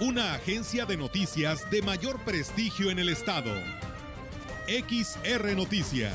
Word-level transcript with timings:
una 0.00 0.32
agencia 0.32 0.86
de 0.86 0.96
noticias 0.96 1.70
de 1.70 1.82
mayor 1.82 2.18
prestigio 2.24 2.90
en 2.90 2.98
el 2.98 3.10
estado. 3.10 3.52
XR 4.66 5.54
Noticias. 5.54 6.14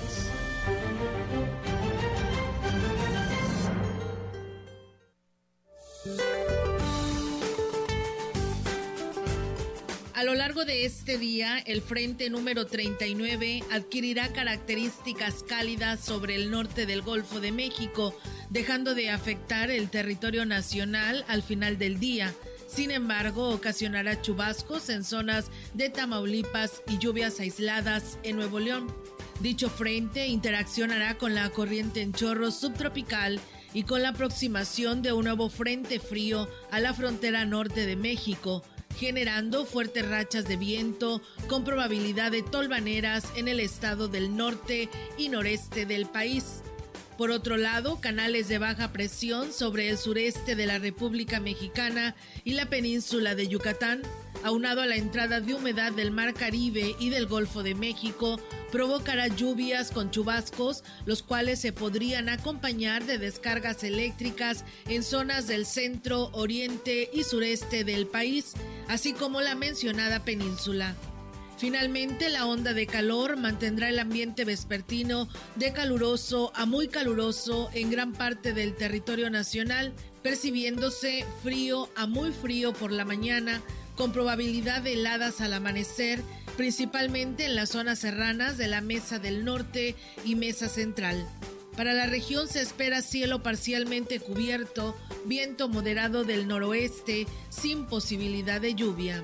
A 10.16 10.24
lo 10.24 10.34
largo 10.34 10.66
de 10.66 10.86
este 10.86 11.20
día, 11.20 11.60
el 11.60 11.84
frente 11.84 12.32
número 12.32 12.66
39 12.66 13.62
adquirirá 13.72 14.34
características 14.34 15.44
cálidas 15.44 16.00
sobre 16.00 16.34
el 16.34 16.50
norte 16.50 16.88
del 16.88 17.04
Golfo 17.04 17.40
de 17.40 17.52
México, 17.52 18.18
dejando 18.50 18.96
de 18.96 19.12
afectar 19.12 19.70
el 19.70 19.92
territorio 19.92 20.44
nacional 20.48 21.24
al 21.28 21.44
final 21.44 21.78
del 21.78 22.00
día. 22.00 22.34
Sin 22.68 22.92
embargo, 22.92 23.50
ocasionará 23.50 24.22
chubascos 24.22 24.90
en 24.90 25.04
zonas 25.04 25.52
de 25.74 25.90
Tamaulipas 25.90 26.82
y 26.88 26.98
lluvias 26.98 27.40
aisladas 27.40 28.18
en 28.24 28.38
Nuevo 28.38 28.60
León. 28.60 28.88
Dicho 29.40 29.70
frente 29.70 30.28
interaccionará 30.28 31.18
con 31.18 31.36
la 31.36 31.50
corriente 31.50 32.02
en 32.02 32.14
chorro 32.14 32.52
subtropical 32.52 33.40
y 33.74 33.84
con 33.84 34.02
la 34.02 34.10
aproximación 34.10 35.02
de 35.02 35.12
un 35.12 35.26
nuevo 35.26 35.50
frente 35.50 36.00
frío 36.00 36.48
a 36.72 36.80
la 36.80 36.94
frontera 36.94 37.46
norte 37.46 37.86
de 37.86 37.98
México, 37.98 38.64
generando 38.98 39.66
fuertes 39.66 40.08
rachas 40.08 40.48
de 40.48 40.56
viento 40.56 41.22
con 41.50 41.66
probabilidad 41.66 42.32
de 42.32 42.42
tolvaneras 42.42 43.26
en 43.36 43.50
el 43.50 43.60
estado 43.60 44.08
del 44.08 44.36
norte 44.36 44.90
y 45.18 45.30
noreste 45.30 45.86
del 45.86 46.06
país. 46.06 46.62
Por 47.18 47.32
otro 47.32 47.56
lado, 47.56 48.02
canales 48.02 48.50
de 48.50 48.58
baja 48.58 48.92
presión 48.92 49.54
sobre 49.54 49.90
el 49.90 49.98
sureste 49.98 50.56
de 50.56 50.66
la 50.66 50.80
República 50.80 51.40
Mexicana 51.40 52.14
y 52.44 52.54
la 52.54 52.70
península 52.70 53.36
de 53.36 53.48
Yucatán, 53.48 54.02
aunado 54.44 54.82
a 54.82 54.86
la 54.86 54.98
entrada 54.98 55.40
de 55.40 55.54
humedad 55.54 55.94
del 55.94 56.12
Mar 56.12 56.34
Caribe 56.34 56.94
y 57.00 57.10
del 57.10 57.26
Golfo 57.26 57.64
de 57.64 57.74
México, 57.74 58.38
provocará 58.70 59.28
lluvias 59.30 59.92
con 59.92 60.12
chubascos, 60.12 60.84
los 61.06 61.24
cuales 61.24 61.62
se 61.62 61.72
podrían 61.72 62.28
acompañar 62.28 63.06
de 63.06 63.18
descargas 63.18 63.86
eléctricas 63.86 64.66
en 64.90 65.02
zonas 65.02 65.48
del 65.48 65.66
centro, 65.66 66.32
oriente 66.34 67.10
y 67.14 67.24
sureste 67.24 67.86
del 67.86 68.08
país, 68.08 68.56
así 68.90 69.14
como 69.14 69.40
la 69.40 69.56
mencionada 69.56 70.26
península. 70.26 70.96
Finalmente, 71.58 72.30
la 72.30 72.46
onda 72.46 72.74
de 72.74 72.86
calor 72.86 73.38
mantendrá 73.38 73.88
el 73.90 74.00
ambiente 74.00 74.44
vespertino 74.44 75.30
de 75.56 75.72
caluroso 75.72 76.52
a 76.54 76.66
muy 76.66 76.90
caluroso 76.90 77.70
en 77.74 77.90
gran 77.90 78.12
parte 78.12 78.54
del 78.54 78.76
territorio 78.76 79.30
nacional, 79.30 79.94
percibiéndose 80.22 81.26
frío 81.44 81.90
a 81.96 82.08
muy 82.08 82.32
frío 82.32 82.74
por 82.74 82.92
la 82.92 83.06
mañana, 83.06 83.62
con 83.96 84.12
probabilidad 84.12 84.82
de 84.82 84.94
heladas 84.94 85.40
al 85.40 85.54
amanecer, 85.54 86.22
principalmente 86.58 87.46
en 87.46 87.56
las 87.56 87.70
zonas 87.70 88.00
serranas 88.00 88.58
de 88.58 88.68
la 88.68 88.82
Mesa 88.82 89.20
del 89.20 89.46
Norte 89.46 89.96
y 90.26 90.36
Mesa 90.36 90.68
Central. 90.68 91.26
Para 91.78 91.94
la 91.94 92.06
región 92.06 92.48
se 92.50 92.62
espera 92.62 93.02
cielo 93.02 93.44
parcialmente 93.44 94.20
cubierto, 94.20 94.96
viento 95.26 95.70
moderado 95.70 96.26
del 96.26 96.48
noroeste, 96.48 97.28
sin 97.50 97.86
posibilidad 97.86 98.60
de 98.60 98.76
lluvia. 98.76 99.24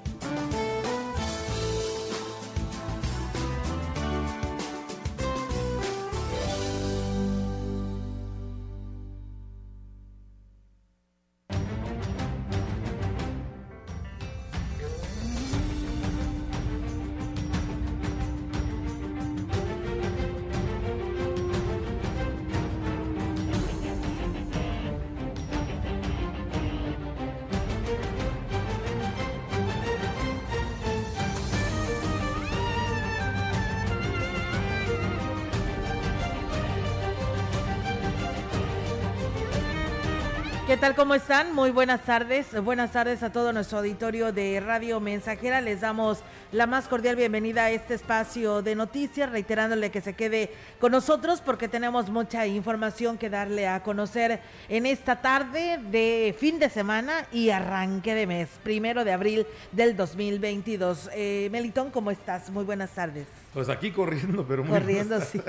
¿Cómo 40.95 41.15
están? 41.15 41.53
Muy 41.53 41.71
buenas 41.71 42.01
tardes. 42.01 42.59
Buenas 42.63 42.91
tardes 42.91 43.23
a 43.23 43.31
todo 43.31 43.53
nuestro 43.53 43.77
auditorio 43.77 44.33
de 44.33 44.59
Radio 44.59 44.99
Mensajera. 44.99 45.61
Les 45.61 45.81
damos 45.81 46.19
la 46.51 46.67
más 46.67 46.87
cordial 46.87 47.15
bienvenida 47.15 47.65
a 47.65 47.71
este 47.71 47.93
espacio 47.93 48.61
de 48.61 48.75
noticias, 48.75 49.29
reiterándole 49.29 49.91
que 49.91 50.01
se 50.01 50.13
quede 50.13 50.51
con 50.79 50.91
nosotros 50.91 51.41
porque 51.41 51.67
tenemos 51.67 52.09
mucha 52.09 52.45
información 52.45 53.17
que 53.17 53.29
darle 53.29 53.67
a 53.67 53.83
conocer 53.83 54.41
en 54.69 54.85
esta 54.85 55.21
tarde 55.21 55.79
de 55.91 56.35
fin 56.37 56.59
de 56.59 56.69
semana 56.69 57.25
y 57.31 57.51
arranque 57.51 58.13
de 58.13 58.27
mes, 58.27 58.49
primero 58.63 59.05
de 59.05 59.13
abril 59.13 59.47
del 59.71 59.95
2022. 59.95 61.09
Eh, 61.13 61.49
Melitón, 61.51 61.91
¿cómo 61.91 62.11
estás? 62.11 62.49
Muy 62.49 62.65
buenas 62.65 62.91
tardes. 62.91 63.40
Pues 63.53 63.67
aquí 63.67 63.91
corriendo, 63.91 64.45
pero 64.47 64.63
muy 64.63 64.79
Corriendo, 64.79 65.19
sí. 65.25 65.41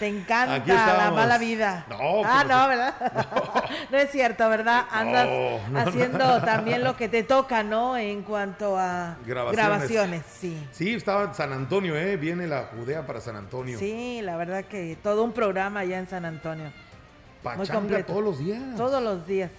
Te 0.00 0.06
encanta 0.08 0.96
la 0.96 1.10
mala 1.12 1.38
vida. 1.38 1.86
No, 1.88 2.22
ah, 2.24 2.44
no, 2.44 2.68
¿verdad? 2.68 2.94
No. 3.90 3.98
es 3.98 4.10
cierto, 4.10 4.48
¿verdad? 4.48 4.86
Andas 4.90 5.28
No, 5.70 5.78
haciendo 5.78 6.40
también 6.42 6.82
lo 6.82 6.96
que 6.96 7.08
te 7.08 7.22
toca, 7.22 7.62
¿no? 7.62 7.96
En 7.96 8.22
cuanto 8.22 8.76
a 8.76 9.16
Grabaciones. 9.24 9.56
grabaciones, 9.56 10.22
sí. 10.26 10.66
Sí, 10.72 10.94
estaba 10.94 11.24
en 11.24 11.34
San 11.34 11.52
Antonio, 11.52 11.96
¿eh? 11.96 12.16
Viene 12.16 12.48
la 12.48 12.70
Judea 12.76 13.06
para 13.06 13.20
San 13.20 13.36
Antonio. 13.36 13.78
Sí, 13.78 14.20
la 14.22 14.36
verdad 14.36 14.64
que 14.64 14.96
todo 15.00 15.22
un 15.22 15.32
programa 15.32 15.80
allá 15.80 15.98
en 15.98 16.08
San 16.08 16.24
Antonio. 16.24 16.72
muy 17.56 17.68
completo. 17.68 18.12
todos 18.12 18.24
los 18.24 18.38
días. 18.40 18.60
Todos 18.76 19.02
los 19.02 19.26
días. 19.26 19.50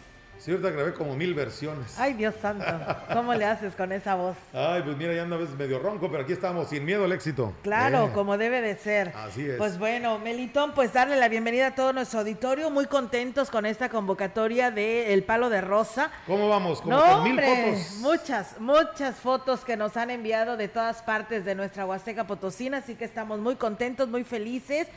Sí, 0.43 0.49
ahorita 0.49 0.71
grabé 0.71 0.93
como 0.93 1.15
mil 1.15 1.35
versiones. 1.35 1.93
Ay, 1.99 2.13
Dios 2.13 2.33
santo. 2.41 2.65
¿Cómo 3.13 3.31
le 3.35 3.45
haces 3.45 3.75
con 3.75 3.91
esa 3.91 4.15
voz? 4.15 4.35
Ay, 4.53 4.81
pues 4.83 4.97
mira, 4.97 5.13
ya 5.13 5.21
anda 5.21 5.35
a 5.35 5.39
veces 5.39 5.55
medio 5.55 5.77
ronco, 5.77 6.09
pero 6.09 6.23
aquí 6.23 6.33
estamos, 6.33 6.67
sin 6.69 6.83
miedo 6.83 7.05
al 7.05 7.11
éxito. 7.11 7.53
Claro, 7.61 8.07
Eh, 8.07 8.11
como 8.15 8.39
debe 8.39 8.59
de 8.61 8.75
ser. 8.75 9.13
Así 9.15 9.47
es. 9.47 9.57
Pues 9.57 9.77
bueno, 9.77 10.17
Melitón, 10.17 10.73
pues 10.73 10.93
darle 10.93 11.15
la 11.17 11.29
bienvenida 11.29 11.67
a 11.67 11.75
todo 11.75 11.93
nuestro 11.93 12.21
auditorio, 12.21 12.71
muy 12.71 12.87
contentos 12.87 13.51
con 13.51 13.67
esta 13.67 13.89
convocatoria 13.89 14.71
de 14.71 15.13
El 15.13 15.23
Palo 15.23 15.51
de 15.51 15.61
Rosa. 15.61 16.09
¿Cómo 16.25 16.49
vamos? 16.49 16.81
Como 16.81 16.95
No, 16.97 17.03
con 17.05 17.23
mil 17.23 17.33
hombre, 17.33 17.73
fotos. 17.75 17.97
muchas, 17.99 18.59
muchas 18.59 19.17
fotos 19.17 19.63
que 19.63 19.77
nos 19.77 19.95
han 19.95 20.09
enviado 20.09 20.57
de 20.57 20.67
todas 20.67 21.03
partes 21.03 21.45
de 21.45 21.53
nuestra 21.53 21.85
Huasteca 21.85 22.25
Potosina, 22.25 22.77
así 22.77 22.95
que 22.95 23.05
estamos 23.05 23.37
muy 23.39 23.57
contentos, 23.57 24.07
muy 24.09 24.23
felices. 24.23 24.87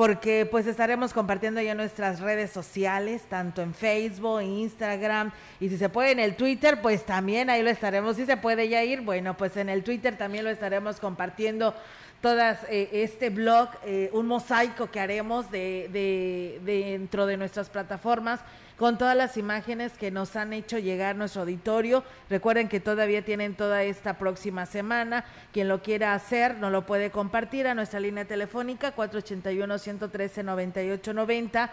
Porque 0.00 0.46
pues 0.50 0.66
estaremos 0.66 1.12
compartiendo 1.12 1.60
ya 1.60 1.74
nuestras 1.74 2.20
redes 2.20 2.50
sociales, 2.50 3.20
tanto 3.28 3.60
en 3.60 3.74
Facebook, 3.74 4.40
Instagram 4.40 5.30
y 5.60 5.68
si 5.68 5.76
se 5.76 5.90
puede 5.90 6.12
en 6.12 6.20
el 6.20 6.36
Twitter, 6.36 6.80
pues 6.80 7.04
también 7.04 7.50
ahí 7.50 7.62
lo 7.62 7.68
estaremos. 7.68 8.16
Si 8.16 8.24
se 8.24 8.38
puede 8.38 8.66
ya 8.70 8.82
ir, 8.82 9.02
bueno, 9.02 9.36
pues 9.36 9.58
en 9.58 9.68
el 9.68 9.84
Twitter 9.84 10.16
también 10.16 10.44
lo 10.44 10.48
estaremos 10.50 11.00
compartiendo 11.00 11.74
todas 12.22 12.60
eh, 12.70 12.88
este 12.92 13.28
blog, 13.28 13.68
eh, 13.84 14.08
un 14.14 14.26
mosaico 14.26 14.90
que 14.90 15.00
haremos 15.00 15.50
de, 15.50 15.90
de- 15.92 16.60
de- 16.64 16.92
dentro 16.92 17.26
de 17.26 17.36
nuestras 17.36 17.68
plataformas 17.68 18.40
con 18.80 18.96
todas 18.96 19.14
las 19.14 19.36
imágenes 19.36 19.92
que 19.92 20.10
nos 20.10 20.36
han 20.36 20.54
hecho 20.54 20.78
llegar 20.78 21.14
nuestro 21.14 21.42
auditorio. 21.42 22.02
Recuerden 22.30 22.66
que 22.66 22.80
todavía 22.80 23.22
tienen 23.22 23.54
toda 23.54 23.82
esta 23.82 24.16
próxima 24.16 24.64
semana. 24.64 25.26
Quien 25.52 25.68
lo 25.68 25.82
quiera 25.82 26.14
hacer, 26.14 26.56
nos 26.56 26.72
lo 26.72 26.86
puede 26.86 27.10
compartir 27.10 27.66
a 27.66 27.74
nuestra 27.74 28.00
línea 28.00 28.24
telefónica 28.24 28.96
481-113-9890, 28.96 31.68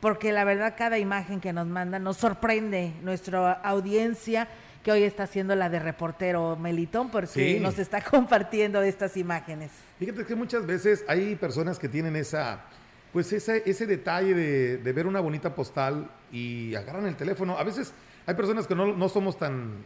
porque 0.00 0.32
la 0.32 0.44
verdad 0.44 0.74
cada 0.76 0.98
imagen 0.98 1.40
que 1.40 1.54
nos 1.54 1.66
mandan 1.66 2.04
nos 2.04 2.18
sorprende 2.18 2.92
nuestra 3.02 3.52
audiencia 3.52 4.46
que 4.84 4.92
hoy 4.92 5.04
está 5.04 5.22
haciendo 5.22 5.56
la 5.56 5.70
de 5.70 5.78
reportero 5.78 6.56
Melitón, 6.56 7.10
porque 7.10 7.54
Sí. 7.54 7.58
nos 7.60 7.78
está 7.78 8.00
compartiendo 8.02 8.82
estas 8.82 9.16
imágenes. 9.16 9.70
Fíjate 9.98 10.26
que 10.26 10.34
muchas 10.34 10.66
veces 10.66 11.06
hay 11.08 11.36
personas 11.36 11.78
que 11.78 11.88
tienen 11.88 12.16
esa 12.16 12.60
pues 13.12 13.32
ese, 13.32 13.62
ese 13.66 13.86
detalle 13.86 14.34
de, 14.34 14.92
ver 14.92 15.06
una 15.06 15.20
bonita 15.20 15.54
postal 15.54 16.10
y 16.32 16.74
agarran 16.74 17.06
el 17.06 17.16
teléfono. 17.16 17.58
A 17.58 17.64
veces 17.64 17.92
hay 18.26 18.34
personas 18.34 18.66
que 18.66 18.74
no, 18.74 19.08
somos 19.08 19.38
tan, 19.38 19.84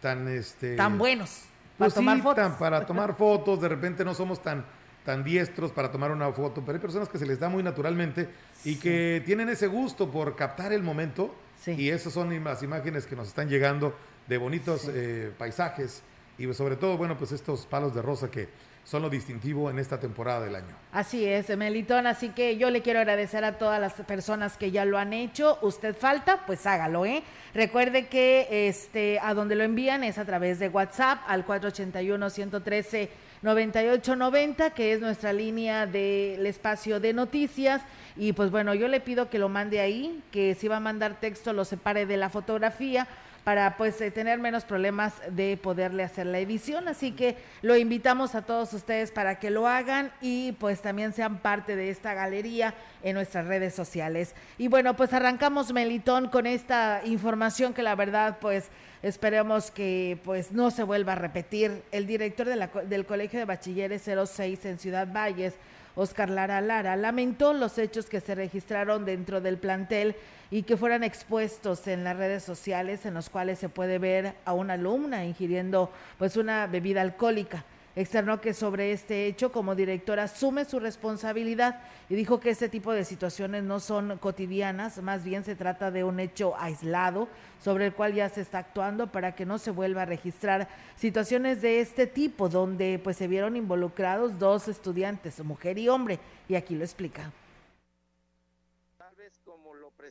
tan, 0.00 0.28
este, 0.28 0.76
tan 0.76 0.98
buenos 0.98 1.44
para 1.78 1.88
pues 1.88 1.94
tomar 1.94 2.22
fotos. 2.22 2.52
para 2.58 2.86
tomar 2.86 3.14
fotos, 3.16 3.60
de 3.60 3.68
repente 3.68 4.04
no 4.04 4.14
somos 4.14 4.42
tan, 4.42 4.64
tan 5.04 5.22
diestros 5.22 5.70
para 5.72 5.90
tomar 5.90 6.10
una 6.10 6.32
foto, 6.32 6.62
pero 6.62 6.76
hay 6.76 6.82
personas 6.82 7.08
que 7.08 7.18
se 7.18 7.26
les 7.26 7.38
da 7.38 7.48
muy 7.48 7.62
naturalmente 7.62 8.28
y 8.64 8.76
que 8.76 9.22
tienen 9.24 9.48
ese 9.48 9.66
gusto 9.66 10.10
por 10.10 10.34
captar 10.36 10.72
el 10.72 10.82
momento. 10.82 11.34
Y 11.66 11.88
esas 11.88 12.12
son 12.12 12.44
las 12.44 12.62
imágenes 12.62 13.06
que 13.06 13.16
nos 13.16 13.28
están 13.28 13.48
llegando 13.48 13.96
de 14.26 14.36
bonitos 14.36 14.86
eh, 14.92 15.32
paisajes 15.38 16.02
y 16.36 16.52
sobre 16.52 16.76
todo, 16.76 16.96
bueno, 16.96 17.16
pues 17.16 17.32
estos 17.32 17.64
palos 17.66 17.94
de 17.94 18.02
rosa 18.02 18.30
que 18.30 18.48
son 18.84 19.02
lo 19.02 19.10
distintivo 19.10 19.70
en 19.70 19.78
esta 19.78 19.98
temporada 19.98 20.44
del 20.44 20.56
año. 20.56 20.76
Así 20.92 21.24
es, 21.24 21.56
Melitón, 21.56 22.06
así 22.06 22.28
que 22.28 22.56
yo 22.58 22.70
le 22.70 22.82
quiero 22.82 23.00
agradecer 23.00 23.44
a 23.44 23.58
todas 23.58 23.80
las 23.80 23.94
personas 23.94 24.56
que 24.56 24.70
ya 24.70 24.84
lo 24.84 24.98
han 24.98 25.12
hecho. 25.12 25.58
Usted 25.62 25.96
falta, 25.96 26.44
pues 26.46 26.66
hágalo, 26.66 27.06
¿eh? 27.06 27.22
Recuerde 27.54 28.08
que 28.08 28.68
este 28.68 29.18
a 29.20 29.32
donde 29.34 29.56
lo 29.56 29.64
envían 29.64 30.04
es 30.04 30.18
a 30.18 30.24
través 30.24 30.58
de 30.58 30.68
WhatsApp 30.68 31.20
al 31.26 31.44
481 31.44 32.30
113 32.30 33.10
9890, 33.42 34.70
que 34.70 34.92
es 34.92 35.00
nuestra 35.00 35.32
línea 35.32 35.86
del 35.86 36.44
espacio 36.46 37.00
de 37.00 37.12
noticias. 37.12 37.82
Y 38.16 38.32
pues 38.32 38.50
bueno, 38.50 38.74
yo 38.74 38.88
le 38.88 39.00
pido 39.00 39.28
que 39.28 39.38
lo 39.38 39.48
mande 39.48 39.80
ahí, 39.80 40.22
que 40.30 40.54
si 40.54 40.68
va 40.68 40.76
a 40.76 40.80
mandar 40.80 41.20
texto 41.20 41.52
lo 41.52 41.64
separe 41.64 42.06
de 42.06 42.16
la 42.16 42.30
fotografía 42.30 43.06
para 43.44 43.76
pues 43.76 44.00
eh, 44.00 44.10
tener 44.10 44.38
menos 44.38 44.64
problemas 44.64 45.12
de 45.30 45.56
poderle 45.56 46.02
hacer 46.02 46.26
la 46.26 46.38
edición. 46.38 46.88
Así 46.88 47.12
que 47.12 47.36
lo 47.62 47.76
invitamos 47.76 48.34
a 48.34 48.42
todos 48.42 48.72
ustedes 48.72 49.12
para 49.12 49.38
que 49.38 49.50
lo 49.50 49.68
hagan 49.68 50.12
y 50.20 50.52
pues 50.52 50.80
también 50.80 51.12
sean 51.12 51.38
parte 51.38 51.76
de 51.76 51.90
esta 51.90 52.14
galería 52.14 52.74
en 53.02 53.14
nuestras 53.14 53.46
redes 53.46 53.74
sociales. 53.74 54.34
Y 54.56 54.68
bueno, 54.68 54.96
pues 54.96 55.12
arrancamos 55.12 55.72
Melitón 55.72 56.28
con 56.28 56.46
esta 56.46 57.02
información 57.04 57.74
que 57.74 57.82
la 57.82 57.94
verdad 57.94 58.38
pues 58.40 58.70
esperemos 59.02 59.70
que 59.70 60.18
pues 60.24 60.50
no 60.50 60.70
se 60.70 60.82
vuelva 60.82 61.12
a 61.12 61.16
repetir. 61.16 61.82
El 61.92 62.06
director 62.06 62.46
del 62.46 63.06
Colegio 63.06 63.38
de 63.38 63.44
Bachilleres 63.44 64.02
06 64.02 64.64
en 64.64 64.78
Ciudad 64.78 65.06
Valles 65.12 65.54
Oscar 65.96 66.30
Lara 66.30 66.60
Lara, 66.60 66.96
lamentó 66.96 67.52
los 67.52 67.78
hechos 67.78 68.06
que 68.06 68.20
se 68.20 68.34
registraron 68.34 69.04
dentro 69.04 69.40
del 69.40 69.58
plantel 69.58 70.16
y 70.50 70.62
que 70.62 70.76
fueran 70.76 71.04
expuestos 71.04 71.86
en 71.86 72.04
las 72.04 72.16
redes 72.16 72.42
sociales 72.42 73.06
en 73.06 73.14
los 73.14 73.30
cuales 73.30 73.58
se 73.58 73.68
puede 73.68 73.98
ver 73.98 74.34
a 74.44 74.52
una 74.52 74.74
alumna 74.74 75.24
ingiriendo 75.24 75.90
pues 76.18 76.36
una 76.36 76.66
bebida 76.66 77.00
alcohólica. 77.00 77.64
Externó 77.96 78.40
que 78.40 78.54
sobre 78.54 78.90
este 78.90 79.26
hecho, 79.26 79.52
como 79.52 79.76
directora, 79.76 80.24
asume 80.24 80.64
su 80.64 80.80
responsabilidad 80.80 81.80
y 82.08 82.16
dijo 82.16 82.40
que 82.40 82.50
este 82.50 82.68
tipo 82.68 82.92
de 82.92 83.04
situaciones 83.04 83.62
no 83.62 83.78
son 83.78 84.18
cotidianas, 84.18 85.00
más 85.00 85.22
bien 85.22 85.44
se 85.44 85.54
trata 85.54 85.92
de 85.92 86.02
un 86.02 86.18
hecho 86.18 86.54
aislado 86.58 87.28
sobre 87.62 87.86
el 87.86 87.92
cual 87.92 88.14
ya 88.14 88.28
se 88.28 88.40
está 88.40 88.58
actuando 88.58 89.06
para 89.12 89.36
que 89.36 89.46
no 89.46 89.58
se 89.58 89.70
vuelva 89.70 90.02
a 90.02 90.06
registrar 90.06 90.68
situaciones 90.96 91.62
de 91.62 91.80
este 91.80 92.08
tipo, 92.08 92.48
donde 92.48 93.00
pues 93.02 93.16
se 93.16 93.28
vieron 93.28 93.56
involucrados 93.56 94.40
dos 94.40 94.66
estudiantes, 94.66 95.42
mujer 95.44 95.78
y 95.78 95.88
hombre, 95.88 96.18
y 96.48 96.56
aquí 96.56 96.74
lo 96.74 96.82
explica 96.82 97.30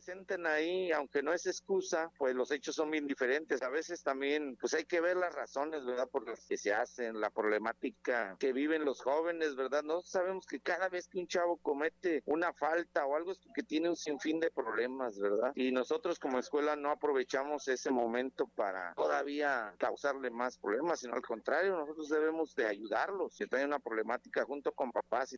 presenten 0.04 0.46
ahí, 0.46 0.92
aunque 0.92 1.22
no 1.22 1.32
es 1.32 1.46
excusa, 1.46 2.10
pues 2.18 2.34
los 2.34 2.50
hechos 2.50 2.74
son 2.74 2.90
bien 2.90 3.06
diferentes. 3.06 3.62
A 3.62 3.70
veces 3.70 4.02
también, 4.02 4.56
pues 4.60 4.74
hay 4.74 4.84
que 4.84 5.00
ver 5.00 5.16
las 5.16 5.34
razones, 5.34 5.84
¿verdad? 5.86 6.08
Por 6.10 6.28
las 6.28 6.44
que 6.44 6.58
se 6.58 6.74
hacen, 6.74 7.20
la 7.20 7.30
problemática 7.30 8.36
que 8.38 8.52
viven 8.52 8.84
los 8.84 9.00
jóvenes, 9.00 9.56
¿verdad? 9.56 9.82
No 9.82 10.02
sabemos 10.02 10.46
que 10.46 10.60
cada 10.60 10.90
vez 10.90 11.08
que 11.08 11.18
un 11.18 11.26
chavo 11.26 11.56
comete 11.56 12.22
una 12.26 12.52
falta 12.52 13.06
o 13.06 13.16
algo 13.16 13.32
es 13.32 13.40
que 13.54 13.62
tiene 13.62 13.88
un 13.88 13.96
sinfín 13.96 14.40
de 14.40 14.50
problemas, 14.50 15.18
¿verdad? 15.18 15.52
Y 15.54 15.72
nosotros 15.72 16.18
como 16.18 16.38
escuela 16.38 16.76
no 16.76 16.90
aprovechamos 16.90 17.66
ese 17.68 17.90
momento 17.90 18.46
para 18.54 18.92
todavía 18.94 19.74
causarle 19.78 20.30
más 20.30 20.58
problemas, 20.58 21.00
sino 21.00 21.14
al 21.14 21.22
contrario, 21.22 21.76
nosotros 21.78 22.10
debemos 22.10 22.54
de 22.54 22.66
ayudarlos. 22.66 23.34
Si 23.34 23.46
tienen 23.46 23.68
una 23.68 23.78
problemática 23.78 24.44
junto 24.44 24.72
con 24.72 24.92
papás 24.92 25.34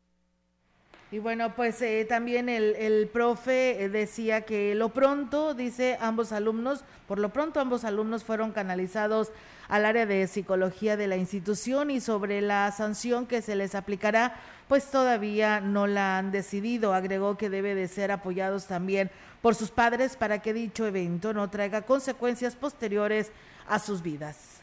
y 1.12 1.20
bueno, 1.20 1.54
pues 1.54 1.80
eh, 1.82 2.04
también 2.08 2.48
el, 2.48 2.74
el 2.76 3.06
profe 3.06 3.84
eh, 3.84 3.88
decía 3.88 4.40
que 4.40 4.74
lo 4.74 4.88
pronto, 4.88 5.54
dice 5.54 5.96
ambos 6.00 6.32
alumnos, 6.32 6.82
por 7.06 7.20
lo 7.20 7.28
pronto 7.28 7.60
ambos 7.60 7.84
alumnos 7.84 8.24
fueron 8.24 8.50
canalizados 8.50 9.30
al 9.68 9.84
área 9.84 10.04
de 10.04 10.26
psicología 10.26 10.96
de 10.96 11.06
la 11.06 11.16
institución 11.16 11.92
y 11.92 12.00
sobre 12.00 12.40
la 12.40 12.72
sanción 12.72 13.26
que 13.26 13.40
se 13.40 13.54
les 13.54 13.76
aplicará, 13.76 14.34
pues 14.66 14.90
todavía 14.90 15.60
no 15.60 15.86
la 15.86 16.18
han 16.18 16.32
decidido. 16.32 16.92
Agregó 16.92 17.36
que 17.36 17.50
debe 17.50 17.76
de 17.76 17.86
ser 17.86 18.10
apoyados 18.10 18.66
también 18.66 19.10
por 19.42 19.54
sus 19.54 19.70
padres 19.70 20.16
para 20.16 20.40
que 20.40 20.52
dicho 20.52 20.86
evento 20.86 21.32
no 21.32 21.48
traiga 21.50 21.82
consecuencias 21.82 22.56
posteriores 22.56 23.30
a 23.68 23.78
sus 23.78 24.02
vidas. 24.02 24.55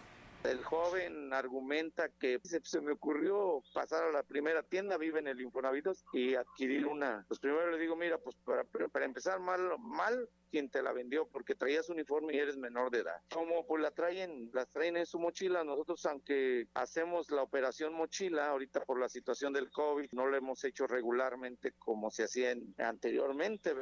El 0.44 0.62
joven 0.64 1.32
argumenta 1.34 2.10
que 2.20 2.40
se, 2.44 2.82
me 2.82 2.92
ocurrió 2.92 3.64
pasar 3.74 4.04
a 4.04 4.12
la 4.12 4.24
primera 4.24 4.62
tienda, 4.62 4.98
vive 4.98 5.20
en 5.20 5.28
el 5.28 5.40
Infonavitos, 5.40 6.04
y 6.12 6.36
adquirir 6.36 6.86
una. 6.86 7.24
Pues 7.30 7.40
primero 7.40 7.72
le 7.72 7.80
digo, 7.80 7.96
mira, 7.96 8.18
pues 8.18 8.36
para, 8.44 8.64
para 8.66 9.06
empezar 9.06 9.40
mal, 9.40 9.62
mal 9.80 10.28
quien 10.52 10.70
te 10.70 10.84
la 10.84 10.92
vendió, 10.92 11.28
porque 11.30 11.56
traías 11.56 11.90
uniforme 11.90 12.36
y 12.36 12.40
eres 12.40 12.58
menor 12.58 12.92
de 12.92 13.00
edad. 13.00 13.22
Como 13.34 13.66
pues 13.66 13.82
la 13.82 13.92
traen, 13.92 14.52
las 14.54 14.70
traen 14.70 14.98
en 14.98 15.06
su 15.06 15.18
mochila, 15.18 15.64
nosotros 15.64 16.06
aunque 16.06 16.68
hacemos 16.74 17.32
la 17.32 17.42
operación 17.42 17.94
mochila, 17.94 18.50
ahorita 18.50 18.84
por 18.86 19.00
la 19.00 19.10
situación 19.10 19.54
del 19.54 19.72
COVID, 19.72 20.10
no 20.12 20.28
lo 20.28 20.38
hemos 20.38 20.64
hecho 20.64 20.88
regularmente 20.88 21.72
como 21.80 22.12
se 22.12 22.26
hacía 22.26 22.54
anteriormente. 22.78 23.74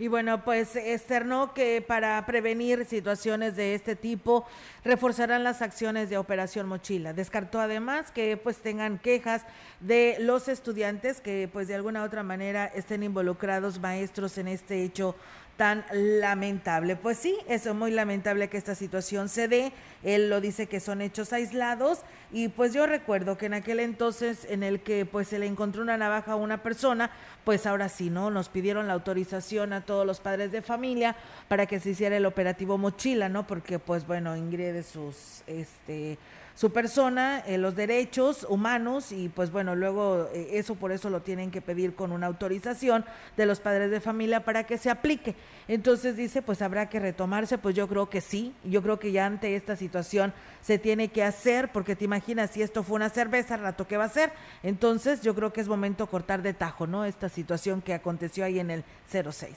Y 0.00 0.06
bueno, 0.06 0.44
pues 0.44 0.76
externó 0.76 1.54
que 1.54 1.82
para 1.82 2.24
prevenir 2.24 2.84
situaciones 2.84 3.56
de 3.56 3.74
este 3.74 3.96
tipo 3.96 4.46
reforzarán 4.84 5.42
las 5.42 5.60
acciones 5.60 6.08
de 6.08 6.18
Operación 6.18 6.68
Mochila. 6.68 7.12
Descartó 7.12 7.60
además 7.60 8.12
que 8.12 8.36
pues 8.36 8.58
tengan 8.58 8.98
quejas 8.98 9.42
de 9.80 10.16
los 10.20 10.46
estudiantes 10.46 11.20
que 11.20 11.48
pues 11.52 11.66
de 11.66 11.74
alguna 11.74 12.02
u 12.02 12.04
otra 12.04 12.22
manera 12.22 12.66
estén 12.66 13.02
involucrados 13.02 13.80
maestros 13.80 14.38
en 14.38 14.46
este 14.46 14.84
hecho 14.84 15.16
tan 15.58 15.84
lamentable. 15.92 16.94
Pues 16.94 17.18
sí, 17.18 17.36
es 17.48 17.66
muy 17.74 17.90
lamentable 17.90 18.48
que 18.48 18.56
esta 18.56 18.76
situación 18.76 19.28
se 19.28 19.48
dé. 19.48 19.72
Él 20.04 20.30
lo 20.30 20.40
dice 20.40 20.68
que 20.68 20.78
son 20.78 21.02
hechos 21.02 21.32
aislados 21.32 22.02
y 22.30 22.46
pues 22.46 22.72
yo 22.72 22.86
recuerdo 22.86 23.36
que 23.36 23.46
en 23.46 23.54
aquel 23.54 23.80
entonces 23.80 24.46
en 24.48 24.62
el 24.62 24.80
que 24.80 25.04
pues 25.04 25.26
se 25.26 25.40
le 25.40 25.46
encontró 25.46 25.82
una 25.82 25.96
navaja 25.96 26.32
a 26.32 26.36
una 26.36 26.62
persona, 26.62 27.10
pues 27.44 27.66
ahora 27.66 27.88
sí, 27.88 28.08
¿no? 28.08 28.30
Nos 28.30 28.48
pidieron 28.48 28.86
la 28.86 28.92
autorización 28.92 29.72
a 29.72 29.80
todos 29.80 30.06
los 30.06 30.20
padres 30.20 30.52
de 30.52 30.62
familia 30.62 31.16
para 31.48 31.66
que 31.66 31.80
se 31.80 31.90
hiciera 31.90 32.16
el 32.16 32.26
operativo 32.26 32.78
mochila, 32.78 33.28
¿no? 33.28 33.44
Porque 33.44 33.80
pues 33.80 34.06
bueno, 34.06 34.36
ingrede 34.36 34.84
sus 34.84 35.42
este 35.48 36.18
su 36.58 36.72
persona, 36.72 37.38
eh, 37.46 37.56
los 37.56 37.76
derechos 37.76 38.44
humanos 38.48 39.12
y 39.12 39.28
pues 39.28 39.52
bueno, 39.52 39.76
luego 39.76 40.28
eh, 40.34 40.48
eso 40.54 40.74
por 40.74 40.90
eso 40.90 41.08
lo 41.08 41.22
tienen 41.22 41.52
que 41.52 41.62
pedir 41.62 41.94
con 41.94 42.10
una 42.10 42.26
autorización 42.26 43.04
de 43.36 43.46
los 43.46 43.60
padres 43.60 43.92
de 43.92 44.00
familia 44.00 44.44
para 44.44 44.64
que 44.64 44.76
se 44.76 44.90
aplique. 44.90 45.36
Entonces 45.68 46.16
dice, 46.16 46.42
pues 46.42 46.60
habrá 46.60 46.88
que 46.88 46.98
retomarse, 46.98 47.58
pues 47.58 47.76
yo 47.76 47.86
creo 47.86 48.10
que 48.10 48.20
sí, 48.20 48.56
yo 48.64 48.82
creo 48.82 48.98
que 48.98 49.12
ya 49.12 49.26
ante 49.26 49.54
esta 49.54 49.76
situación 49.76 50.34
se 50.60 50.80
tiene 50.80 51.10
que 51.10 51.22
hacer, 51.22 51.70
porque 51.70 51.94
te 51.94 52.06
imaginas 52.06 52.50
si 52.50 52.60
esto 52.60 52.82
fue 52.82 52.96
una 52.96 53.10
cerveza, 53.10 53.56
rato 53.56 53.86
qué 53.86 53.96
va 53.96 54.06
a 54.06 54.08
ser. 54.08 54.32
Entonces 54.64 55.22
yo 55.22 55.36
creo 55.36 55.52
que 55.52 55.60
es 55.60 55.68
momento 55.68 56.08
cortar 56.08 56.42
de 56.42 56.54
tajo, 56.54 56.88
¿no? 56.88 57.04
Esta 57.04 57.28
situación 57.28 57.82
que 57.82 57.94
aconteció 57.94 58.44
ahí 58.44 58.58
en 58.58 58.72
el 58.72 58.84
06. 59.12 59.54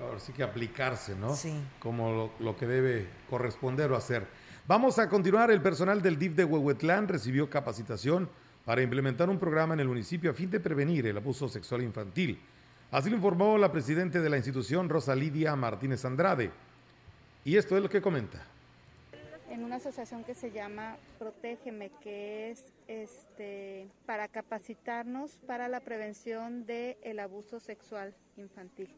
Ahora 0.00 0.18
sí 0.18 0.32
que 0.32 0.42
aplicarse, 0.42 1.14
¿no? 1.16 1.36
Sí. 1.36 1.52
Como 1.80 2.12
lo, 2.12 2.30
lo 2.38 2.56
que 2.56 2.66
debe 2.66 3.08
corresponder 3.28 3.92
o 3.92 3.96
hacer. 3.96 4.39
Vamos 4.70 5.00
a 5.00 5.08
continuar. 5.08 5.50
El 5.50 5.60
personal 5.60 6.00
del 6.00 6.16
DIF 6.16 6.36
de 6.36 6.44
Huehuetlán 6.44 7.08
recibió 7.08 7.50
capacitación 7.50 8.30
para 8.64 8.80
implementar 8.80 9.28
un 9.28 9.36
programa 9.36 9.74
en 9.74 9.80
el 9.80 9.88
municipio 9.88 10.30
a 10.30 10.32
fin 10.32 10.48
de 10.48 10.60
prevenir 10.60 11.08
el 11.08 11.16
abuso 11.16 11.48
sexual 11.48 11.82
infantil. 11.82 12.38
Así 12.92 13.10
lo 13.10 13.16
informó 13.16 13.58
la 13.58 13.72
presidenta 13.72 14.20
de 14.20 14.30
la 14.30 14.36
institución, 14.36 14.88
Rosa 14.88 15.16
Lidia 15.16 15.56
Martínez 15.56 16.04
Andrade. 16.04 16.52
Y 17.44 17.56
esto 17.56 17.76
es 17.76 17.82
lo 17.82 17.88
que 17.88 18.00
comenta. 18.00 18.46
En 19.50 19.64
una 19.64 19.74
asociación 19.74 20.22
que 20.22 20.34
se 20.34 20.52
llama 20.52 20.98
Protégeme, 21.18 21.90
que 22.00 22.52
es 22.52 22.62
este, 22.86 23.88
para 24.06 24.28
capacitarnos 24.28 25.32
para 25.48 25.66
la 25.66 25.80
prevención 25.80 26.64
del 26.64 27.18
abuso 27.18 27.58
sexual 27.58 28.14
infantil. 28.36 28.94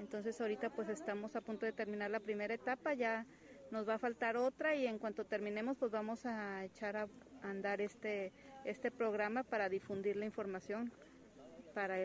Entonces 0.00 0.40
ahorita 0.40 0.70
pues 0.70 0.88
estamos 0.88 1.36
a 1.36 1.40
punto 1.42 1.64
de 1.64 1.70
terminar 1.70 2.10
la 2.10 2.18
primera 2.18 2.54
etapa, 2.54 2.94
ya 2.94 3.24
nos 3.72 3.88
va 3.88 3.94
a 3.94 3.98
faltar 3.98 4.36
otra 4.36 4.74
y 4.76 4.86
en 4.86 4.98
cuanto 4.98 5.24
terminemos 5.24 5.76
pues 5.78 5.90
vamos 5.90 6.24
a 6.26 6.62
echar 6.64 6.96
a 6.96 7.08
andar 7.42 7.80
este, 7.80 8.32
este 8.64 8.90
programa 8.90 9.42
para 9.42 9.68
difundir 9.68 10.16
la 10.16 10.26
información 10.26 10.92
para 11.74 11.96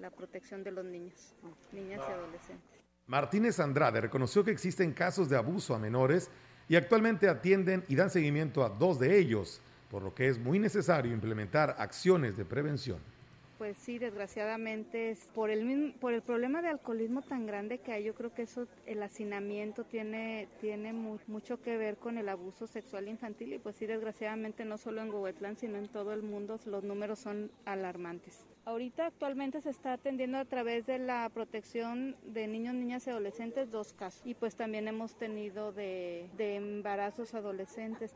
la 0.00 0.10
protección 0.10 0.62
de 0.62 0.70
los 0.70 0.84
niños, 0.84 1.34
niñas 1.72 2.02
y 2.06 2.12
adolescentes. 2.12 2.78
Martínez 3.06 3.58
Andrade 3.58 4.02
reconoció 4.02 4.44
que 4.44 4.50
existen 4.50 4.92
casos 4.92 5.30
de 5.30 5.36
abuso 5.36 5.74
a 5.74 5.78
menores 5.78 6.30
y 6.68 6.76
actualmente 6.76 7.26
atienden 7.26 7.84
y 7.88 7.96
dan 7.96 8.10
seguimiento 8.10 8.62
a 8.62 8.68
dos 8.68 8.98
de 8.98 9.18
ellos, 9.18 9.62
por 9.90 10.02
lo 10.02 10.14
que 10.14 10.28
es 10.28 10.38
muy 10.38 10.58
necesario 10.58 11.10
implementar 11.10 11.74
acciones 11.78 12.36
de 12.36 12.44
prevención. 12.44 12.98
Pues 13.58 13.76
sí, 13.76 13.98
desgraciadamente 13.98 15.10
es 15.10 15.26
por 15.34 15.50
el 15.50 15.92
por 16.00 16.14
el 16.14 16.22
problema 16.22 16.62
de 16.62 16.68
alcoholismo 16.68 17.22
tan 17.22 17.44
grande 17.44 17.78
que 17.78 17.90
hay, 17.90 18.04
yo 18.04 18.14
creo 18.14 18.32
que 18.32 18.42
eso 18.42 18.68
el 18.86 19.02
hacinamiento 19.02 19.82
tiene 19.82 20.46
tiene 20.60 20.92
mucho 20.92 21.60
que 21.60 21.76
ver 21.76 21.96
con 21.96 22.18
el 22.18 22.28
abuso 22.28 22.68
sexual 22.68 23.08
infantil 23.08 23.52
y 23.52 23.58
pues 23.58 23.74
sí, 23.74 23.86
desgraciadamente 23.86 24.64
no 24.64 24.78
solo 24.78 25.02
en 25.02 25.10
Huehuetlán, 25.10 25.56
sino 25.56 25.76
en 25.76 25.88
todo 25.88 26.12
el 26.12 26.22
mundo 26.22 26.60
los 26.66 26.84
números 26.84 27.18
son 27.18 27.50
alarmantes. 27.64 28.46
Ahorita 28.64 29.06
actualmente 29.06 29.60
se 29.60 29.70
está 29.70 29.94
atendiendo 29.94 30.38
a 30.38 30.44
través 30.44 30.86
de 30.86 31.00
la 31.00 31.28
protección 31.28 32.14
de 32.22 32.46
niños, 32.46 32.76
niñas 32.76 33.08
y 33.08 33.10
adolescentes 33.10 33.72
dos 33.72 33.92
casos 33.92 34.22
y 34.24 34.34
pues 34.34 34.54
también 34.54 34.86
hemos 34.86 35.16
tenido 35.16 35.72
de, 35.72 36.30
de 36.36 36.54
embarazos 36.54 37.34
adolescentes. 37.34 38.14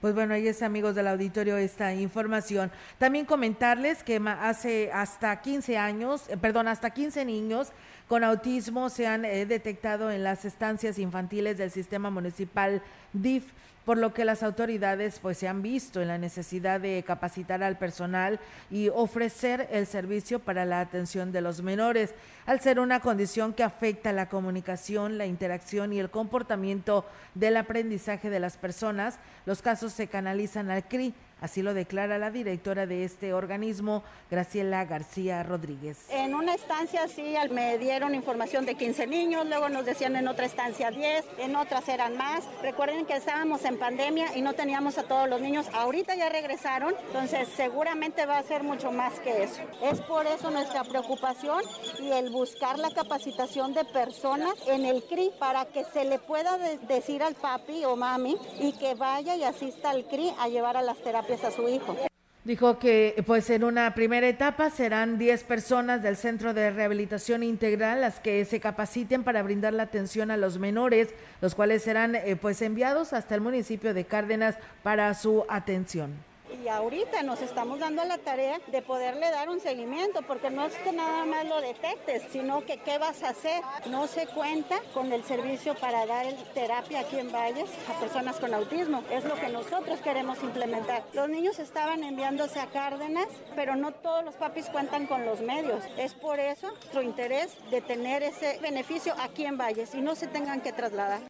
Pues 0.00 0.14
bueno, 0.14 0.32
ahí 0.32 0.48
es 0.48 0.62
amigos 0.62 0.94
del 0.94 1.08
auditorio 1.08 1.58
esta 1.58 1.92
información. 1.92 2.70
También 2.96 3.26
comentarles 3.26 4.02
que 4.02 4.18
hace 4.26 4.90
hasta 4.92 5.38
15 5.42 5.76
años, 5.76 6.22
eh, 6.28 6.38
perdón, 6.38 6.68
hasta 6.68 6.88
15 6.88 7.26
niños 7.26 7.72
con 8.08 8.24
autismo 8.24 8.88
se 8.88 9.06
han 9.06 9.26
eh, 9.26 9.44
detectado 9.44 10.10
en 10.10 10.24
las 10.24 10.46
estancias 10.46 10.98
infantiles 10.98 11.58
del 11.58 11.70
sistema 11.70 12.08
municipal 12.08 12.82
DIF 13.12 13.44
por 13.84 13.98
lo 13.98 14.12
que 14.12 14.24
las 14.24 14.42
autoridades 14.42 15.18
pues 15.20 15.38
se 15.38 15.48
han 15.48 15.62
visto 15.62 16.00
en 16.00 16.08
la 16.08 16.18
necesidad 16.18 16.80
de 16.80 17.02
capacitar 17.06 17.62
al 17.62 17.78
personal 17.78 18.38
y 18.70 18.88
ofrecer 18.90 19.68
el 19.72 19.86
servicio 19.86 20.38
para 20.38 20.64
la 20.64 20.80
atención 20.80 21.32
de 21.32 21.40
los 21.40 21.62
menores, 21.62 22.14
al 22.46 22.60
ser 22.60 22.78
una 22.78 23.00
condición 23.00 23.52
que 23.52 23.62
afecta 23.62 24.12
la 24.12 24.28
comunicación, 24.28 25.18
la 25.18 25.26
interacción 25.26 25.92
y 25.92 26.00
el 26.00 26.10
comportamiento 26.10 27.04
del 27.34 27.56
aprendizaje 27.56 28.30
de 28.30 28.40
las 28.40 28.56
personas. 28.56 29.18
Los 29.46 29.62
casos 29.62 29.92
se 29.92 30.08
canalizan 30.08 30.70
al 30.70 30.84
CRI 30.84 31.14
Así 31.40 31.62
lo 31.62 31.72
declara 31.72 32.18
la 32.18 32.30
directora 32.30 32.86
de 32.86 33.04
este 33.04 33.32
organismo, 33.32 34.02
Graciela 34.30 34.84
García 34.84 35.42
Rodríguez. 35.42 36.06
En 36.10 36.34
una 36.34 36.54
estancia 36.54 37.08
sí 37.08 37.34
me 37.50 37.78
dieron 37.78 38.14
información 38.14 38.66
de 38.66 38.74
15 38.74 39.06
niños, 39.06 39.46
luego 39.46 39.70
nos 39.70 39.86
decían 39.86 40.16
en 40.16 40.28
otra 40.28 40.44
estancia 40.44 40.90
10, 40.90 41.24
en 41.38 41.56
otras 41.56 41.88
eran 41.88 42.16
más. 42.18 42.44
Recuerden 42.60 43.06
que 43.06 43.16
estábamos 43.16 43.64
en 43.64 43.78
pandemia 43.78 44.36
y 44.36 44.42
no 44.42 44.52
teníamos 44.52 44.98
a 44.98 45.04
todos 45.04 45.30
los 45.30 45.40
niños. 45.40 45.66
Ahorita 45.72 46.14
ya 46.14 46.28
regresaron, 46.28 46.94
entonces 47.06 47.48
seguramente 47.56 48.26
va 48.26 48.38
a 48.38 48.42
ser 48.42 48.62
mucho 48.62 48.92
más 48.92 49.18
que 49.20 49.44
eso. 49.44 49.62
Es 49.82 50.00
por 50.02 50.26
eso 50.26 50.50
nuestra 50.50 50.84
preocupación 50.84 51.62
y 52.00 52.10
el 52.10 52.30
buscar 52.30 52.78
la 52.78 52.90
capacitación 52.90 53.72
de 53.72 53.84
personas 53.86 54.54
en 54.66 54.84
el 54.84 55.02
CRI 55.04 55.30
para 55.38 55.64
que 55.64 55.84
se 55.84 56.04
le 56.04 56.18
pueda 56.18 56.58
decir 56.86 57.22
al 57.22 57.34
papi 57.34 57.84
o 57.86 57.96
mami 57.96 58.36
y 58.60 58.72
que 58.72 58.94
vaya 58.94 59.36
y 59.36 59.44
asista 59.44 59.90
al 59.90 60.04
CRI 60.04 60.34
a 60.38 60.48
llevar 60.48 60.76
a 60.76 60.82
las 60.82 60.98
terapias 60.98 61.29
a 61.32 61.50
su 61.50 61.68
hijo. 61.68 61.96
Dijo 62.42 62.78
que 62.78 63.22
pues 63.26 63.50
en 63.50 63.64
una 63.64 63.94
primera 63.94 64.26
etapa 64.26 64.70
serán 64.70 65.18
10 65.18 65.44
personas 65.44 66.02
del 66.02 66.16
Centro 66.16 66.54
de 66.54 66.70
Rehabilitación 66.70 67.42
Integral 67.42 68.00
las 68.00 68.18
que 68.18 68.44
se 68.44 68.60
capaciten 68.60 69.22
para 69.22 69.42
brindar 69.42 69.74
la 69.74 69.84
atención 69.84 70.30
a 70.30 70.36
los 70.36 70.58
menores, 70.58 71.10
los 71.40 71.54
cuales 71.54 71.82
serán 71.82 72.14
eh, 72.14 72.36
pues 72.40 72.62
enviados 72.62 73.12
hasta 73.12 73.34
el 73.34 73.42
municipio 73.42 73.94
de 73.94 74.06
Cárdenas 74.06 74.56
para 74.82 75.12
su 75.14 75.44
atención 75.48 76.29
y 76.62 76.68
ahorita 76.68 77.22
nos 77.22 77.42
estamos 77.42 77.78
dando 77.78 78.04
la 78.04 78.18
tarea 78.18 78.60
de 78.66 78.82
poderle 78.82 79.30
dar 79.30 79.48
un 79.48 79.60
seguimiento, 79.60 80.22
porque 80.22 80.50
no 80.50 80.66
es 80.66 80.74
que 80.76 80.92
nada 80.92 81.24
más 81.24 81.46
lo 81.46 81.60
detectes, 81.60 82.22
sino 82.30 82.64
que 82.64 82.78
qué 82.78 82.98
vas 82.98 83.22
a 83.22 83.30
hacer. 83.30 83.62
No 83.86 84.06
se 84.06 84.26
cuenta 84.26 84.80
con 84.94 85.12
el 85.12 85.24
servicio 85.24 85.74
para 85.74 86.06
dar 86.06 86.26
terapia 86.54 87.00
aquí 87.00 87.18
en 87.18 87.32
Valles 87.32 87.70
a 87.88 87.98
personas 88.00 88.38
con 88.38 88.54
autismo. 88.54 89.02
Es 89.10 89.24
lo 89.24 89.34
que 89.34 89.48
nosotros 89.48 90.00
queremos 90.00 90.42
implementar. 90.42 91.04
Los 91.12 91.28
niños 91.28 91.58
estaban 91.58 92.04
enviándose 92.04 92.60
a 92.60 92.66
Cárdenas, 92.66 93.28
pero 93.54 93.76
no 93.76 93.92
todos 93.92 94.24
los 94.24 94.34
papis 94.34 94.66
cuentan 94.66 95.06
con 95.06 95.24
los 95.24 95.40
medios. 95.40 95.84
Es 95.96 96.14
por 96.14 96.40
eso 96.40 96.68
nuestro 96.68 97.02
interés 97.02 97.56
de 97.70 97.80
tener 97.80 98.22
ese 98.22 98.58
beneficio 98.60 99.14
aquí 99.18 99.44
en 99.44 99.56
Valles 99.56 99.94
y 99.94 100.00
no 100.00 100.14
se 100.14 100.26
tengan 100.26 100.60
que 100.60 100.72
trasladar. 100.72 101.20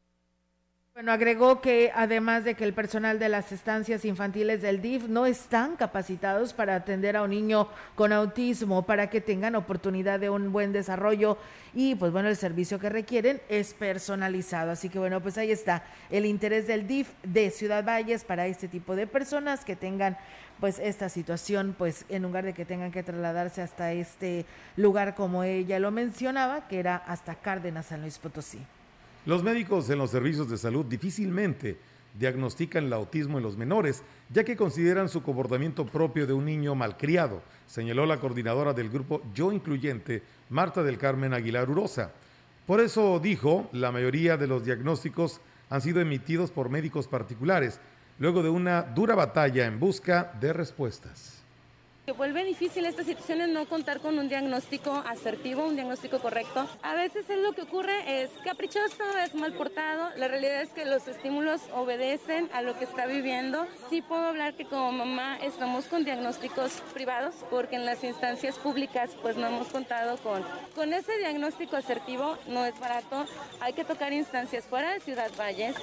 Bueno, 0.93 1.13
agregó 1.13 1.61
que 1.61 1.93
además 1.95 2.45
de 2.45 2.57
que 2.57 2.65
el 2.65 2.75
personal 2.75 3.21
de 3.21 3.29
las 3.29 3.53
estancias 3.53 4.05
infantiles 4.05 4.61
del 4.61 4.83
DIF 4.83 5.09
no 5.09 5.25
están 5.25 5.77
capacitados 5.77 6.53
para 6.53 6.75
atender 6.75 7.17
a 7.17 7.23
un 7.23 7.31
niño 7.31 7.69
con 7.95 8.13
autismo 8.13 8.83
para 8.83 9.09
que 9.09 9.21
tengan 9.21 9.55
oportunidad 9.55 10.19
de 10.19 10.31
un 10.31 10.51
buen 10.51 10.73
desarrollo 10.73 11.39
y 11.75 11.95
pues 11.95 12.11
bueno, 12.11 12.29
el 12.29 12.37
servicio 12.37 12.81
que 12.81 12.89
requieren 12.89 13.41
es 13.49 13.73
personalizado. 13.73 14.73
Así 14.73 14.89
que 14.89 14.99
bueno, 14.99 15.23
pues 15.23 15.39
ahí 15.39 15.53
está 15.53 15.85
el 16.11 16.27
interés 16.27 16.67
del 16.67 16.89
DIF 16.89 17.09
de 17.23 17.51
Ciudad 17.53 17.85
Valles 17.85 18.25
para 18.25 18.49
este 18.49 18.67
tipo 18.67 18.97
de 18.97 19.07
personas 19.07 19.65
que 19.65 19.77
tengan 19.77 20.19
pues 20.59 20.81
esta 20.81 21.09
situación, 21.09 21.75
pues 21.79 22.05
en 22.09 22.23
lugar 22.23 22.45
de 22.45 22.53
que 22.53 22.65
tengan 22.65 22.91
que 22.91 23.05
trasladarse 23.05 23.63
hasta 23.63 23.93
este 23.93 24.45
lugar 24.77 25.15
como 25.15 25.45
ella 25.45 25.79
lo 25.79 25.93
mencionaba, 25.93 26.67
que 26.67 26.81
era 26.81 26.97
hasta 26.97 27.37
Cárdenas, 27.37 27.87
San 27.87 28.03
Luis 28.03 28.19
Potosí. 28.19 28.59
Los 29.27 29.43
médicos 29.43 29.91
en 29.91 29.99
los 29.99 30.11
servicios 30.11 30.49
de 30.49 30.57
salud 30.57 30.87
difícilmente 30.87 31.77
diagnostican 32.19 32.85
el 32.85 32.93
autismo 32.95 33.37
en 33.37 33.45
los 33.45 33.57
menores, 33.57 34.03
ya 34.31 34.45
que 34.45 34.57
consideran 34.57 35.09
su 35.09 35.23
comportamiento 35.23 35.85
propio 35.85 36.27
de 36.27 36.33
un 36.33 36.47
niño 36.47 36.75
malcriado, 36.75 37.43
señaló 37.67 38.07
la 38.07 38.19
coordinadora 38.19 38.73
del 38.73 38.89
grupo 38.89 39.23
Yo 39.35 39.53
Incluyente, 39.53 40.23
Marta 40.49 40.83
del 40.83 40.99
Carmen 40.99 41.35
Aguilar 41.35 41.69
Urosa. 41.69 42.13
Por 42.67 42.81
eso 42.81 43.21
dijo, 43.21 43.69
la 43.73 43.93
mayoría 43.93 44.37
de 44.37 44.47
los 44.47 44.65
diagnósticos 44.65 45.41
han 45.69 45.83
sido 45.83 46.01
emitidos 46.01 46.51
por 46.51 46.71
médicos 46.71 47.07
particulares, 47.07 47.79
luego 48.19 48.43
de 48.43 48.49
una 48.49 48.83
dura 48.83 49.15
batalla 49.15 49.67
en 49.67 49.79
busca 49.79 50.33
de 50.41 50.53
respuestas 50.53 51.40
vuelve 52.13 52.45
difícil 52.45 52.87
esta 52.87 53.05
situación 53.05 53.41
es 53.41 53.49
no 53.49 53.67
contar 53.67 54.01
con 54.01 54.19
un 54.19 54.29
diagnóstico 54.29 55.03
asertivo, 55.07 55.65
un 55.65 55.75
diagnóstico 55.75 56.19
correcto. 56.19 56.67
A 56.83 56.95
veces 56.95 57.29
es 57.29 57.39
lo 57.39 57.53
que 57.53 57.63
ocurre, 57.63 58.23
es 58.23 58.31
caprichoso, 58.45 59.05
es 59.25 59.35
mal 59.35 59.53
portado. 59.53 60.11
La 60.17 60.29
realidad 60.29 60.63
es 60.63 60.71
que 60.71 60.85
los 60.85 61.07
estímulos 61.09 61.61
obedecen 61.73 62.49
a 62.53 62.63
lo 62.63 62.79
que 62.79 62.85
está 62.85 63.07
viviendo. 63.07 63.67
Sí 63.89 64.03
puedo 64.03 64.27
hablar 64.27 64.55
que 64.55 64.65
como 64.65 64.93
mamá 64.93 65.39
estamos 65.39 65.87
con 65.87 66.05
diagnósticos 66.05 66.83
privados, 66.95 67.35
porque 67.51 67.77
en 67.77 67.87
las 67.87 68.03
instancias 68.05 68.59
públicas 68.59 69.11
pues 69.23 69.37
no 69.37 69.47
hemos 69.47 69.69
contado 69.69 70.17
con, 70.19 70.45
con 70.75 70.93
ese 70.93 71.17
diagnóstico 71.19 71.77
asertivo, 71.77 72.37
no 72.49 72.65
es 72.65 72.79
barato. 72.79 73.27
Hay 73.61 73.73
que 73.73 73.85
tocar 73.85 74.13
instancias 74.13 74.65
fuera 74.65 74.93
de 74.93 75.01
Ciudad 75.01 75.31
Valles. 75.39 75.77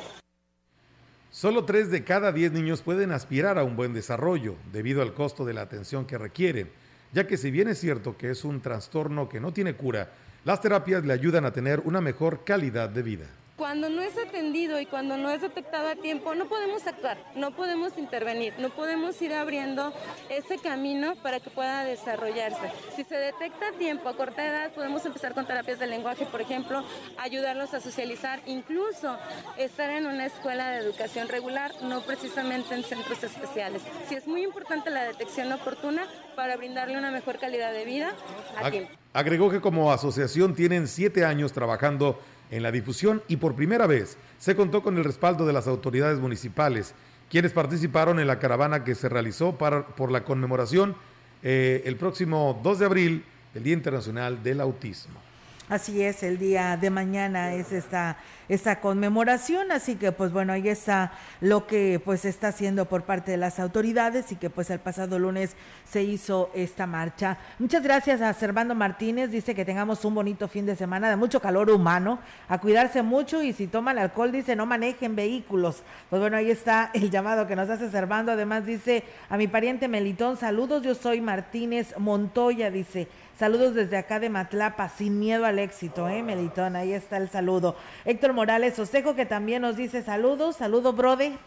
Solo 1.32 1.66
tres 1.66 1.92
de 1.92 2.04
cada 2.04 2.32
diez 2.32 2.52
niños 2.52 2.82
pueden 2.82 3.12
aspirar 3.12 3.60
a 3.60 3.64
un 3.64 3.76
buen 3.76 3.94
desarrollo 3.94 4.56
debido 4.72 5.02
al 5.02 5.14
costo 5.14 5.46
de 5.46 5.54
la 5.54 5.62
atención 5.62 6.06
que 6.06 6.18
requieren, 6.18 6.72
ya 7.14 7.28
que 7.28 7.38
si 7.38 7.52
bien 7.52 7.68
es 7.68 7.80
cierto 7.80 8.18
que 8.18 8.32
es 8.32 8.44
un 8.44 8.62
trastorno 8.62 9.30
que 9.30 9.40
no 9.40 9.54
tiene 9.54 9.76
cura, 9.76 10.12
las 10.46 10.62
terapias 10.62 11.04
le 11.06 11.14
ayudan 11.14 11.46
a 11.46 11.52
tener 11.52 11.82
una 11.82 12.02
mejor 12.02 12.44
calidad 12.46 12.90
de 12.90 13.04
vida. 13.04 13.26
Cuando 13.58 13.90
no 13.90 14.04
es 14.04 14.14
atendido 14.20 14.80
y 14.80 14.86
cuando 14.86 15.18
no 15.18 15.32
es 15.32 15.42
detectado 15.42 15.90
a 15.90 15.96
tiempo, 15.96 16.36
no 16.36 16.48
podemos 16.48 16.86
actuar, 16.86 17.18
no 17.36 17.56
podemos 17.56 17.98
intervenir, 17.98 18.54
no 18.60 18.70
podemos 18.70 19.20
ir 19.20 19.34
abriendo 19.34 19.92
ese 20.30 20.60
camino 20.60 21.16
para 21.24 21.40
que 21.40 21.50
pueda 21.50 21.84
desarrollarse. 21.84 22.72
Si 22.96 23.04
se 23.04 23.16
detecta 23.16 23.70
a 23.70 23.72
tiempo, 23.72 24.10
a 24.10 24.16
corta 24.16 24.46
edad, 24.46 24.72
podemos 24.74 25.04
empezar 25.08 25.34
con 25.34 25.48
terapias 25.48 25.80
de 25.80 25.88
lenguaje, 25.88 26.28
por 26.28 26.40
ejemplo, 26.40 26.84
ayudarlos 27.18 27.74
a 27.74 27.80
socializar, 27.80 28.42
incluso 28.46 29.18
estar 29.58 29.90
en 29.90 30.06
una 30.06 30.28
escuela 30.28 30.70
de 30.70 30.78
educación 30.78 31.28
regular, 31.28 31.72
no 31.82 32.02
precisamente 32.02 32.76
en 32.76 32.84
centros 32.84 33.24
especiales. 33.24 33.82
Sí 34.08 34.14
es 34.14 34.28
muy 34.28 34.44
importante 34.44 34.92
la 34.92 35.04
detección 35.04 35.52
oportuna 35.52 36.06
para 36.36 36.58
brindarle 36.58 36.96
una 36.96 37.10
mejor 37.10 37.40
calidad 37.40 37.74
de 37.74 37.86
vida 37.86 38.14
a 38.56 38.70
tiempo. 38.70 38.92
Agregó 39.14 39.50
que 39.50 39.62
como 39.62 39.92
asociación 39.92 40.54
tienen 40.54 40.88
siete 40.88 41.26
años 41.26 41.54
trabajando 41.54 42.20
en 42.52 42.64
la 42.64 42.72
difusión 42.72 43.22
y 43.28 43.38
por 43.38 43.56
primera 43.56 43.88
vez 43.88 44.18
se 44.38 44.56
contó 44.56 44.82
con 44.82 44.98
el 44.98 45.04
respaldo 45.04 45.46
de 45.46 45.54
las 45.54 45.68
autoridades 45.68 46.20
municipales, 46.20 46.94
quienes 47.30 47.52
participaron 47.52 48.20
en 48.20 48.28
la 48.28 48.40
caravana 48.40 48.84
que 48.84 48.96
se 48.96 49.10
realizó 49.10 49.58
para, 49.58 49.86
por 49.88 50.12
la 50.12 50.24
conmemoración 50.24 50.96
eh, 51.44 51.84
el 51.86 51.98
próximo 51.98 52.60
2 52.64 52.80
de 52.80 52.86
abril 52.86 53.26
del 53.54 53.64
Día 53.64 53.74
Internacional 53.74 54.42
del 54.44 54.62
Autismo. 54.62 55.27
Así 55.70 56.02
es, 56.02 56.24
el 56.24 56.38
día 56.38 56.78
de 56.78 56.90
mañana 56.90 57.54
es 57.54 57.74
esta, 57.74 58.16
esta 58.48 58.80
conmemoración, 58.80 59.74
así 59.74 59.96
que 59.96 60.14
pues 60.14 60.32
bueno, 60.32 60.54
ahí 60.54 60.70
está 60.70 61.12
lo 61.42 61.68
que 61.68 62.02
pues 62.06 62.24
está 62.24 62.48
haciendo 62.48 62.86
por 62.86 63.04
parte 63.04 63.32
de 63.32 63.38
las 63.38 63.60
autoridades 63.60 64.32
y 64.32 64.38
que 64.38 64.50
pues 64.50 64.70
el 64.70 64.80
pasado 64.80 65.20
lunes 65.20 65.58
se 65.84 66.04
hizo 66.04 66.50
esta 66.54 66.88
marcha. 66.88 67.38
Muchas 67.60 67.84
gracias 67.84 68.22
a 68.22 68.32
Servando 68.32 68.76
Martínez, 68.76 69.30
dice 69.30 69.54
que 69.54 69.66
tengamos 69.66 70.06
un 70.06 70.16
bonito 70.16 70.48
fin 70.48 70.66
de 70.66 70.78
semana 70.78 71.10
de 71.10 71.18
mucho 71.18 71.42
calor 71.42 71.70
humano, 71.70 72.20
a 72.48 72.60
cuidarse 72.60 73.02
mucho 73.02 73.44
y 73.44 73.52
si 73.52 73.68
toman 73.68 74.00
alcohol 74.00 74.32
dice 74.32 74.56
no 74.56 74.66
manejen 74.66 75.18
vehículos. 75.18 75.84
Pues 76.10 76.22
bueno, 76.22 76.38
ahí 76.38 76.50
está 76.50 76.92
el 76.94 77.12
llamado 77.12 77.46
que 77.46 77.58
nos 77.58 77.70
hace 77.70 77.92
Servando, 77.92 78.32
además 78.32 78.66
dice 78.66 79.04
a 79.28 79.36
mi 79.36 79.50
pariente 79.50 79.90
Melitón, 79.90 80.38
saludos, 80.38 80.82
yo 80.82 80.96
soy 80.96 81.20
Martínez 81.20 81.94
Montoya, 81.98 82.72
dice 82.72 83.10
Saludos 83.38 83.76
desde 83.76 83.98
acá 83.98 84.20
de 84.20 84.32
Matlapa, 84.32 84.90
sin 84.90 85.20
miedo 85.20 85.46
al 85.46 85.60
éxito, 85.60 86.10
¿eh, 86.10 86.24
Melitón? 86.24 86.76
Ahí 86.76 86.94
está 86.94 87.18
el 87.18 87.30
saludo. 87.30 87.76
Héctor 88.04 88.34
Morales 88.34 88.80
Osejo, 88.80 89.14
que 89.14 89.28
también 89.28 89.62
nos 89.62 89.76
dice 89.78 90.02
saludos, 90.02 90.56
saludo, 90.56 90.94
brode. 90.94 91.38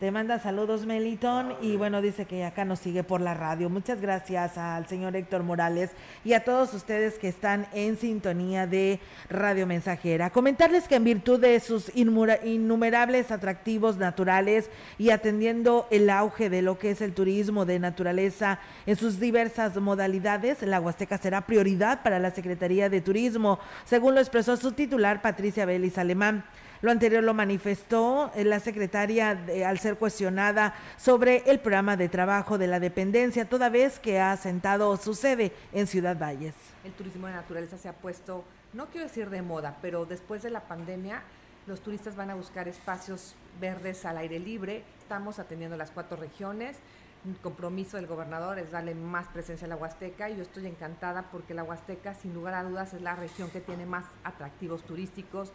Te 0.00 0.12
manda 0.12 0.38
saludos, 0.38 0.86
Melitón, 0.86 1.56
y 1.60 1.74
bueno, 1.74 2.00
dice 2.00 2.24
que 2.24 2.44
acá 2.44 2.64
nos 2.64 2.78
sigue 2.78 3.02
por 3.02 3.20
la 3.20 3.34
radio. 3.34 3.68
Muchas 3.68 4.00
gracias 4.00 4.56
al 4.56 4.86
señor 4.86 5.16
Héctor 5.16 5.42
Morales 5.42 5.90
y 6.24 6.34
a 6.34 6.44
todos 6.44 6.72
ustedes 6.72 7.18
que 7.18 7.26
están 7.26 7.66
en 7.72 7.96
sintonía 7.96 8.68
de 8.68 9.00
Radio 9.28 9.66
Mensajera. 9.66 10.30
Comentarles 10.30 10.86
que 10.86 10.94
en 10.94 11.02
virtud 11.02 11.40
de 11.40 11.58
sus 11.58 11.90
innumerables 11.96 13.32
atractivos 13.32 13.96
naturales 13.96 14.70
y 14.98 15.10
atendiendo 15.10 15.88
el 15.90 16.10
auge 16.10 16.48
de 16.48 16.62
lo 16.62 16.78
que 16.78 16.92
es 16.92 17.00
el 17.00 17.12
turismo 17.12 17.64
de 17.64 17.80
naturaleza 17.80 18.60
en 18.86 18.94
sus 18.94 19.18
diversas 19.18 19.74
modalidades, 19.78 20.62
la 20.62 20.80
Huasteca 20.80 21.18
será 21.18 21.40
prioridad 21.40 22.04
para 22.04 22.20
la 22.20 22.30
Secretaría 22.30 22.88
de 22.88 23.00
Turismo, 23.00 23.58
según 23.84 24.14
lo 24.14 24.20
expresó 24.20 24.56
su 24.56 24.70
titular, 24.70 25.22
Patricia 25.22 25.66
Vélez 25.66 25.98
Alemán. 25.98 26.44
Lo 26.80 26.92
anterior 26.92 27.24
lo 27.24 27.34
manifestó 27.34 28.30
eh, 28.36 28.44
la 28.44 28.60
secretaria 28.60 29.30
al 29.66 29.78
ser 29.80 29.96
cuestionada 29.96 30.74
sobre 30.96 31.38
el 31.50 31.58
programa 31.58 31.96
de 31.96 32.08
trabajo 32.08 32.56
de 32.56 32.68
la 32.68 32.78
dependencia, 32.78 33.48
toda 33.48 33.68
vez 33.68 33.98
que 33.98 34.20
ha 34.20 34.30
asentado 34.30 34.96
su 34.96 35.14
sede 35.14 35.52
en 35.72 35.88
Ciudad 35.88 36.16
Valles. 36.16 36.54
El 36.84 36.92
turismo 36.92 37.26
de 37.26 37.32
naturaleza 37.32 37.78
se 37.78 37.88
ha 37.88 37.94
puesto, 37.94 38.44
no 38.74 38.86
quiero 38.86 39.08
decir 39.08 39.28
de 39.28 39.42
moda, 39.42 39.76
pero 39.82 40.06
después 40.06 40.42
de 40.42 40.50
la 40.50 40.68
pandemia 40.68 41.22
los 41.66 41.80
turistas 41.80 42.14
van 42.14 42.30
a 42.30 42.36
buscar 42.36 42.68
espacios 42.68 43.34
verdes 43.60 44.04
al 44.04 44.16
aire 44.18 44.38
libre. 44.38 44.84
Estamos 45.00 45.40
atendiendo 45.40 45.76
las 45.76 45.90
cuatro 45.90 46.16
regiones. 46.16 46.76
Un 47.24 47.34
compromiso 47.34 47.96
del 47.96 48.06
gobernador 48.06 48.60
es 48.60 48.70
darle 48.70 48.94
más 48.94 49.26
presencia 49.26 49.66
a 49.66 49.68
la 49.68 49.76
Huasteca 49.76 50.30
y 50.30 50.36
yo 50.36 50.42
estoy 50.42 50.66
encantada 50.68 51.24
porque 51.32 51.54
la 51.54 51.64
Huasteca, 51.64 52.14
sin 52.14 52.32
lugar 52.32 52.54
a 52.54 52.62
dudas, 52.62 52.94
es 52.94 53.02
la 53.02 53.16
región 53.16 53.50
que 53.50 53.60
tiene 53.60 53.84
más 53.84 54.04
atractivos 54.22 54.84
turísticos 54.84 55.52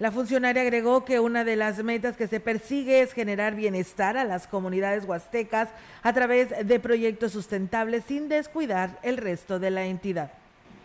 la 0.00 0.10
funcionaria 0.10 0.62
agregó 0.62 1.04
que 1.04 1.20
una 1.20 1.44
de 1.44 1.56
las 1.56 1.84
metas 1.84 2.16
que 2.16 2.26
se 2.26 2.40
persigue 2.40 3.02
es 3.02 3.12
generar 3.12 3.54
bienestar 3.54 4.16
a 4.16 4.24
las 4.24 4.46
comunidades 4.46 5.04
huastecas 5.04 5.68
a 6.02 6.14
través 6.14 6.66
de 6.66 6.80
proyectos 6.80 7.32
sustentables 7.32 8.04
sin 8.06 8.30
descuidar 8.30 8.98
el 9.02 9.18
resto 9.18 9.58
de 9.58 9.70
la 9.70 9.84
entidad. 9.84 10.32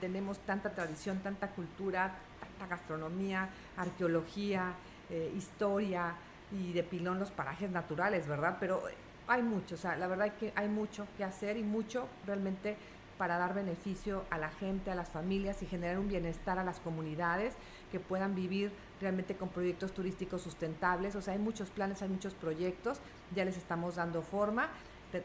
Tenemos 0.02 0.40
tanta 0.40 0.72
tradición, 0.72 1.20
tanta 1.20 1.48
cultura, 1.48 2.14
tanta 2.42 2.76
gastronomía, 2.76 3.48
arqueología, 3.78 4.74
eh, 5.10 5.32
historia 5.38 6.16
y 6.52 6.74
de 6.74 6.84
pilón 6.84 7.18
los 7.18 7.32
parajes 7.32 7.72
naturales, 7.72 8.28
¿verdad? 8.28 8.58
Pero 8.60 8.84
hay 9.28 9.44
mucho, 9.44 9.76
o 9.76 9.78
sea, 9.78 9.96
la 9.96 10.08
verdad 10.08 10.28
es 10.28 10.34
que 10.34 10.52
hay 10.58 10.68
mucho 10.68 11.08
que 11.16 11.24
hacer 11.24 11.56
y 11.56 11.64
mucho 11.64 12.10
realmente 12.28 12.76
para 13.18 13.38
dar 13.38 13.54
beneficio 13.54 14.26
a 14.30 14.38
la 14.38 14.50
gente, 14.50 14.92
a 14.92 14.96
las 14.96 15.10
familias 15.10 15.64
y 15.64 15.68
generar 15.68 16.00
un 16.00 16.10
bienestar 16.10 16.60
a 16.60 16.66
las 16.66 16.82
comunidades 16.82 17.54
que 17.94 18.00
puedan 18.02 18.36
vivir 18.36 18.72
realmente 19.02 19.36
con 19.36 19.50
proyectos 19.50 19.94
turísticos 19.94 20.42
sustentables. 20.42 21.16
O 21.16 21.22
sea, 21.22 21.34
hay 21.34 21.40
muchos 21.40 21.70
planes, 21.70 22.02
hay 22.02 22.10
muchos 22.10 22.34
proyectos, 22.34 23.00
ya 23.36 23.46
les 23.46 23.58
estamos 23.58 23.96
dando 23.96 24.22
forma. 24.22 24.70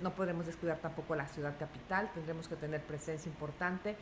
No 0.00 0.14
podemos 0.14 0.46
descuidar 0.46 0.78
tampoco 0.78 1.16
la 1.16 1.26
ciudad 1.26 1.58
capital, 1.58 2.10
tendremos 2.14 2.46
que 2.46 2.56
tener 2.56 2.80
presencia 2.82 3.28
importante. 3.28 3.96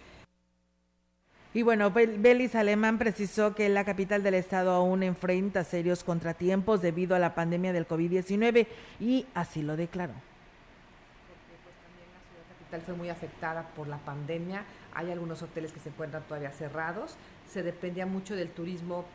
Y 1.54 1.62
bueno, 1.62 1.90
Belis 1.90 2.54
Alemán 2.54 2.98
precisó 2.98 3.54
que 3.54 3.70
la 3.70 3.84
capital 3.84 4.22
del 4.22 4.34
estado 4.34 4.70
aún 4.70 5.02
enfrenta 5.02 5.64
serios 5.64 6.04
contratiempos 6.04 6.82
debido 6.82 7.16
a 7.16 7.18
la 7.18 7.34
pandemia 7.34 7.72
del 7.72 7.88
COVID-19 7.88 8.66
y 9.00 9.26
así 9.34 9.62
lo 9.62 9.76
declaró. 9.76 10.12
Porque 10.12 11.56
pues 11.64 11.75
también 11.82 12.08
la 12.12 12.20
ciudad 12.28 12.46
capital 12.58 12.80
fue 12.82 12.94
muy 12.94 13.08
afectada 13.08 13.62
por 13.75 13.88
la 13.88 13.96
pandemia, 13.96 14.64
hay 14.92 15.10
algunos 15.10 15.40
hoteles 15.42 15.72
que 15.72 15.80
se 15.80 15.88
encuentran 15.88 16.22
todavía 16.25 16.50
cerrados, 16.50 17.16
se 17.50 17.62
dependía 17.62 18.04
mucho 18.04 18.37
del 18.37 18.50
turismo 18.50 19.06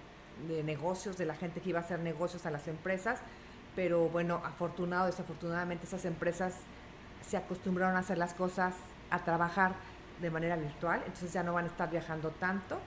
de 0.47 0.63
negocios, 0.63 1.17
de 1.17 1.25
la 1.25 1.35
gente 1.35 1.61
que 1.61 1.69
iba 1.69 1.79
a 1.79 1.83
hacer 1.83 1.99
negocios 1.99 2.45
a 2.45 2.51
las 2.51 2.67
empresas, 2.67 3.19
pero 3.75 4.09
bueno, 4.09 4.41
afortunado, 4.43 5.07
desafortunadamente 5.07 5.85
esas 5.85 6.05
empresas 6.05 6.55
se 7.27 7.37
acostumbraron 7.37 7.95
a 7.95 7.99
hacer 7.99 8.17
las 8.17 8.33
cosas, 8.33 8.75
a 9.09 9.19
trabajar 9.23 9.73
de 10.21 10.29
manera 10.29 10.55
virtual, 10.55 11.01
entonces 11.05 11.33
ya 11.33 11.43
no 11.43 11.53
van 11.53 11.65
a 11.65 11.67
estar 11.67 11.89
viajando 11.89 12.29
tanto, 12.31 12.79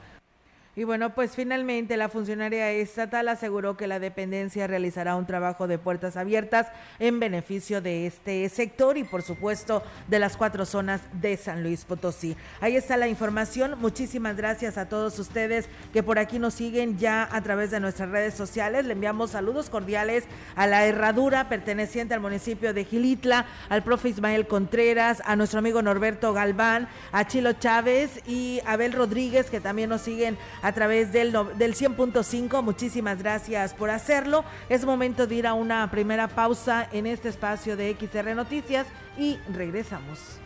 y 0.77 0.85
bueno, 0.85 1.15
pues 1.15 1.35
finalmente 1.35 1.97
la 1.97 2.11
funcionaria 2.11 2.71
estatal 2.71 3.29
aseguró 3.29 3.79
que 3.79 3.87
la 3.87 3.99
dependencia 3.99 4.67
realizará 4.67 5.17
un 5.17 5.25
trabajo 5.25 5.67
de 5.67 5.79
puertas 5.79 6.19
abiertas 6.19 6.67
en 6.99 7.19
beneficio 7.19 7.81
de 7.81 8.07
este 8.07 8.47
sector 8.51 8.99
y 8.99 9.05
por 9.05 9.23
supuesto 9.23 9.83
de 10.07 10.19
las 10.19 10.37
cuatro 10.37 10.67
zonas 10.67 11.01
de 11.15 11.39
San 11.39 11.63
Luis 11.63 11.87
Potosí. 11.87 12.37
Ahí 12.61 12.77
está 12.77 12.99
la 12.99 13.09
información. 13.09 13.77
Muchísimas 13.81 14.37
gracias 14.37 14.77
a 14.77 14.87
todos 14.87 15.19
ustedes 15.19 15.67
que 15.95 16.03
por 16.03 16.19
aquí 16.19 16.39
nos 16.39 16.53
siguen 16.53 16.99
ya 16.99 17.27
a 17.33 17.41
través 17.41 17.71
de 17.71 17.81
nuestras 17.81 18.11
redes 18.11 18.35
sociales. 18.35 18.85
Le 18.85 18.93
enviamos 18.93 19.31
saludos 19.31 19.71
cordiales 19.71 20.25
a 20.57 20.67
la 20.67 20.85
herradura 20.85 21.49
perteneciente 21.49 22.13
al 22.13 22.21
municipio 22.21 22.75
de 22.75 22.85
Gilitla, 22.85 23.47
al 23.71 23.83
profe 23.83 24.11
Ismael 24.11 24.47
Contreras, 24.47 25.23
a 25.25 25.37
nuestro 25.37 25.59
amigo 25.59 25.81
Norberto 25.81 26.35
Galván, 26.35 26.87
a 27.13 27.27
Chilo 27.27 27.55
Chávez 27.55 28.21
y 28.27 28.61
Abel 28.67 28.93
Rodríguez 28.93 29.49
que 29.49 29.63
también 29.63 29.89
nos 29.89 30.03
siguen 30.03 30.37
través 30.73 31.13
del, 31.13 31.33
del 31.57 31.75
100.5. 31.75 32.63
Muchísimas 32.63 33.23
gracias 33.23 33.75
por 33.75 33.91
hacerlo. 33.91 34.45
Es 34.69 34.85
momento 34.85 35.27
de 35.27 35.35
ir 35.35 35.47
a 35.47 35.55
una 35.55 35.91
primera 35.91 36.29
pausa 36.29 36.89
en 36.93 37.07
este 37.07 37.29
espacio 37.29 37.77
de 37.77 37.97
XR 37.99 38.35
Noticias 38.35 38.87
y 39.19 39.39
regresamos. 39.53 40.46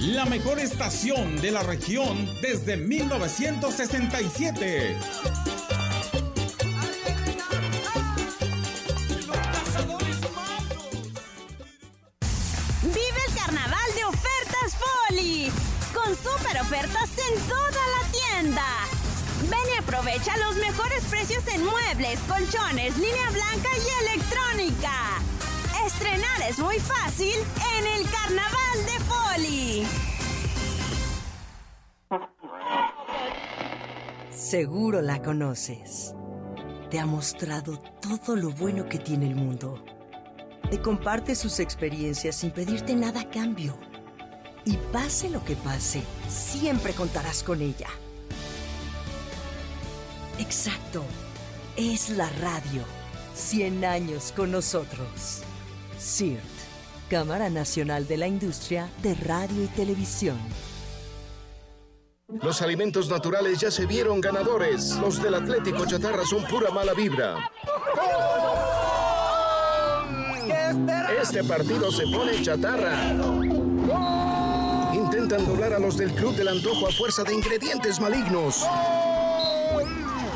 la 0.00 0.24
mejor 0.26 0.58
estación 0.58 1.40
de 1.40 1.50
la 1.50 1.62
región 1.62 2.28
desde 2.42 2.76
1967. 2.76 4.94
Vive 12.82 13.22
el 13.28 13.34
carnaval 13.34 13.94
de 13.94 14.04
ofertas 14.04 14.76
Foli, 14.76 15.50
con 15.94 16.14
super 16.14 16.60
ofertas 16.60 17.08
en 17.32 17.40
toda 17.48 17.70
la 17.70 18.02
tienda. 18.12 18.66
Ven 19.48 19.58
y 19.74 19.78
aprovecha 19.78 20.36
los 20.38 20.56
mejores 20.56 21.04
precios 21.04 21.42
en 21.54 21.64
muebles, 21.64 22.18
colchones, 22.28 22.98
línea 22.98 23.30
blanca 23.30 23.70
y 23.74 23.88
electrónica. 24.04 25.22
Estrenar 25.86 26.42
es 26.48 26.58
muy 26.58 26.80
fácil 26.80 27.32
en 27.78 27.86
el 27.86 28.10
Carnaval 28.10 28.86
de 28.86 28.98
Poli. 29.04 29.86
Seguro 34.32 35.00
la 35.00 35.22
conoces. 35.22 36.12
Te 36.90 36.98
ha 36.98 37.06
mostrado 37.06 37.78
todo 38.02 38.34
lo 38.34 38.50
bueno 38.50 38.88
que 38.88 38.98
tiene 38.98 39.26
el 39.26 39.36
mundo. 39.36 39.84
Te 40.72 40.80
comparte 40.80 41.36
sus 41.36 41.60
experiencias 41.60 42.34
sin 42.34 42.50
pedirte 42.50 42.96
nada 42.96 43.20
a 43.20 43.30
cambio. 43.30 43.78
Y 44.64 44.78
pase 44.92 45.30
lo 45.30 45.44
que 45.44 45.54
pase, 45.54 46.02
siempre 46.28 46.94
contarás 46.94 47.44
con 47.44 47.62
ella. 47.62 47.88
Exacto. 50.40 51.04
Es 51.76 52.10
la 52.10 52.28
radio. 52.40 52.82
100 53.34 53.84
años 53.84 54.32
con 54.34 54.50
nosotros. 54.50 55.45
CIRT, 56.06 56.40
Cámara 57.10 57.50
Nacional 57.50 58.06
de 58.06 58.16
la 58.16 58.28
Industria 58.28 58.88
de 59.02 59.14
Radio 59.14 59.64
y 59.64 59.66
Televisión. 59.66 60.38
Los 62.42 62.62
alimentos 62.62 63.08
naturales 63.08 63.58
ya 63.58 63.72
se 63.72 63.86
vieron 63.86 64.20
ganadores. 64.20 64.96
Los 65.00 65.20
del 65.20 65.34
Atlético 65.34 65.84
Chatarra 65.84 66.24
son 66.24 66.44
pura 66.44 66.70
mala 66.70 66.92
vibra. 66.92 67.50
Este 71.20 71.42
partido 71.42 71.90
se 71.90 72.04
pone 72.04 72.40
chatarra. 72.40 73.12
Intentan 74.94 75.44
doblar 75.44 75.72
a 75.72 75.80
los 75.80 75.96
del 75.96 76.12
Club 76.12 76.36
del 76.36 76.48
Antojo 76.48 76.86
a 76.86 76.92
fuerza 76.92 77.24
de 77.24 77.34
ingredientes 77.34 78.00
malignos. 78.00 78.64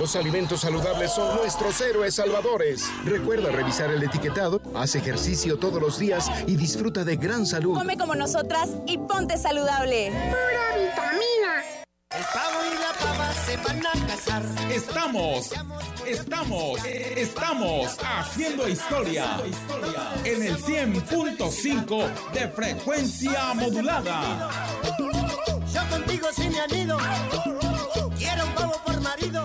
Los 0.00 0.16
alimentos 0.16 0.62
saludables 0.62 1.12
son 1.12 1.36
nuestros 1.36 1.78
héroes 1.82 2.14
salvadores. 2.14 2.90
Recuerda 3.04 3.52
revisar 3.52 3.90
el 3.90 4.02
etiquetado, 4.02 4.62
haz 4.74 4.94
ejercicio 4.94 5.58
todos 5.58 5.78
los 5.78 5.98
días 5.98 6.26
y 6.46 6.56
disfruta 6.56 7.04
de 7.04 7.16
gran 7.16 7.44
salud. 7.44 7.74
Come 7.74 7.98
como 7.98 8.14
nosotras 8.14 8.70
y 8.86 8.96
ponte 8.96 9.36
saludable. 9.36 10.10
Pura 10.10 10.82
vitamina. 10.82 11.64
El 12.12 12.24
pavo 12.32 12.60
y 12.64 12.74
la 12.80 12.92
pava 12.98 13.30
van 13.62 13.86
a 13.86 14.06
casar. 14.06 14.42
Estamos, 14.72 15.50
estamos, 16.06 16.84
estamos 16.86 17.98
haciendo 18.02 18.68
historia 18.68 19.36
en 20.24 20.42
el 20.42 20.56
100.5 20.56 22.32
de 22.32 22.48
frecuencia 22.48 23.52
modulada. 23.52 24.48
Yo 25.74 25.88
contigo 25.90 26.28
sí 26.34 26.48
me 26.48 26.60
anido, 26.60 26.96
quiero 28.16 28.46
un 28.46 28.54
pavo 28.54 28.80
por 28.84 29.00
marido. 29.02 29.44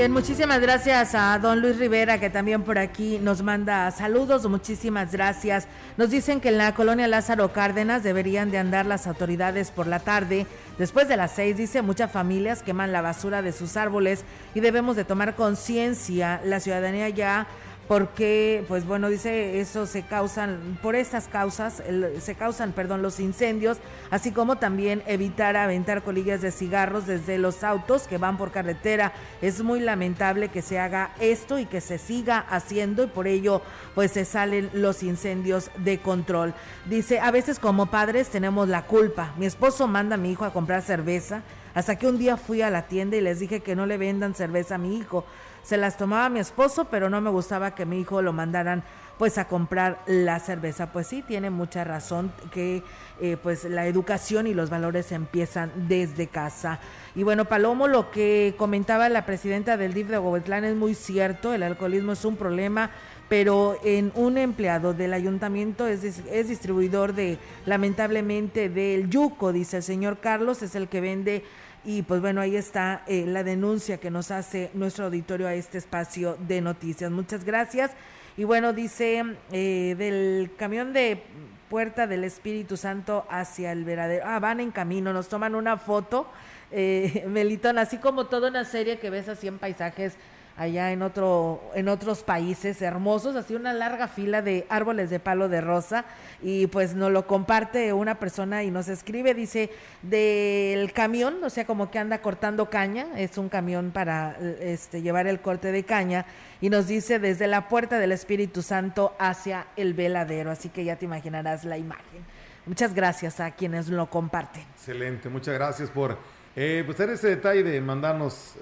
Bien, 0.00 0.12
muchísimas 0.12 0.62
gracias 0.62 1.14
a 1.14 1.38
don 1.38 1.60
Luis 1.60 1.76
Rivera 1.76 2.18
que 2.18 2.30
también 2.30 2.62
por 2.62 2.78
aquí 2.78 3.18
nos 3.18 3.42
manda 3.42 3.90
saludos, 3.90 4.48
muchísimas 4.48 5.12
gracias. 5.12 5.68
Nos 5.98 6.08
dicen 6.08 6.40
que 6.40 6.48
en 6.48 6.56
la 6.56 6.74
colonia 6.74 7.06
Lázaro 7.06 7.52
Cárdenas 7.52 8.02
deberían 8.02 8.50
de 8.50 8.56
andar 8.56 8.86
las 8.86 9.06
autoridades 9.06 9.70
por 9.70 9.86
la 9.86 10.00
tarde. 10.00 10.46
Después 10.78 11.06
de 11.06 11.18
las 11.18 11.32
seis, 11.32 11.54
dice, 11.58 11.82
muchas 11.82 12.10
familias 12.10 12.62
queman 12.62 12.92
la 12.92 13.02
basura 13.02 13.42
de 13.42 13.52
sus 13.52 13.76
árboles 13.76 14.24
y 14.54 14.60
debemos 14.60 14.96
de 14.96 15.04
tomar 15.04 15.34
conciencia. 15.34 16.40
La 16.46 16.60
ciudadanía 16.60 17.10
ya 17.10 17.46
porque 17.90 18.64
pues 18.68 18.86
bueno 18.86 19.08
dice 19.08 19.58
eso 19.58 19.84
se 19.84 20.04
causan 20.04 20.78
por 20.80 20.94
estas 20.94 21.26
causas 21.26 21.82
se 22.20 22.34
causan 22.36 22.70
perdón 22.70 23.02
los 23.02 23.18
incendios 23.18 23.78
así 24.12 24.30
como 24.30 24.58
también 24.58 25.02
evitar 25.08 25.56
aventar 25.56 26.04
colillas 26.04 26.40
de 26.40 26.52
cigarros 26.52 27.08
desde 27.08 27.36
los 27.38 27.64
autos 27.64 28.06
que 28.06 28.18
van 28.18 28.36
por 28.36 28.52
carretera. 28.52 29.12
Es 29.42 29.62
muy 29.62 29.80
lamentable 29.80 30.48
que 30.48 30.62
se 30.62 30.78
haga 30.78 31.10
esto 31.20 31.58
y 31.58 31.66
que 31.66 31.80
se 31.80 31.98
siga 31.98 32.38
haciendo 32.38 33.02
y 33.02 33.06
por 33.08 33.26
ello 33.26 33.62
pues 33.94 34.12
se 34.12 34.24
salen 34.24 34.70
los 34.72 35.02
incendios 35.02 35.70
de 35.78 35.98
control. 35.98 36.54
Dice 36.86 37.20
a 37.20 37.30
veces 37.30 37.58
como 37.58 37.86
padres 37.86 38.28
tenemos 38.28 38.68
la 38.68 38.82
culpa. 38.82 39.34
Mi 39.36 39.46
esposo 39.46 39.88
manda 39.88 40.14
a 40.14 40.18
mi 40.18 40.30
hijo 40.30 40.44
a 40.44 40.52
comprar 40.52 40.82
cerveza. 40.82 41.42
Hasta 41.72 41.96
que 41.96 42.08
un 42.08 42.18
día 42.18 42.36
fui 42.36 42.62
a 42.62 42.70
la 42.70 42.88
tienda 42.88 43.16
y 43.16 43.20
les 43.20 43.38
dije 43.38 43.60
que 43.60 43.76
no 43.76 43.86
le 43.86 43.96
vendan 43.96 44.34
cerveza 44.34 44.74
a 44.74 44.78
mi 44.78 44.96
hijo 44.96 45.24
se 45.62 45.76
las 45.76 45.96
tomaba 45.96 46.28
mi 46.28 46.40
esposo, 46.40 46.86
pero 46.86 47.10
no 47.10 47.20
me 47.20 47.30
gustaba 47.30 47.74
que 47.74 47.86
mi 47.86 48.00
hijo 48.00 48.22
lo 48.22 48.32
mandaran 48.32 48.82
pues 49.20 49.36
a 49.36 49.48
comprar 49.48 49.98
la 50.06 50.40
cerveza. 50.40 50.92
Pues 50.92 51.06
sí, 51.06 51.20
tiene 51.20 51.50
mucha 51.50 51.84
razón 51.84 52.32
que 52.50 52.82
eh, 53.20 53.36
pues 53.42 53.64
la 53.64 53.86
educación 53.86 54.46
y 54.46 54.54
los 54.54 54.70
valores 54.70 55.12
empiezan 55.12 55.70
desde 55.88 56.26
casa. 56.26 56.80
Y 57.14 57.22
bueno, 57.22 57.44
Palomo, 57.44 57.86
lo 57.86 58.10
que 58.10 58.54
comentaba 58.56 59.10
la 59.10 59.26
presidenta 59.26 59.76
del 59.76 59.92
DIF 59.92 60.08
de 60.08 60.16
Gobetlán 60.16 60.64
es 60.64 60.74
muy 60.74 60.94
cierto, 60.94 61.52
el 61.52 61.62
alcoholismo 61.62 62.12
es 62.12 62.24
un 62.24 62.36
problema, 62.36 62.92
pero 63.28 63.78
en 63.84 64.10
un 64.14 64.38
empleado 64.38 64.94
del 64.94 65.12
ayuntamiento 65.12 65.86
es, 65.86 66.02
es 66.02 66.48
distribuidor 66.48 67.12
de, 67.12 67.36
lamentablemente, 67.66 68.70
del 68.70 69.10
yuco, 69.10 69.52
dice 69.52 69.76
el 69.76 69.82
señor 69.82 70.16
Carlos, 70.20 70.62
es 70.62 70.74
el 70.74 70.88
que 70.88 71.02
vende 71.02 71.44
y 71.84 72.02
pues 72.02 72.20
bueno, 72.20 72.40
ahí 72.40 72.56
está 72.56 73.02
eh, 73.06 73.24
la 73.26 73.42
denuncia 73.42 73.98
que 73.98 74.10
nos 74.10 74.30
hace 74.30 74.70
nuestro 74.74 75.06
auditorio 75.06 75.46
a 75.46 75.54
este 75.54 75.78
espacio 75.78 76.36
de 76.46 76.60
noticias. 76.60 77.10
Muchas 77.10 77.44
gracias. 77.44 77.92
Y 78.36 78.44
bueno, 78.44 78.72
dice 78.72 79.24
eh, 79.50 79.94
del 79.96 80.50
camión 80.56 80.92
de 80.92 81.22
Puerta 81.68 82.06
del 82.06 82.24
Espíritu 82.24 82.76
Santo 82.76 83.26
hacia 83.30 83.72
el 83.72 83.84
veradero. 83.84 84.24
Ah, 84.26 84.40
van 84.40 84.60
en 84.60 84.70
camino, 84.70 85.12
nos 85.12 85.28
toman 85.28 85.54
una 85.54 85.76
foto, 85.76 86.26
eh, 86.70 87.24
Melitón, 87.28 87.78
así 87.78 87.96
como 87.98 88.26
toda 88.26 88.50
una 88.50 88.64
serie 88.64 88.98
que 88.98 89.08
ves 89.08 89.28
así 89.28 89.46
en 89.46 89.58
paisajes 89.58 90.16
allá 90.56 90.92
en 90.92 91.02
otro 91.02 91.62
en 91.74 91.88
otros 91.88 92.22
países 92.22 92.82
hermosos, 92.82 93.36
así 93.36 93.54
una 93.54 93.72
larga 93.72 94.08
fila 94.08 94.42
de 94.42 94.66
árboles 94.68 95.10
de 95.10 95.20
palo 95.20 95.48
de 95.48 95.60
rosa 95.60 96.04
y 96.42 96.66
pues 96.66 96.94
nos 96.94 97.10
lo 97.10 97.26
comparte 97.26 97.92
una 97.92 98.18
persona 98.18 98.62
y 98.62 98.70
nos 98.70 98.88
escribe 98.88 99.34
dice 99.34 99.70
del 100.02 100.92
camión, 100.92 101.42
o 101.42 101.50
sea, 101.50 101.64
como 101.64 101.90
que 101.90 101.98
anda 101.98 102.20
cortando 102.22 102.70
caña, 102.70 103.06
es 103.16 103.38
un 103.38 103.48
camión 103.48 103.90
para 103.90 104.36
este 104.60 105.02
llevar 105.02 105.26
el 105.26 105.40
corte 105.40 105.72
de 105.72 105.84
caña 105.84 106.26
y 106.60 106.70
nos 106.70 106.86
dice 106.86 107.18
desde 107.18 107.46
la 107.46 107.68
puerta 107.68 107.98
del 107.98 108.12
Espíritu 108.12 108.62
Santo 108.62 109.14
hacia 109.18 109.66
el 109.76 109.94
veladero, 109.94 110.50
así 110.50 110.68
que 110.68 110.84
ya 110.84 110.96
te 110.96 111.04
imaginarás 111.04 111.64
la 111.64 111.78
imagen. 111.78 112.24
Muchas 112.66 112.94
gracias 112.94 113.40
a 113.40 113.50
quienes 113.52 113.88
lo 113.88 114.08
comparten. 114.10 114.62
Excelente, 114.74 115.28
muchas 115.28 115.54
gracias 115.54 115.90
por 115.90 116.18
eh, 116.56 116.82
pues 116.84 116.98
ese 117.00 117.28
detalle 117.28 117.62
de 117.62 117.80
mandarnos 117.80 118.56
eh, 118.56 118.60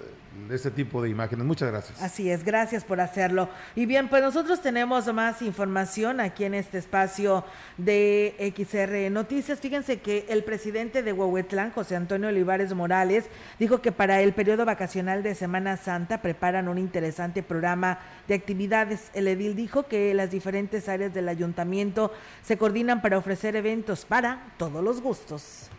ese 0.51 0.71
tipo 0.71 1.03
de 1.03 1.09
imágenes. 1.09 1.47
Muchas 1.47 1.71
gracias. 1.71 2.03
Así 2.03 2.31
es, 2.31 2.45
gracias 2.45 2.85
por 2.85 3.01
hacerlo. 3.01 3.49
Y 3.75 3.87
bien, 3.87 4.09
pues 4.09 4.23
nosotros 4.23 4.61
tenemos 4.61 5.13
más 5.13 5.43
información 5.43 6.21
aquí 6.21 6.45
en 6.45 6.55
este 6.55 6.79
espacio 6.79 7.45
de 7.77 8.55
XR 8.57 9.11
Noticias. 9.11 9.61
Fíjense 9.61 10.01
que 10.01 10.27
el 10.29 10.45
presidente 10.45 11.03
de 11.03 11.13
Huehuetlán, 11.13 11.73
José 11.73 11.97
Antonio 11.97 12.29
Olivares 12.29 12.75
Morales, 12.75 13.27
dijo 13.59 13.81
que 13.81 13.93
para 13.93 14.21
el 14.21 14.33
periodo 14.33 14.65
vacacional 14.65 15.23
de 15.23 15.35
Semana 15.35 15.77
Santa 15.77 16.23
preparan 16.23 16.69
un 16.69 16.79
interesante 16.79 17.43
programa 17.43 17.99
de 18.27 18.35
actividades. 18.35 19.11
El 19.15 19.29
edil 19.29 19.55
dijo 19.57 19.87
que 19.87 20.15
las 20.15 20.31
diferentes 20.31 20.89
áreas 20.89 21.15
del 21.15 21.29
ayuntamiento 21.29 22.13
se 22.43 22.59
coordinan 22.59 23.03
para 23.03 23.19
ofrecer 23.19 23.57
eventos 23.57 24.05
para 24.05 24.53
todos 24.59 24.83
los 24.83 25.01
gustos 25.01 25.71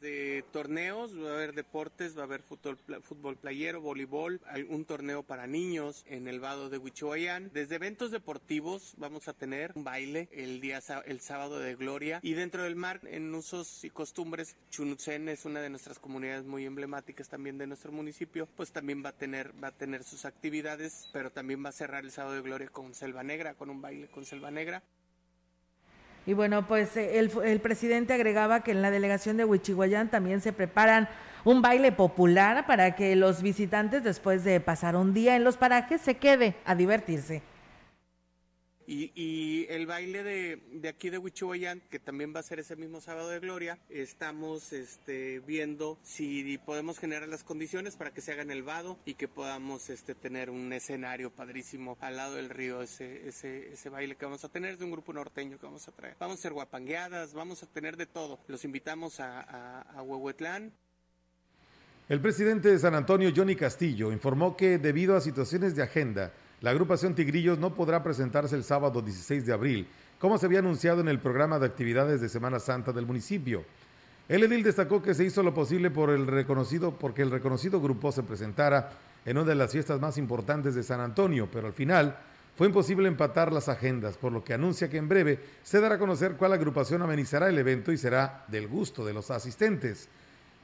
de 0.00 0.44
torneos, 0.52 1.16
va 1.16 1.30
a 1.30 1.34
haber 1.34 1.54
deportes, 1.54 2.16
va 2.16 2.22
a 2.22 2.24
haber 2.24 2.42
fútbol, 2.42 2.78
fútbol 3.02 3.36
playero, 3.36 3.80
voleibol, 3.80 4.40
un 4.68 4.84
torneo 4.84 5.22
para 5.22 5.46
niños 5.46 6.04
en 6.08 6.28
el 6.28 6.40
vado 6.40 6.68
de 6.68 6.78
Huichuayán. 6.78 7.50
Desde 7.52 7.76
eventos 7.76 8.10
deportivos 8.10 8.94
vamos 8.96 9.28
a 9.28 9.34
tener 9.34 9.72
un 9.74 9.84
baile 9.84 10.28
el 10.32 10.60
día 10.60 10.80
el 11.04 11.20
sábado 11.20 11.58
de 11.58 11.74
Gloria 11.74 12.20
y 12.22 12.34
dentro 12.34 12.62
del 12.62 12.76
mar 12.76 13.00
en 13.04 13.34
usos 13.34 13.84
y 13.84 13.90
costumbres 13.90 14.56
Chunutzen 14.70 15.28
es 15.28 15.44
una 15.44 15.60
de 15.60 15.70
nuestras 15.70 15.98
comunidades 15.98 16.44
muy 16.44 16.64
emblemáticas 16.64 17.28
también 17.28 17.58
de 17.58 17.66
nuestro 17.66 17.92
municipio, 17.92 18.48
pues 18.56 18.72
también 18.72 19.04
va 19.04 19.10
a 19.10 19.16
tener 19.16 19.52
va 19.62 19.68
a 19.68 19.76
tener 19.76 20.04
sus 20.04 20.24
actividades, 20.24 21.08
pero 21.12 21.30
también 21.30 21.64
va 21.64 21.70
a 21.70 21.72
cerrar 21.72 22.04
el 22.04 22.10
sábado 22.10 22.34
de 22.34 22.42
Gloria 22.42 22.68
con 22.68 22.94
Selva 22.94 23.22
Negra, 23.22 23.54
con 23.54 23.70
un 23.70 23.80
baile 23.80 24.08
con 24.08 24.24
Selva 24.24 24.50
Negra. 24.50 24.82
Y 26.26 26.34
bueno, 26.34 26.66
pues 26.66 26.96
eh, 26.96 27.18
el, 27.18 27.60
presidente 27.60 28.12
agregaba 28.12 28.60
que 28.60 28.72
en 28.72 28.82
la 28.82 28.90
delegación 28.90 29.36
de 29.36 29.44
Huichihuayán 29.44 30.08
también 30.08 30.40
se 30.40 30.52
preparan 30.52 31.08
un 31.44 31.62
baile 31.62 31.92
popular 31.92 32.66
para 32.66 32.94
que 32.96 33.16
los 33.16 33.42
visitantes, 33.42 34.04
después 34.04 34.44
de 34.44 34.60
pasar 34.60 34.96
un 34.96 35.14
día 35.14 35.36
en 35.36 35.44
los 35.44 35.56
parajes, 35.56 36.00
se 36.00 36.16
quede 36.16 36.54
a 36.64 36.74
divertirse. 36.74 37.42
Y, 38.90 39.66
el 39.68 39.86
baile 39.86 40.22
de, 40.22 40.62
de 40.72 40.88
aquí 40.88 41.10
de 41.10 41.18
Huichuayán, 41.18 41.82
que 41.90 41.98
también 41.98 42.34
va 42.34 42.40
a 42.40 42.42
ser 42.42 42.58
ese 42.58 42.74
mismo 42.74 43.02
sábado 43.02 43.28
de 43.28 43.38
gloria, 43.38 43.78
estamos 43.90 44.72
este, 44.72 45.40
viendo 45.40 45.98
si 46.02 46.56
podemos 46.64 46.98
generar 46.98 47.28
las 47.28 47.44
condiciones 47.44 47.96
para 47.96 48.12
que 48.12 48.22
se 48.22 48.32
haga 48.32 48.40
en 48.40 48.50
el 48.50 48.62
vado 48.62 48.98
y 49.04 49.12
que 49.12 49.28
podamos 49.28 49.90
este, 49.90 50.14
tener 50.14 50.48
un 50.48 50.72
escenario 50.72 51.30
padrísimo 51.30 51.98
al 52.00 52.16
lado 52.16 52.36
del 52.36 52.48
río, 52.48 52.80
ese, 52.80 53.28
ese, 53.28 53.74
ese 53.74 53.90
baile 53.90 54.16
que 54.16 54.24
vamos 54.24 54.42
a 54.46 54.48
tener 54.48 54.78
de 54.78 54.86
un 54.86 54.92
grupo 54.92 55.12
norteño 55.12 55.58
que 55.58 55.66
vamos 55.66 55.86
a 55.86 55.92
traer. 55.92 56.16
Vamos 56.18 56.38
a 56.38 56.42
ser 56.42 56.54
guapangueadas, 56.54 57.34
vamos 57.34 57.62
a 57.62 57.66
tener 57.66 57.98
de 57.98 58.06
todo. 58.06 58.40
Los 58.48 58.64
invitamos 58.64 59.20
a, 59.20 59.42
a, 59.42 59.80
a 59.82 60.02
Huehuetlán. 60.02 60.72
El 62.08 62.22
presidente 62.22 62.70
de 62.70 62.78
San 62.78 62.94
Antonio, 62.94 63.30
Johnny 63.36 63.54
Castillo, 63.54 64.12
informó 64.12 64.56
que 64.56 64.78
debido 64.78 65.14
a 65.14 65.20
situaciones 65.20 65.76
de 65.76 65.82
agenda, 65.82 66.32
la 66.60 66.70
agrupación 66.70 67.14
Tigrillos 67.14 67.58
no 67.58 67.74
podrá 67.74 68.02
presentarse 68.02 68.56
el 68.56 68.64
sábado 68.64 69.00
16 69.00 69.46
de 69.46 69.52
abril, 69.52 69.88
como 70.18 70.38
se 70.38 70.46
había 70.46 70.58
anunciado 70.58 71.00
en 71.00 71.08
el 71.08 71.20
programa 71.20 71.58
de 71.58 71.66
actividades 71.66 72.20
de 72.20 72.28
Semana 72.28 72.58
Santa 72.58 72.92
del 72.92 73.06
municipio. 73.06 73.64
El 74.28 74.42
edil 74.42 74.62
destacó 74.62 75.00
que 75.00 75.14
se 75.14 75.24
hizo 75.24 75.42
lo 75.42 75.54
posible 75.54 75.90
por 75.90 76.10
el 76.10 76.26
reconocido, 76.26 76.98
porque 76.98 77.22
el 77.22 77.30
reconocido 77.30 77.80
grupo 77.80 78.12
se 78.12 78.24
presentara 78.24 78.90
en 79.24 79.38
una 79.38 79.48
de 79.48 79.54
las 79.54 79.72
fiestas 79.72 80.00
más 80.00 80.18
importantes 80.18 80.74
de 80.74 80.82
San 80.82 81.00
Antonio, 81.00 81.48
pero 81.50 81.68
al 81.68 81.72
final 81.72 82.18
fue 82.56 82.66
imposible 82.66 83.06
empatar 83.06 83.52
las 83.52 83.68
agendas, 83.68 84.16
por 84.16 84.32
lo 84.32 84.42
que 84.42 84.52
anuncia 84.52 84.90
que 84.90 84.96
en 84.96 85.08
breve 85.08 85.38
se 85.62 85.80
dará 85.80 85.94
a 85.94 85.98
conocer 85.98 86.32
cuál 86.32 86.52
agrupación 86.52 87.00
amenizará 87.02 87.48
el 87.48 87.56
evento 87.56 87.92
y 87.92 87.96
será 87.96 88.44
del 88.48 88.66
gusto 88.66 89.04
de 89.04 89.14
los 89.14 89.30
asistentes. 89.30 90.08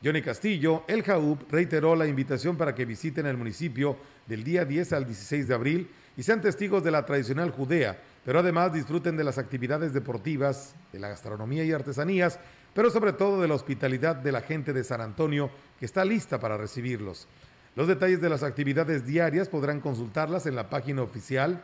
Johnny 0.05 0.21
Castillo, 0.21 0.83
el 0.87 1.03
JAUP, 1.03 1.51
reiteró 1.51 1.97
la 1.97 2.07
invitación 2.07 2.59
para 2.59 2.75
que 2.75 2.85
visiten 2.85 3.25
el 3.25 3.39
municipio 3.39 3.97
del 4.27 4.45
día 4.45 4.67
10 4.67 4.93
al 4.93 5.07
16 5.07 5.49
de 5.49 5.55
abril 5.55 5.89
y 6.15 6.23
sean 6.23 6.43
testigos 6.43 6.85
de 6.85 6.91
la 6.91 7.07
tradicional 7.07 7.51
Judea, 7.51 7.99
pero 8.23 8.41
además 8.41 8.75
disfruten 8.75 9.17
de 9.17 9.25
las 9.25 9.39
actividades 9.39 9.95
deportivas, 9.95 10.75
de 10.93 10.99
la 10.99 11.09
gastronomía 11.09 11.65
y 11.65 11.73
artesanías, 11.73 12.39
pero 12.75 12.91
sobre 12.91 13.15
todo 13.15 13.41
de 13.41 13.49
la 13.49 13.55
hospitalidad 13.55 14.17
de 14.17 14.31
la 14.31 14.43
gente 14.43 14.75
de 14.75 14.85
San 14.85 15.01
Antonio 15.01 15.51
que 15.79 15.87
está 15.87 16.05
lista 16.05 16.39
para 16.39 16.59
recibirlos. 16.59 17.27
Los 17.75 17.89
detalles 17.89 18.21
de 18.21 18.29
las 18.29 18.43
actividades 18.43 19.07
diarias 19.07 19.49
podrán 19.49 19.81
consultarlas 19.81 20.45
en 20.45 20.55
la 20.55 20.69
página 20.69 21.01
oficial 21.01 21.63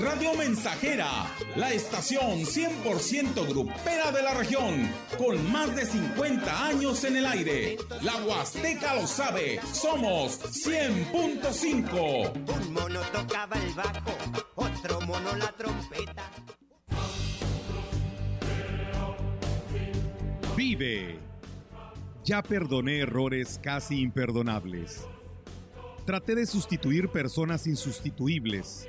Radio 0.00 0.34
Mensajera, 0.34 1.10
la 1.56 1.72
estación 1.74 2.40
100% 2.46 3.46
grupera 3.46 4.10
de 4.10 4.22
la 4.22 4.32
región, 4.32 4.90
con 5.18 5.52
más 5.52 5.76
de 5.76 5.84
50 5.84 6.66
años 6.66 7.04
en 7.04 7.16
el 7.16 7.26
aire. 7.26 7.76
La 8.00 8.16
Huasteca 8.16 8.94
lo 8.94 9.06
sabe, 9.06 9.60
somos 9.72 10.40
100.5. 10.40 12.32
Un 12.32 12.72
mono 12.72 13.00
tocaba 13.12 13.56
el 13.56 13.74
bajo, 13.74 14.16
otro 14.54 15.02
mono 15.02 15.36
la 15.36 15.52
trompeta. 15.52 16.30
Vive. 20.56 21.18
Ya 22.24 22.42
perdoné 22.42 23.00
errores 23.00 23.60
casi 23.62 24.00
imperdonables. 24.00 25.04
Traté 26.06 26.34
de 26.34 26.46
sustituir 26.46 27.10
personas 27.10 27.66
insustituibles 27.66 28.88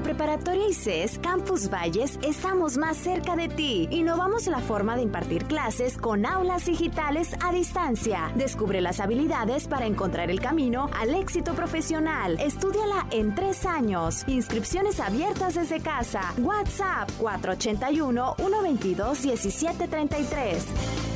Preparatoria 0.00 0.68
ICES 0.68 1.18
Campus 1.18 1.68
Valles 1.68 2.18
estamos 2.22 2.76
más 2.76 2.96
cerca 2.96 3.36
de 3.36 3.48
ti. 3.48 3.88
Innovamos 3.90 4.46
la 4.46 4.60
forma 4.60 4.96
de 4.96 5.02
impartir 5.02 5.44
clases 5.44 5.96
con 5.96 6.24
aulas 6.24 6.66
digitales 6.66 7.34
a 7.42 7.52
distancia. 7.52 8.30
Descubre 8.34 8.80
las 8.80 9.00
habilidades 9.00 9.66
para 9.66 9.86
encontrar 9.86 10.30
el 10.30 10.40
camino 10.40 10.90
al 10.98 11.14
éxito 11.14 11.54
profesional. 11.54 12.38
Estudiala 12.40 13.06
en 13.10 13.34
tres 13.34 13.66
años. 13.66 14.24
Inscripciones 14.26 15.00
abiertas 15.00 15.54
desde 15.54 15.80
casa. 15.80 16.34
WhatsApp 16.38 17.10
481 17.18 18.34
122 18.38 19.24
1733. 19.24 21.07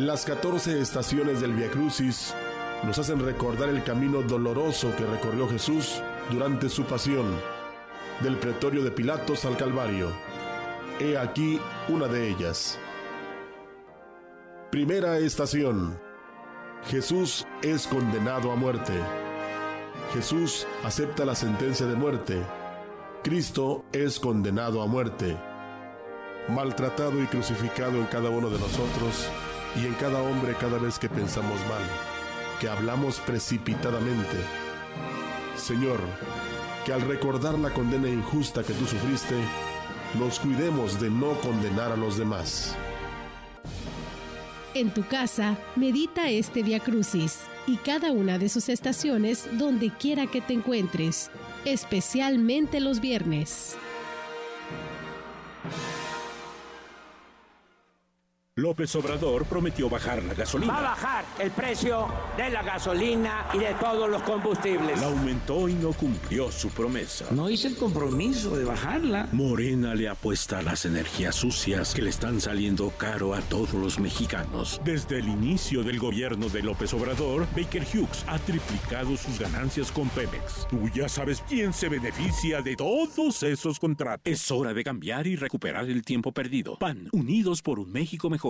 Las 0.00 0.24
14 0.24 0.80
estaciones 0.80 1.42
del 1.42 1.52
Via 1.52 1.70
Crucis 1.70 2.34
nos 2.84 2.98
hacen 2.98 3.22
recordar 3.22 3.68
el 3.68 3.84
camino 3.84 4.22
doloroso 4.22 4.96
que 4.96 5.04
recorrió 5.04 5.46
Jesús 5.46 6.00
durante 6.30 6.70
su 6.70 6.84
pasión, 6.84 7.26
del 8.22 8.38
pretorio 8.38 8.82
de 8.82 8.92
Pilatos 8.92 9.44
al 9.44 9.58
Calvario. 9.58 10.08
He 11.00 11.18
aquí 11.18 11.60
una 11.90 12.06
de 12.06 12.30
ellas. 12.30 12.78
Primera 14.70 15.18
estación. 15.18 16.00
Jesús 16.86 17.46
es 17.60 17.86
condenado 17.86 18.52
a 18.52 18.56
muerte. 18.56 18.94
Jesús 20.14 20.66
acepta 20.82 21.26
la 21.26 21.34
sentencia 21.34 21.84
de 21.84 21.96
muerte. 21.96 22.42
Cristo 23.22 23.84
es 23.92 24.18
condenado 24.18 24.80
a 24.80 24.86
muerte. 24.86 25.36
Maltratado 26.48 27.22
y 27.22 27.26
crucificado 27.26 27.98
en 27.98 28.06
cada 28.06 28.30
uno 28.30 28.48
de 28.48 28.58
nosotros, 28.58 29.30
y 29.76 29.86
en 29.86 29.94
cada 29.94 30.22
hombre 30.22 30.54
cada 30.60 30.78
vez 30.78 30.98
que 30.98 31.08
pensamos 31.08 31.60
mal, 31.68 31.82
que 32.60 32.68
hablamos 32.68 33.20
precipitadamente. 33.20 34.36
Señor, 35.56 36.00
que 36.84 36.92
al 36.92 37.02
recordar 37.02 37.58
la 37.58 37.70
condena 37.70 38.08
injusta 38.08 38.62
que 38.62 38.72
tú 38.72 38.86
sufriste, 38.86 39.36
nos 40.18 40.40
cuidemos 40.40 41.00
de 41.00 41.10
no 41.10 41.32
condenar 41.40 41.92
a 41.92 41.96
los 41.96 42.16
demás. 42.16 42.74
En 44.74 44.90
tu 44.94 45.06
casa, 45.06 45.58
medita 45.76 46.30
este 46.30 46.62
Via 46.62 46.80
Crucis 46.80 47.40
y 47.66 47.76
cada 47.76 48.12
una 48.12 48.38
de 48.38 48.48
sus 48.48 48.68
estaciones 48.68 49.48
donde 49.52 49.90
quiera 49.90 50.26
que 50.26 50.40
te 50.40 50.52
encuentres, 50.52 51.30
especialmente 51.64 52.80
los 52.80 53.00
viernes. 53.00 53.76
López 58.60 58.94
Obrador 58.94 59.46
prometió 59.46 59.88
bajar 59.88 60.22
la 60.22 60.34
gasolina. 60.34 60.72
Va 60.72 60.78
a 60.78 60.82
bajar 60.82 61.24
el 61.38 61.50
precio 61.50 62.08
de 62.36 62.50
la 62.50 62.62
gasolina 62.62 63.46
y 63.54 63.58
de 63.58 63.72
todos 63.80 64.08
los 64.08 64.22
combustibles. 64.22 65.00
La 65.00 65.06
aumentó 65.06 65.66
y 65.66 65.72
no 65.74 65.92
cumplió 65.92 66.52
su 66.52 66.68
promesa. 66.68 67.24
No 67.30 67.48
hice 67.48 67.68
el 67.68 67.76
compromiso 67.76 68.54
de 68.56 68.64
bajarla. 68.64 69.28
Morena 69.32 69.94
le 69.94 70.08
apuesta 70.08 70.58
a 70.58 70.62
las 70.62 70.84
energías 70.84 71.36
sucias 71.36 71.94
que 71.94 72.02
le 72.02 72.10
están 72.10 72.40
saliendo 72.40 72.90
caro 72.90 73.34
a 73.34 73.40
todos 73.40 73.72
los 73.72 73.98
mexicanos. 73.98 74.80
Desde 74.84 75.18
el 75.18 75.28
inicio 75.28 75.82
del 75.82 75.98
gobierno 75.98 76.50
de 76.50 76.62
López 76.62 76.92
Obrador, 76.92 77.46
Baker 77.56 77.86
Hughes 77.94 78.24
ha 78.26 78.38
triplicado 78.38 79.16
sus 79.16 79.38
ganancias 79.38 79.90
con 79.90 80.10
Pemex. 80.10 80.66
Tú 80.68 80.86
ya 80.94 81.08
sabes 81.08 81.42
quién 81.48 81.72
se 81.72 81.88
beneficia 81.88 82.60
de 82.60 82.76
todos 82.76 83.42
esos 83.42 83.78
contratos. 83.78 84.20
Es 84.30 84.50
hora 84.50 84.74
de 84.74 84.84
cambiar 84.84 85.26
y 85.26 85.36
recuperar 85.36 85.86
el 85.86 86.02
tiempo 86.02 86.32
perdido. 86.32 86.76
PAN, 86.78 87.08
unidos 87.12 87.62
por 87.62 87.78
un 87.78 87.90
México 87.90 88.28
mejor. 88.28 88.49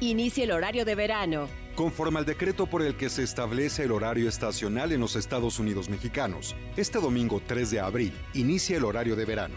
Inicia 0.00 0.44
el 0.44 0.52
horario 0.52 0.84
de 0.84 0.94
verano. 0.94 1.48
Conforme 1.74 2.18
al 2.18 2.24
decreto 2.24 2.66
por 2.66 2.82
el 2.82 2.96
que 2.96 3.10
se 3.10 3.22
establece 3.22 3.84
el 3.84 3.92
horario 3.92 4.28
estacional 4.28 4.92
en 4.92 5.00
los 5.00 5.16
Estados 5.16 5.58
Unidos 5.58 5.88
mexicanos, 5.88 6.54
este 6.76 6.98
domingo 6.98 7.42
3 7.46 7.70
de 7.70 7.80
abril 7.80 8.12
inicia 8.34 8.76
el 8.76 8.84
horario 8.84 9.16
de 9.16 9.24
verano. 9.24 9.56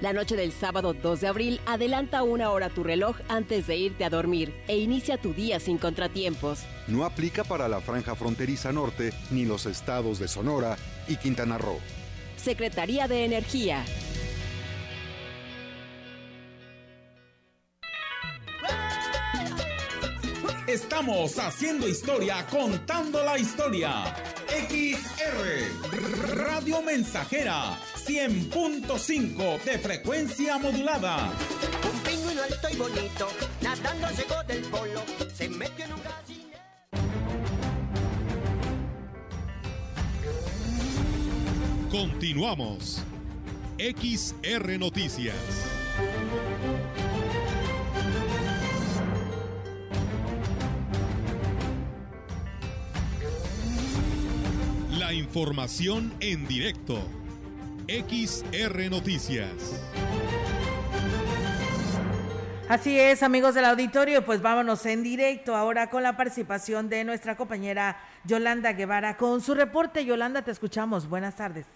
La 0.00 0.12
noche 0.12 0.34
del 0.34 0.50
sábado 0.50 0.94
2 0.94 1.20
de 1.20 1.28
abril 1.28 1.60
adelanta 1.64 2.24
una 2.24 2.50
hora 2.50 2.68
tu 2.70 2.82
reloj 2.82 3.16
antes 3.28 3.68
de 3.68 3.76
irte 3.76 4.04
a 4.04 4.10
dormir 4.10 4.52
e 4.66 4.76
inicia 4.78 5.16
tu 5.16 5.32
día 5.32 5.60
sin 5.60 5.78
contratiempos. 5.78 6.64
No 6.88 7.04
aplica 7.04 7.44
para 7.44 7.68
la 7.68 7.80
franja 7.80 8.16
fronteriza 8.16 8.72
norte 8.72 9.12
ni 9.30 9.44
los 9.44 9.66
estados 9.66 10.18
de 10.18 10.26
Sonora 10.26 10.76
y 11.06 11.16
Quintana 11.16 11.56
Roo. 11.58 11.78
Secretaría 12.36 13.06
de 13.06 13.24
Energía. 13.24 13.84
Estamos 20.72 21.38
haciendo 21.38 21.86
historia, 21.86 22.46
contando 22.46 23.22
la 23.22 23.38
historia. 23.38 24.16
XR 24.48 26.34
Radio 26.34 26.80
Mensajera 26.80 27.76
100.5 28.06 29.62
de 29.64 29.78
frecuencia 29.78 30.56
modulada. 30.56 31.30
Un 31.92 32.00
pingüino 32.00 32.42
alto 32.42 32.68
y 32.72 32.76
bonito, 32.76 33.28
nadando 33.60 34.08
llegó 34.16 34.42
del 34.44 34.62
polo, 34.62 35.02
se 35.34 35.50
metió 35.50 35.84
en 35.84 35.92
un 35.92 36.00
gallinero. 36.02 36.58
Continuamos. 41.90 43.02
XR 43.76 44.78
Noticias. 44.78 45.36
La 55.12 55.18
información 55.18 56.10
en 56.20 56.48
directo. 56.48 56.94
XR 57.86 58.90
Noticias. 58.90 59.78
Así 62.66 62.98
es, 62.98 63.22
amigos 63.22 63.54
del 63.54 63.66
auditorio, 63.66 64.24
pues 64.24 64.40
vámonos 64.40 64.86
en 64.86 65.02
directo 65.02 65.54
ahora 65.54 65.90
con 65.90 66.02
la 66.02 66.16
participación 66.16 66.88
de 66.88 67.04
nuestra 67.04 67.36
compañera 67.36 67.98
Yolanda 68.24 68.72
Guevara 68.72 69.18
con 69.18 69.42
su 69.42 69.54
reporte. 69.54 70.06
Yolanda, 70.06 70.40
te 70.40 70.50
escuchamos. 70.50 71.06
Buenas 71.06 71.36
tardes. 71.36 71.66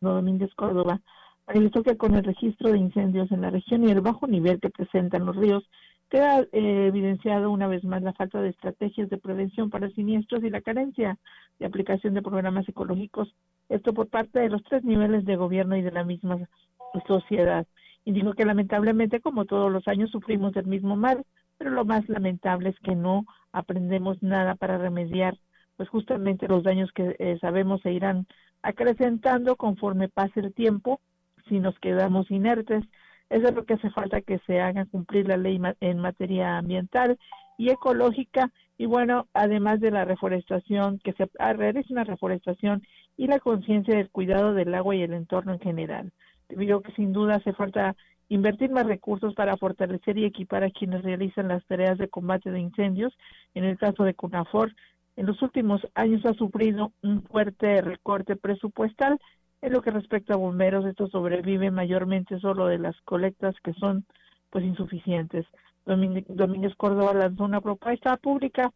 Domínguez 0.00 0.54
Córdoba 0.54 1.00
realizó 1.48 1.82
que 1.82 1.96
con 1.96 2.14
el 2.14 2.22
registro 2.22 2.70
de 2.70 2.78
incendios 2.78 3.32
en 3.32 3.40
la 3.40 3.50
región 3.50 3.82
y 3.82 3.90
el 3.90 4.00
bajo 4.00 4.28
nivel 4.28 4.60
que 4.60 4.70
presentan 4.70 5.26
los 5.26 5.34
ríos, 5.34 5.64
queda 6.10 6.40
eh, 6.40 6.86
evidenciado 6.88 7.50
una 7.50 7.68
vez 7.68 7.84
más 7.84 8.02
la 8.02 8.12
falta 8.12 8.42
de 8.42 8.50
estrategias 8.50 9.08
de 9.08 9.16
prevención 9.16 9.70
para 9.70 9.88
siniestros 9.90 10.42
y 10.42 10.50
la 10.50 10.60
carencia 10.60 11.16
de 11.58 11.66
aplicación 11.66 12.14
de 12.14 12.22
programas 12.22 12.68
ecológicos, 12.68 13.32
esto 13.68 13.94
por 13.94 14.08
parte 14.08 14.40
de 14.40 14.48
los 14.50 14.62
tres 14.64 14.84
niveles 14.84 15.24
de 15.24 15.36
gobierno 15.36 15.76
y 15.76 15.82
de 15.82 15.92
la 15.92 16.04
misma 16.04 16.38
sociedad. 17.06 17.66
Dijo 18.04 18.32
que 18.32 18.44
lamentablemente, 18.44 19.20
como 19.20 19.44
todos 19.44 19.70
los 19.70 19.86
años, 19.86 20.10
sufrimos 20.10 20.52
del 20.52 20.66
mismo 20.66 20.96
mal, 20.96 21.24
pero 21.58 21.70
lo 21.70 21.84
más 21.84 22.08
lamentable 22.08 22.70
es 22.70 22.78
que 22.80 22.96
no 22.96 23.24
aprendemos 23.52 24.20
nada 24.20 24.56
para 24.56 24.78
remediar, 24.78 25.38
pues 25.76 25.88
justamente 25.88 26.48
los 26.48 26.64
daños 26.64 26.90
que 26.92 27.14
eh, 27.20 27.38
sabemos 27.40 27.82
se 27.82 27.92
irán 27.92 28.26
acrecentando 28.62 29.54
conforme 29.56 30.08
pase 30.08 30.40
el 30.40 30.52
tiempo 30.52 31.00
si 31.48 31.60
nos 31.60 31.78
quedamos 31.78 32.30
inertes 32.30 32.84
eso 33.30 33.48
es 33.48 33.54
lo 33.54 33.64
que 33.64 33.74
hace 33.74 33.90
falta 33.90 34.20
que 34.20 34.40
se 34.46 34.60
haga 34.60 34.86
cumplir 34.86 35.28
la 35.28 35.36
ley 35.36 35.60
en 35.80 35.98
materia 35.98 36.58
ambiental 36.58 37.18
y 37.56 37.70
ecológica 37.70 38.50
y 38.76 38.86
bueno, 38.86 39.28
además 39.34 39.80
de 39.80 39.90
la 39.90 40.04
reforestación, 40.04 40.98
que 40.98 41.12
se 41.12 41.28
realice 41.38 41.92
una 41.92 42.04
reforestación 42.04 42.82
y 43.16 43.26
la 43.26 43.38
conciencia 43.38 43.94
del 43.94 44.10
cuidado 44.10 44.54
del 44.54 44.74
agua 44.74 44.96
y 44.96 45.02
el 45.02 45.12
entorno 45.12 45.52
en 45.52 45.60
general. 45.60 46.12
Digo 46.48 46.80
que 46.80 46.92
sin 46.92 47.12
duda 47.12 47.36
hace 47.36 47.52
falta 47.52 47.94
invertir 48.30 48.70
más 48.70 48.86
recursos 48.86 49.34
para 49.34 49.56
fortalecer 49.56 50.16
y 50.16 50.24
equipar 50.24 50.64
a 50.64 50.70
quienes 50.70 51.02
realizan 51.02 51.48
las 51.48 51.64
tareas 51.66 51.98
de 51.98 52.08
combate 52.08 52.50
de 52.50 52.60
incendios. 52.60 53.12
En 53.54 53.64
el 53.64 53.76
caso 53.76 54.04
de 54.04 54.14
CUNAFOR, 54.14 54.72
en 55.16 55.26
los 55.26 55.42
últimos 55.42 55.86
años 55.94 56.24
ha 56.24 56.32
sufrido 56.34 56.92
un 57.02 57.22
fuerte 57.24 57.82
recorte 57.82 58.36
presupuestal 58.36 59.20
en 59.62 59.72
lo 59.72 59.82
que 59.82 59.90
respecta 59.90 60.34
a 60.34 60.38
bomberos, 60.38 60.86
esto 60.86 61.08
sobrevive 61.08 61.70
mayormente 61.70 62.38
solo 62.40 62.66
de 62.66 62.78
las 62.78 62.98
colectas 63.02 63.54
que 63.62 63.72
son 63.74 64.04
pues 64.50 64.64
insuficientes. 64.64 65.46
Domínguez 65.86 66.74
Córdoba 66.76 67.14
lanzó 67.14 67.44
una 67.44 67.60
propuesta 67.60 68.16
pública 68.16 68.72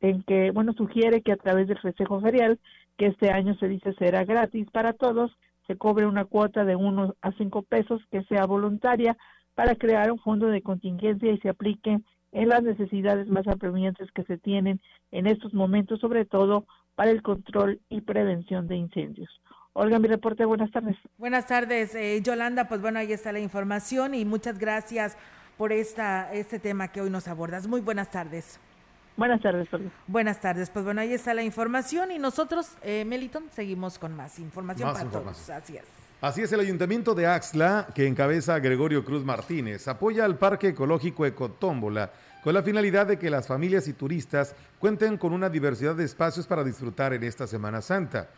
en 0.00 0.22
que, 0.22 0.50
bueno, 0.50 0.72
sugiere 0.74 1.22
que 1.22 1.32
a 1.32 1.36
través 1.36 1.68
del 1.68 1.78
festejo 1.78 2.20
ferial, 2.20 2.58
que 2.96 3.06
este 3.06 3.30
año 3.30 3.54
se 3.56 3.68
dice 3.68 3.92
será 3.94 4.24
gratis 4.24 4.68
para 4.70 4.92
todos, 4.92 5.36
se 5.66 5.76
cobre 5.76 6.06
una 6.06 6.24
cuota 6.24 6.64
de 6.64 6.76
uno 6.76 7.14
a 7.20 7.32
cinco 7.32 7.62
pesos 7.62 8.00
que 8.10 8.22
sea 8.24 8.46
voluntaria 8.46 9.16
para 9.54 9.74
crear 9.74 10.10
un 10.10 10.18
fondo 10.18 10.46
de 10.46 10.62
contingencia 10.62 11.32
y 11.32 11.38
se 11.38 11.48
aplique 11.48 11.98
en 12.32 12.48
las 12.48 12.62
necesidades 12.62 13.28
más 13.28 13.46
apremiantes 13.48 14.10
que 14.12 14.24
se 14.24 14.38
tienen 14.38 14.80
en 15.10 15.26
estos 15.26 15.52
momentos, 15.52 16.00
sobre 16.00 16.24
todo 16.24 16.64
para 16.94 17.10
el 17.10 17.22
control 17.22 17.80
y 17.88 18.00
prevención 18.02 18.66
de 18.68 18.76
incendios. 18.76 19.30
Olga, 19.78 20.00
mi 20.00 20.08
reporte, 20.08 20.44
buenas 20.44 20.72
tardes. 20.72 20.96
Buenas 21.18 21.46
tardes, 21.46 21.94
eh, 21.94 22.20
Yolanda, 22.20 22.66
pues 22.66 22.80
bueno, 22.80 22.98
ahí 22.98 23.12
está 23.12 23.30
la 23.30 23.38
información 23.38 24.12
y 24.12 24.24
muchas 24.24 24.58
gracias 24.58 25.16
por 25.56 25.70
esta, 25.70 26.32
este 26.32 26.58
tema 26.58 26.88
que 26.88 27.00
hoy 27.00 27.10
nos 27.10 27.28
abordas. 27.28 27.68
Muy 27.68 27.80
buenas 27.80 28.10
tardes. 28.10 28.58
Buenas 29.16 29.40
tardes, 29.40 29.72
Olga. 29.72 29.88
Buenas 30.08 30.40
tardes, 30.40 30.68
pues 30.70 30.84
bueno, 30.84 31.00
ahí 31.00 31.12
está 31.12 31.32
la 31.32 31.44
información 31.44 32.10
y 32.10 32.18
nosotros, 32.18 32.72
eh, 32.82 33.04
Meliton, 33.04 33.44
seguimos 33.52 34.00
con 34.00 34.16
más 34.16 34.40
información 34.40 34.88
Más 34.88 34.96
para 34.96 35.06
información. 35.06 35.46
todos. 35.46 35.62
Así 35.62 35.76
es. 35.76 35.84
Así 36.20 36.42
es, 36.42 36.50
el 36.50 36.58
Ayuntamiento 36.58 37.14
de 37.14 37.28
Axla, 37.28 37.86
que 37.94 38.08
encabeza 38.08 38.58
Gregorio 38.58 39.04
Cruz 39.04 39.24
Martínez, 39.24 39.86
apoya 39.86 40.24
al 40.24 40.38
Parque 40.38 40.70
Ecológico 40.70 41.24
Ecotómbola 41.24 42.10
con 42.42 42.52
la 42.52 42.64
finalidad 42.64 43.06
de 43.06 43.16
que 43.16 43.30
las 43.30 43.46
familias 43.46 43.86
y 43.86 43.92
turistas 43.92 44.56
cuenten 44.80 45.18
con 45.18 45.32
una 45.32 45.48
diversidad 45.48 45.94
de 45.94 46.04
espacios 46.04 46.48
para 46.48 46.64
disfrutar 46.64 47.12
en 47.12 47.22
esta 47.22 47.46
Semana 47.46 47.80
Santa. 47.80 48.28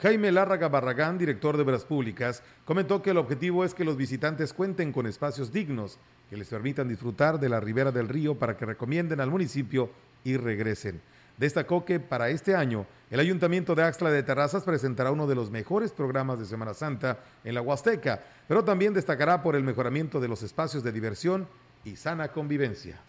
Jaime 0.00 0.32
Lárraga 0.32 0.68
Barragán, 0.68 1.18
director 1.18 1.56
de 1.56 1.62
Obras 1.62 1.84
Públicas, 1.84 2.42
comentó 2.64 3.00
que 3.00 3.10
el 3.10 3.16
objetivo 3.16 3.64
es 3.64 3.74
que 3.74 3.84
los 3.84 3.96
visitantes 3.96 4.52
cuenten 4.52 4.92
con 4.92 5.06
espacios 5.06 5.52
dignos 5.52 5.98
que 6.28 6.36
les 6.36 6.48
permitan 6.48 6.88
disfrutar 6.88 7.38
de 7.38 7.48
la 7.48 7.60
ribera 7.60 7.92
del 7.92 8.08
río 8.08 8.34
para 8.34 8.56
que 8.56 8.66
recomienden 8.66 9.20
al 9.20 9.30
municipio 9.30 9.90
y 10.24 10.36
regresen. 10.36 11.00
Destacó 11.36 11.84
que 11.84 12.00
para 12.00 12.28
este 12.28 12.54
año 12.54 12.86
el 13.10 13.20
Ayuntamiento 13.20 13.74
de 13.74 13.84
Axtla 13.84 14.10
de 14.10 14.22
Terrazas 14.22 14.64
presentará 14.64 15.10
uno 15.10 15.26
de 15.26 15.34
los 15.34 15.50
mejores 15.50 15.92
programas 15.92 16.38
de 16.38 16.46
Semana 16.46 16.74
Santa 16.74 17.18
en 17.44 17.54
la 17.54 17.62
Huasteca, 17.62 18.22
pero 18.48 18.64
también 18.64 18.94
destacará 18.94 19.42
por 19.42 19.56
el 19.56 19.62
mejoramiento 19.62 20.20
de 20.20 20.28
los 20.28 20.42
espacios 20.42 20.82
de 20.82 20.92
diversión 20.92 21.46
y 21.84 21.96
sana 21.96 22.28
convivencia. 22.28 23.00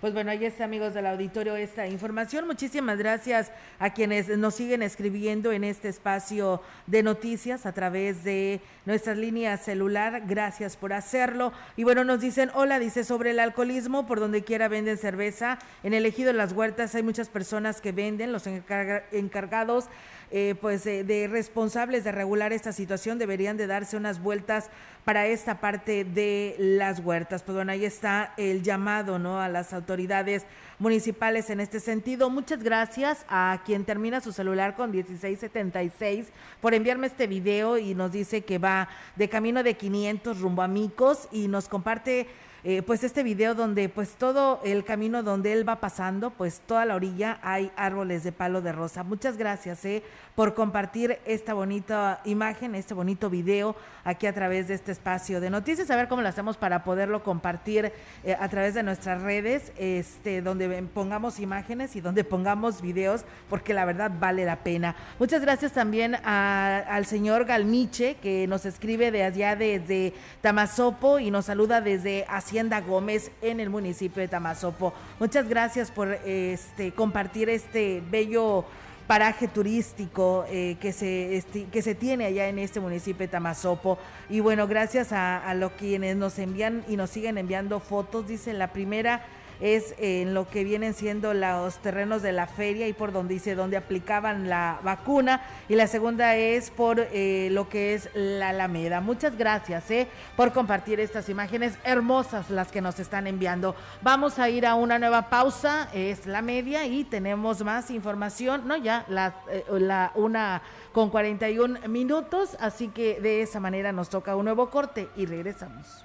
Pues 0.00 0.12
bueno, 0.12 0.30
ahí 0.30 0.44
está, 0.44 0.62
amigos 0.62 0.94
del 0.94 1.06
auditorio, 1.06 1.56
esta 1.56 1.88
información. 1.88 2.46
Muchísimas 2.46 2.98
gracias 2.98 3.50
a 3.80 3.92
quienes 3.92 4.28
nos 4.28 4.54
siguen 4.54 4.80
escribiendo 4.80 5.50
en 5.50 5.64
este 5.64 5.88
espacio 5.88 6.62
de 6.86 7.02
noticias 7.02 7.66
a 7.66 7.72
través 7.72 8.22
de 8.22 8.60
nuestras 8.86 9.18
líneas 9.18 9.64
celular. 9.64 10.22
Gracias 10.24 10.76
por 10.76 10.92
hacerlo. 10.92 11.52
Y 11.76 11.82
bueno, 11.82 12.04
nos 12.04 12.20
dicen, 12.20 12.52
hola, 12.54 12.78
dice 12.78 13.02
sobre 13.02 13.32
el 13.32 13.40
alcoholismo, 13.40 14.06
por 14.06 14.20
donde 14.20 14.44
quiera 14.44 14.68
venden 14.68 14.98
cerveza. 14.98 15.58
En 15.82 15.94
el 15.94 16.06
ejido 16.06 16.28
de 16.28 16.38
las 16.38 16.52
huertas 16.52 16.94
hay 16.94 17.02
muchas 17.02 17.28
personas 17.28 17.80
que 17.80 17.90
venden, 17.90 18.30
los 18.30 18.46
encarga- 18.46 19.02
encargados 19.10 19.86
eh, 20.30 20.54
pues 20.60 20.86
eh, 20.86 21.04
de 21.04 21.26
responsables 21.26 22.04
de 22.04 22.12
regular 22.12 22.52
esta 22.52 22.72
situación 22.72 23.18
deberían 23.18 23.56
de 23.56 23.66
darse 23.66 23.96
unas 23.96 24.22
vueltas 24.22 24.70
para 25.04 25.26
esta 25.26 25.60
parte 25.60 26.04
de 26.04 26.54
las 26.58 27.00
huertas. 27.00 27.42
Pues 27.42 27.56
bueno, 27.56 27.72
ahí 27.72 27.84
está 27.84 28.34
el 28.36 28.62
llamado, 28.62 29.18
¿no? 29.18 29.40
A 29.40 29.48
las 29.48 29.72
autoridades 29.72 30.44
municipales 30.78 31.48
en 31.48 31.60
este 31.60 31.80
sentido. 31.80 32.28
Muchas 32.28 32.62
gracias 32.62 33.24
a 33.28 33.62
quien 33.64 33.84
termina 33.84 34.20
su 34.20 34.32
celular 34.32 34.76
con 34.76 34.90
1676 34.90 36.26
por 36.60 36.74
enviarme 36.74 37.06
este 37.06 37.26
video 37.26 37.78
y 37.78 37.94
nos 37.94 38.12
dice 38.12 38.42
que 38.42 38.58
va 38.58 38.88
de 39.16 39.28
camino 39.28 39.62
de 39.62 39.74
500 39.74 40.40
rumbo 40.40 40.62
a 40.62 40.68
Micos 40.68 41.28
y 41.32 41.48
nos 41.48 41.68
comparte 41.68 42.28
eh, 42.64 42.82
pues 42.82 43.04
este 43.04 43.22
video 43.22 43.54
donde 43.54 43.88
pues 43.88 44.10
todo 44.16 44.60
el 44.64 44.84
camino 44.84 45.22
donde 45.22 45.52
él 45.52 45.68
va 45.68 45.76
pasando, 45.76 46.30
pues 46.30 46.60
toda 46.66 46.84
la 46.84 46.96
orilla 46.96 47.38
hay 47.42 47.70
árboles 47.76 48.24
de 48.24 48.32
palo 48.32 48.62
de 48.62 48.72
rosa. 48.72 49.04
Muchas 49.04 49.36
gracias 49.36 49.84
eh, 49.84 50.02
por 50.38 50.54
compartir 50.54 51.18
esta 51.24 51.52
bonita 51.52 52.20
imagen, 52.24 52.76
este 52.76 52.94
bonito 52.94 53.28
video 53.28 53.74
aquí 54.04 54.28
a 54.28 54.32
través 54.32 54.68
de 54.68 54.74
este 54.74 54.92
espacio 54.92 55.40
de 55.40 55.50
noticias. 55.50 55.90
A 55.90 55.96
ver 55.96 56.06
cómo 56.06 56.22
lo 56.22 56.28
hacemos 56.28 56.56
para 56.56 56.84
poderlo 56.84 57.24
compartir 57.24 57.92
eh, 58.22 58.36
a 58.38 58.48
través 58.48 58.72
de 58.74 58.84
nuestras 58.84 59.20
redes, 59.20 59.72
este, 59.76 60.40
donde 60.40 60.80
pongamos 60.94 61.40
imágenes 61.40 61.96
y 61.96 62.00
donde 62.00 62.22
pongamos 62.22 62.82
videos, 62.82 63.24
porque 63.50 63.74
la 63.74 63.84
verdad 63.84 64.12
vale 64.20 64.44
la 64.44 64.62
pena. 64.62 64.94
Muchas 65.18 65.42
gracias 65.42 65.72
también 65.72 66.14
al 66.14 67.04
señor 67.04 67.44
Galmiche, 67.44 68.14
que 68.22 68.46
nos 68.46 68.64
escribe 68.64 69.10
de 69.10 69.24
allá 69.24 69.56
desde 69.56 70.14
Tamazopo 70.40 71.18
y 71.18 71.32
nos 71.32 71.46
saluda 71.46 71.80
desde 71.80 72.24
Hacienda 72.28 72.80
Gómez 72.80 73.32
en 73.42 73.58
el 73.58 73.70
municipio 73.70 74.20
de 74.20 74.28
Tamazopo. 74.28 74.94
Muchas 75.18 75.48
gracias 75.48 75.90
por 75.90 76.12
este 76.24 76.92
compartir 76.92 77.48
este 77.48 78.04
bello 78.08 78.64
paraje 79.08 79.48
turístico 79.48 80.44
eh, 80.48 80.76
que, 80.80 80.92
se, 80.92 81.42
que 81.72 81.82
se 81.82 81.94
tiene 81.96 82.26
allá 82.26 82.46
en 82.46 82.58
este 82.58 82.78
municipio 82.78 83.26
de 83.26 83.28
Tamazopo. 83.28 83.98
Y 84.28 84.40
bueno, 84.40 84.68
gracias 84.68 85.12
a, 85.12 85.38
a 85.38 85.54
los 85.54 85.72
quienes 85.72 86.14
nos 86.14 86.38
envían 86.38 86.84
y 86.86 86.96
nos 86.96 87.10
siguen 87.10 87.38
enviando 87.38 87.80
fotos. 87.80 88.28
Dice 88.28 88.52
la 88.52 88.72
primera 88.72 89.22
es 89.60 89.94
en 89.98 90.34
lo 90.34 90.48
que 90.48 90.64
vienen 90.64 90.94
siendo 90.94 91.34
los 91.34 91.78
terrenos 91.78 92.22
de 92.22 92.32
la 92.32 92.46
feria 92.46 92.88
y 92.88 92.92
por 92.92 93.12
donde 93.12 93.34
dice 93.34 93.54
donde 93.54 93.76
aplicaban 93.76 94.48
la 94.48 94.80
vacuna 94.82 95.42
y 95.68 95.74
la 95.74 95.86
segunda 95.86 96.36
es 96.36 96.70
por 96.70 97.00
eh, 97.00 97.48
lo 97.50 97.68
que 97.68 97.94
es 97.94 98.10
la 98.14 98.50
Alameda. 98.50 99.00
Muchas 99.00 99.36
gracias 99.36 99.90
eh, 99.90 100.08
por 100.36 100.52
compartir 100.52 101.00
estas 101.00 101.28
imágenes 101.28 101.78
hermosas 101.84 102.50
las 102.50 102.70
que 102.70 102.80
nos 102.80 102.98
están 102.98 103.26
enviando. 103.26 103.74
Vamos 104.02 104.38
a 104.38 104.48
ir 104.48 104.66
a 104.66 104.74
una 104.74 104.98
nueva 104.98 105.28
pausa, 105.28 105.88
es 105.92 106.26
la 106.26 106.42
media 106.42 106.86
y 106.86 107.04
tenemos 107.04 107.62
más 107.64 107.90
información, 107.90 108.66
no 108.66 108.76
ya 108.76 109.04
la, 109.08 109.34
eh, 109.50 109.64
la 109.78 110.12
una 110.14 110.62
con 110.92 111.10
41 111.10 111.88
minutos, 111.88 112.56
así 112.60 112.88
que 112.88 113.20
de 113.20 113.42
esa 113.42 113.60
manera 113.60 113.92
nos 113.92 114.08
toca 114.08 114.36
un 114.36 114.44
nuevo 114.44 114.70
corte 114.70 115.08
y 115.16 115.26
regresamos. 115.26 116.04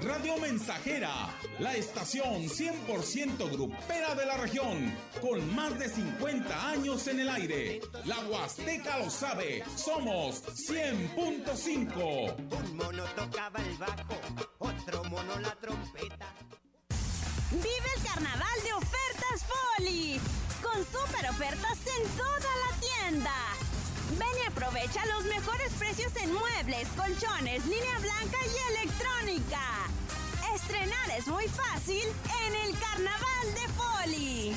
Radio 0.00 0.36
Mensajera, 0.36 1.10
la 1.58 1.74
estación 1.74 2.44
100% 2.44 3.50
grupera 3.50 4.14
de 4.14 4.26
la 4.26 4.36
región, 4.36 4.94
con 5.20 5.54
más 5.54 5.76
de 5.76 5.88
50 5.88 6.70
años 6.70 7.08
en 7.08 7.20
el 7.20 7.28
aire. 7.28 7.80
La 8.04 8.18
Huasteca 8.20 8.98
lo 8.98 9.10
sabe, 9.10 9.64
somos 9.74 10.44
100.5. 10.44 12.36
Un 12.36 12.76
mono 12.76 13.04
tocaba 13.16 13.60
el 13.60 13.76
bajo, 13.76 14.20
otro 14.58 15.04
mono 15.04 15.40
la 15.40 15.54
trompeta. 15.56 16.32
Vive 17.50 17.90
el 17.96 18.02
carnaval 18.04 18.62
de 18.62 18.72
ofertas 18.74 19.46
Foli, 19.48 20.20
con 20.62 20.76
super 20.84 21.28
ofertas 21.28 21.78
en 21.86 22.08
toda 22.16 22.38
la 22.38 22.80
tienda. 22.80 23.67
Aprovecha 24.88 25.14
los 25.16 25.24
mejores 25.26 25.72
precios 25.78 26.12
en 26.22 26.32
muebles, 26.32 26.88
colchones, 26.96 27.64
línea 27.66 27.98
blanca 27.98 28.38
y 28.46 28.84
electrónica. 28.84 29.60
Estrenar 30.54 31.10
es 31.18 31.26
muy 31.26 31.46
fácil 31.48 32.02
en 32.46 32.54
el 32.54 32.78
Carnaval 32.78 33.54
de 33.54 33.68
Poli. 33.74 34.56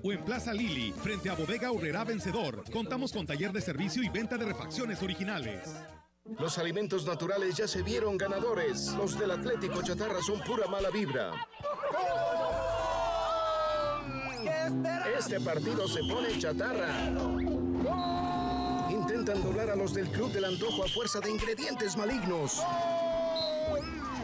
o 0.03 0.11
en 0.11 0.23
Plaza 0.23 0.53
Lili, 0.53 0.91
frente 0.91 1.29
a 1.29 1.35
Bodega 1.35 1.71
Urrera 1.71 2.03
Vencedor. 2.03 2.63
Contamos 2.71 3.11
con 3.11 3.25
taller 3.25 3.51
de 3.51 3.61
servicio 3.61 4.03
y 4.03 4.09
venta 4.09 4.37
de 4.37 4.45
refacciones 4.45 5.01
originales. 5.01 5.69
Los 6.39 6.57
alimentos 6.57 7.05
naturales 7.05 7.57
ya 7.57 7.67
se 7.67 7.81
vieron 7.81 8.17
ganadores. 8.17 8.93
Los 8.93 9.17
del 9.19 9.31
Atlético 9.31 9.81
Chatarra 9.81 10.21
son 10.21 10.39
pura 10.41 10.67
mala 10.67 10.89
vibra. 10.89 11.33
Este 15.17 15.39
partido 15.39 15.87
se 15.87 15.99
pone 16.03 16.37
chatarra. 16.39 17.09
Intentan 18.89 19.43
doblar 19.43 19.69
a 19.71 19.75
los 19.75 19.93
del 19.93 20.09
Club 20.09 20.31
del 20.31 20.45
Antojo 20.45 20.83
a 20.83 20.87
fuerza 20.87 21.19
de 21.19 21.31
ingredientes 21.31 21.97
malignos. 21.97 22.61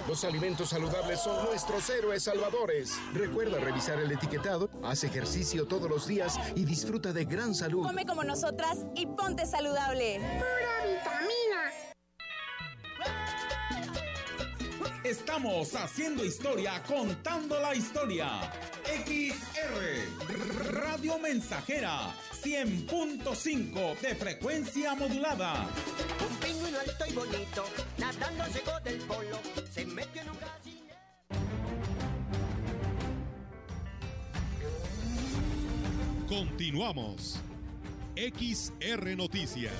Los 0.08 0.24
alimentos 0.24 0.70
saludables 0.70 1.20
son 1.20 1.44
nuestros 1.46 1.90
héroes 1.90 2.24
salvadores. 2.24 2.98
Recuerda 3.14 3.60
revisar 3.60 4.00
el 4.00 4.10
etiquetado, 4.10 4.70
haz 4.82 5.04
ejercicio 5.04 5.68
todos 5.68 5.90
los 5.90 6.08
días 6.08 6.40
y 6.56 6.64
disfruta 6.64 7.12
de 7.12 7.26
gran 7.26 7.54
salud. 7.54 7.86
Come 7.86 8.06
como 8.06 8.24
nosotras 8.24 8.86
y 8.96 9.06
ponte 9.06 9.46
saludable. 9.46 10.20
Pura 10.20 10.86
vitamina. 10.86 11.38
Estamos 15.04 15.76
haciendo 15.76 16.24
historia, 16.24 16.82
contando 16.84 17.60
la 17.60 17.76
historia. 17.76 18.50
XR 18.86 20.72
Radio 20.72 21.20
Mensajera 21.20 22.14
100.5 22.42 24.00
de 24.00 24.16
frecuencia 24.16 24.96
modulada. 24.96 25.68
Un 26.30 26.36
pingüino 26.38 26.80
alto 26.80 27.06
y 27.06 27.14
bonito, 27.14 27.66
nadando 27.98 28.46
llegó 28.48 28.80
del 28.84 28.98
polo, 29.00 29.17
Continuamos. 36.28 37.40
XR 38.18 39.16
Noticias. 39.16 39.72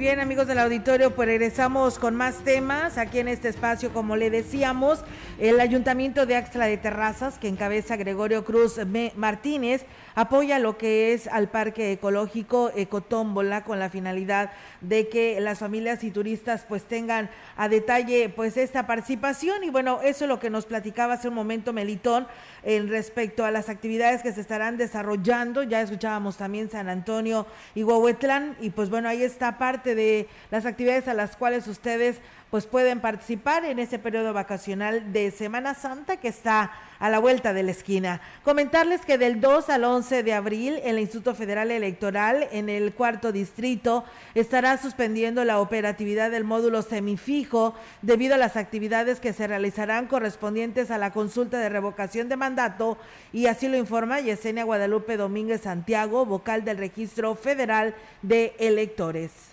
bien, 0.00 0.18
amigos 0.18 0.46
del 0.46 0.58
auditorio, 0.58 1.14
pues 1.14 1.26
regresamos 1.26 1.98
con 1.98 2.16
más 2.16 2.36
temas 2.36 2.96
aquí 2.96 3.18
en 3.18 3.28
este 3.28 3.50
espacio, 3.50 3.92
como 3.92 4.16
le 4.16 4.30
decíamos. 4.30 5.00
El 5.40 5.58
Ayuntamiento 5.58 6.26
de 6.26 6.36
Axtla 6.36 6.66
de 6.66 6.76
Terrazas, 6.76 7.38
que 7.38 7.48
encabeza 7.48 7.96
Gregorio 7.96 8.44
Cruz 8.44 8.78
Martínez, 9.16 9.86
apoya 10.14 10.58
lo 10.58 10.76
que 10.76 11.14
es 11.14 11.28
al 11.28 11.48
Parque 11.48 11.92
Ecológico 11.92 12.70
Ecotómbola 12.76 13.64
con 13.64 13.78
la 13.78 13.88
finalidad 13.88 14.50
de 14.82 15.08
que 15.08 15.40
las 15.40 15.60
familias 15.60 16.04
y 16.04 16.10
turistas 16.10 16.66
pues 16.68 16.82
tengan 16.82 17.30
a 17.56 17.70
detalle 17.70 18.28
pues 18.28 18.58
esta 18.58 18.86
participación. 18.86 19.64
Y 19.64 19.70
bueno, 19.70 20.00
eso 20.02 20.26
es 20.26 20.28
lo 20.28 20.38
que 20.38 20.50
nos 20.50 20.66
platicaba 20.66 21.14
hace 21.14 21.28
un 21.28 21.34
momento 21.34 21.72
Melitón 21.72 22.26
en 22.62 22.90
respecto 22.90 23.46
a 23.46 23.50
las 23.50 23.70
actividades 23.70 24.22
que 24.22 24.34
se 24.34 24.42
estarán 24.42 24.76
desarrollando. 24.76 25.62
Ya 25.62 25.80
escuchábamos 25.80 26.36
también 26.36 26.68
San 26.68 26.90
Antonio 26.90 27.46
y 27.74 27.82
Huehuetlán 27.82 28.58
y 28.60 28.68
pues 28.68 28.90
bueno, 28.90 29.08
ahí 29.08 29.22
está 29.22 29.56
parte 29.56 29.94
de 29.94 30.28
las 30.50 30.66
actividades 30.66 31.08
a 31.08 31.14
las 31.14 31.34
cuales 31.34 31.66
ustedes 31.66 32.20
pues 32.50 32.66
pueden 32.66 33.00
participar 33.00 33.64
en 33.64 33.78
ese 33.78 33.98
periodo 33.98 34.32
vacacional 34.32 35.12
de 35.12 35.30
Semana 35.30 35.74
Santa 35.74 36.16
que 36.16 36.28
está 36.28 36.72
a 36.98 37.08
la 37.08 37.18
vuelta 37.18 37.52
de 37.52 37.62
la 37.62 37.70
esquina. 37.70 38.20
Comentarles 38.44 39.06
que 39.06 39.18
del 39.18 39.40
2 39.40 39.70
al 39.70 39.84
11 39.84 40.22
de 40.22 40.34
abril 40.34 40.80
el 40.84 40.98
Instituto 40.98 41.34
Federal 41.34 41.70
Electoral 41.70 42.48
en 42.52 42.68
el 42.68 42.92
cuarto 42.92 43.32
distrito 43.32 44.04
estará 44.34 44.76
suspendiendo 44.76 45.44
la 45.44 45.60
operatividad 45.60 46.30
del 46.30 46.44
módulo 46.44 46.82
semifijo 46.82 47.74
debido 48.02 48.34
a 48.34 48.38
las 48.38 48.56
actividades 48.56 49.20
que 49.20 49.32
se 49.32 49.46
realizarán 49.46 50.06
correspondientes 50.06 50.90
a 50.90 50.98
la 50.98 51.12
consulta 51.12 51.58
de 51.58 51.68
revocación 51.68 52.28
de 52.28 52.36
mandato 52.36 52.98
y 53.32 53.46
así 53.46 53.68
lo 53.68 53.76
informa 53.76 54.20
Yesenia 54.20 54.64
Guadalupe 54.64 55.16
Domínguez 55.16 55.62
Santiago, 55.62 56.26
vocal 56.26 56.64
del 56.64 56.78
Registro 56.78 57.34
Federal 57.34 57.94
de 58.22 58.54
Electores 58.58 59.49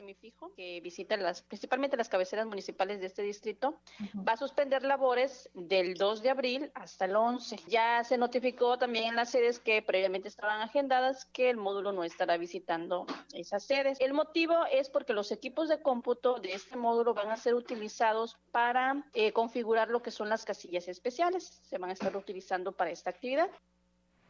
semifijo 0.00 0.52
que 0.54 0.80
visita 0.80 1.16
las, 1.18 1.42
principalmente 1.42 1.96
las 1.96 2.08
cabeceras 2.08 2.46
municipales 2.46 3.00
de 3.00 3.06
este 3.06 3.22
distrito, 3.22 3.78
va 4.26 4.32
a 4.32 4.36
suspender 4.36 4.82
labores 4.82 5.50
del 5.54 5.94
2 5.94 6.22
de 6.22 6.30
abril 6.30 6.70
hasta 6.74 7.04
el 7.04 7.16
11. 7.16 7.56
Ya 7.68 8.02
se 8.04 8.16
notificó 8.16 8.78
también 8.78 9.04
en 9.04 9.16
las 9.16 9.30
sedes 9.30 9.58
que 9.58 9.82
previamente 9.82 10.28
estaban 10.28 10.62
agendadas 10.62 11.26
que 11.26 11.50
el 11.50 11.58
módulo 11.58 11.92
no 11.92 12.02
estará 12.02 12.38
visitando 12.38 13.06
esas 13.34 13.62
sedes. 13.64 14.00
El 14.00 14.14
motivo 14.14 14.54
es 14.72 14.88
porque 14.88 15.12
los 15.12 15.30
equipos 15.32 15.68
de 15.68 15.82
cómputo 15.82 16.40
de 16.40 16.54
este 16.54 16.76
módulo 16.76 17.12
van 17.12 17.30
a 17.30 17.36
ser 17.36 17.54
utilizados 17.54 18.38
para 18.52 19.04
eh, 19.12 19.32
configurar 19.32 19.88
lo 19.88 20.02
que 20.02 20.10
son 20.10 20.30
las 20.30 20.46
casillas 20.46 20.88
especiales. 20.88 21.60
Se 21.62 21.76
van 21.76 21.90
a 21.90 21.92
estar 21.92 22.16
utilizando 22.16 22.72
para 22.72 22.90
esta 22.90 23.10
actividad. 23.10 23.50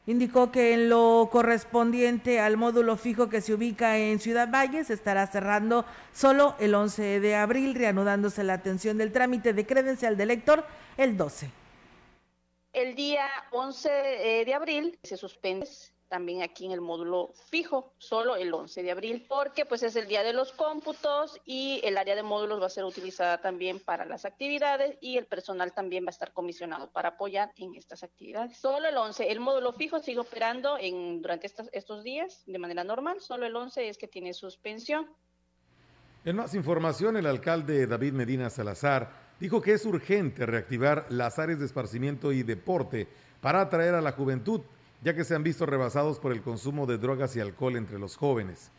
Indicó 0.06 0.50
que 0.50 0.72
en 0.72 0.88
lo 0.88 1.28
correspondiente 1.30 2.40
al 2.40 2.56
módulo 2.56 2.96
fijo 2.96 3.28
que 3.28 3.40
se 3.40 3.52
ubica 3.52 3.98
en 3.98 4.18
Ciudad 4.18 4.48
Valles 4.50 4.90
estará 4.90 5.26
cerrando 5.26 5.84
solo 6.12 6.56
el 6.58 6.74
11 6.74 7.20
de 7.20 7.36
abril, 7.36 7.74
reanudándose 7.74 8.42
la 8.42 8.54
atención 8.54 8.96
del 8.98 9.12
trámite 9.12 9.52
de 9.52 9.66
credencial 9.66 10.16
de 10.16 10.26
lector 10.26 10.64
el 10.96 11.16
12. 11.16 11.50
El 12.72 12.94
día 12.94 13.26
11 13.50 13.90
eh, 14.40 14.44
de 14.44 14.54
abril 14.54 14.98
se 15.02 15.16
suspende 15.16 15.66
también 16.10 16.42
aquí 16.42 16.66
en 16.66 16.72
el 16.72 16.80
módulo 16.80 17.30
fijo, 17.48 17.94
solo 17.96 18.34
el 18.34 18.52
11 18.52 18.82
de 18.82 18.90
abril, 18.90 19.24
porque 19.28 19.64
pues 19.64 19.84
es 19.84 19.94
el 19.94 20.08
día 20.08 20.24
de 20.24 20.32
los 20.32 20.52
cómputos 20.52 21.40
y 21.46 21.80
el 21.84 21.96
área 21.96 22.16
de 22.16 22.24
módulos 22.24 22.60
va 22.60 22.66
a 22.66 22.70
ser 22.70 22.84
utilizada 22.84 23.40
también 23.40 23.78
para 23.78 24.04
las 24.04 24.24
actividades 24.24 24.98
y 25.00 25.16
el 25.16 25.26
personal 25.26 25.72
también 25.72 26.04
va 26.04 26.08
a 26.08 26.10
estar 26.10 26.32
comisionado 26.32 26.90
para 26.90 27.10
apoyar 27.10 27.52
en 27.56 27.76
estas 27.76 28.02
actividades. 28.02 28.56
Solo 28.56 28.88
el 28.88 28.96
11, 28.96 29.30
el 29.30 29.38
módulo 29.38 29.72
fijo 29.72 30.00
sigue 30.00 30.18
operando 30.18 30.76
en, 30.78 31.22
durante 31.22 31.46
estos, 31.46 31.70
estos 31.72 32.02
días 32.02 32.42
de 32.44 32.58
manera 32.58 32.82
normal, 32.82 33.20
solo 33.20 33.46
el 33.46 33.54
11 33.54 33.88
es 33.88 33.96
que 33.96 34.08
tiene 34.08 34.34
suspensión. 34.34 35.08
En 36.24 36.36
más 36.36 36.54
información, 36.54 37.16
el 37.16 37.26
alcalde 37.26 37.86
David 37.86 38.12
Medina 38.12 38.50
Salazar 38.50 39.30
dijo 39.38 39.62
que 39.62 39.74
es 39.74 39.86
urgente 39.86 40.44
reactivar 40.44 41.06
las 41.08 41.38
áreas 41.38 41.60
de 41.60 41.66
esparcimiento 41.66 42.32
y 42.32 42.42
deporte 42.42 43.06
para 43.40 43.60
atraer 43.60 43.94
a 43.94 44.00
la 44.00 44.12
juventud 44.12 44.60
ya 45.02 45.14
que 45.14 45.24
se 45.24 45.34
han 45.34 45.42
visto 45.42 45.66
rebasados 45.66 46.18
por 46.18 46.32
el 46.32 46.42
consumo 46.42 46.86
de 46.86 46.98
drogas 46.98 47.34
y 47.36 47.40
alcohol 47.40 47.76
entre 47.76 47.98
los 47.98 48.16
jóvenes. 48.16 48.70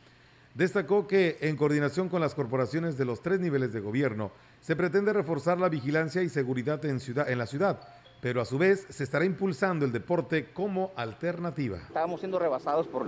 Destacó 0.54 1.08
que, 1.08 1.38
en 1.42 1.56
coordinación 1.56 2.10
con 2.10 2.20
las 2.20 2.36
corporaciones 2.36 2.98
de 2.98 3.06
los 3.06 3.22
tres 3.22 3.40
niveles 3.40 3.72
de 3.72 3.80
gobierno, 3.80 4.32
se 4.60 4.76
pretende 4.76 5.14
reforzar 5.14 5.58
la 5.58 5.70
vigilancia 5.70 6.22
y 6.24 6.30
seguridad 6.30 6.84
en, 6.86 7.00
ciudad, 7.00 7.30
en 7.30 7.38
la 7.38 7.48
ciudad, 7.48 7.80
pero 8.22 8.40
a 8.40 8.46
su 8.46 8.58
vez 8.58 8.86
se 8.90 9.04
estará 9.04 9.26
impulsando 9.26 9.84
el 9.84 9.92
deporte 9.92 10.52
como 10.54 10.92
alternativa. 10.96 11.78
Estábamos 11.78 12.20
siendo 12.22 12.38
rebasados 12.38 12.88
por 12.88 13.08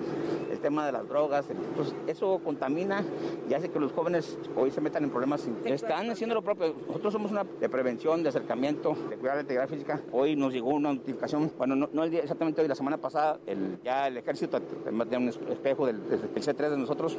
el 0.52 0.60
tema 0.60 0.86
de 0.88 0.92
las 0.92 1.08
drogas, 1.08 1.50
entonces 1.50 1.94
eso 2.08 2.42
contamina 2.44 3.04
y 3.48 3.54
hace 3.54 3.70
que 3.70 3.80
los 3.80 3.92
jóvenes 3.92 4.38
hoy 4.56 4.72
se 4.72 4.82
metan 4.82 5.04
en 5.04 5.12
problemas. 5.12 5.48
Están 5.66 6.10
haciendo 6.10 6.34
lo 6.36 6.42
propio. 6.42 6.76
Nosotros 6.88 7.14
somos 7.14 7.32
una 7.32 7.44
de 7.44 7.70
prevención, 7.70 8.24
de 8.24 8.30
acercamiento, 8.30 8.98
de 9.10 9.18
cuidar 9.18 9.36
la 9.36 9.42
integridad 9.42 9.70
física. 9.70 10.02
Hoy 10.12 10.36
nos 10.36 10.52
llegó 10.52 10.70
una 10.70 10.94
notificación, 10.94 11.52
bueno, 11.58 11.76
no, 11.76 12.04
el 12.04 12.10
día, 12.10 12.22
exactamente 12.22 12.62
hoy, 12.62 12.68
la 12.68 12.76
semana 12.76 12.98
pasada, 12.98 13.40
el, 13.46 13.80
ya 13.84 14.08
el 14.08 14.18
ejército 14.18 14.60
de 14.60 15.18
un 15.18 15.30
espejo 15.30 15.86
del, 15.86 16.10
del, 16.10 16.22
C3 16.34 16.70
de 16.72 16.78
nosotros. 16.78 17.18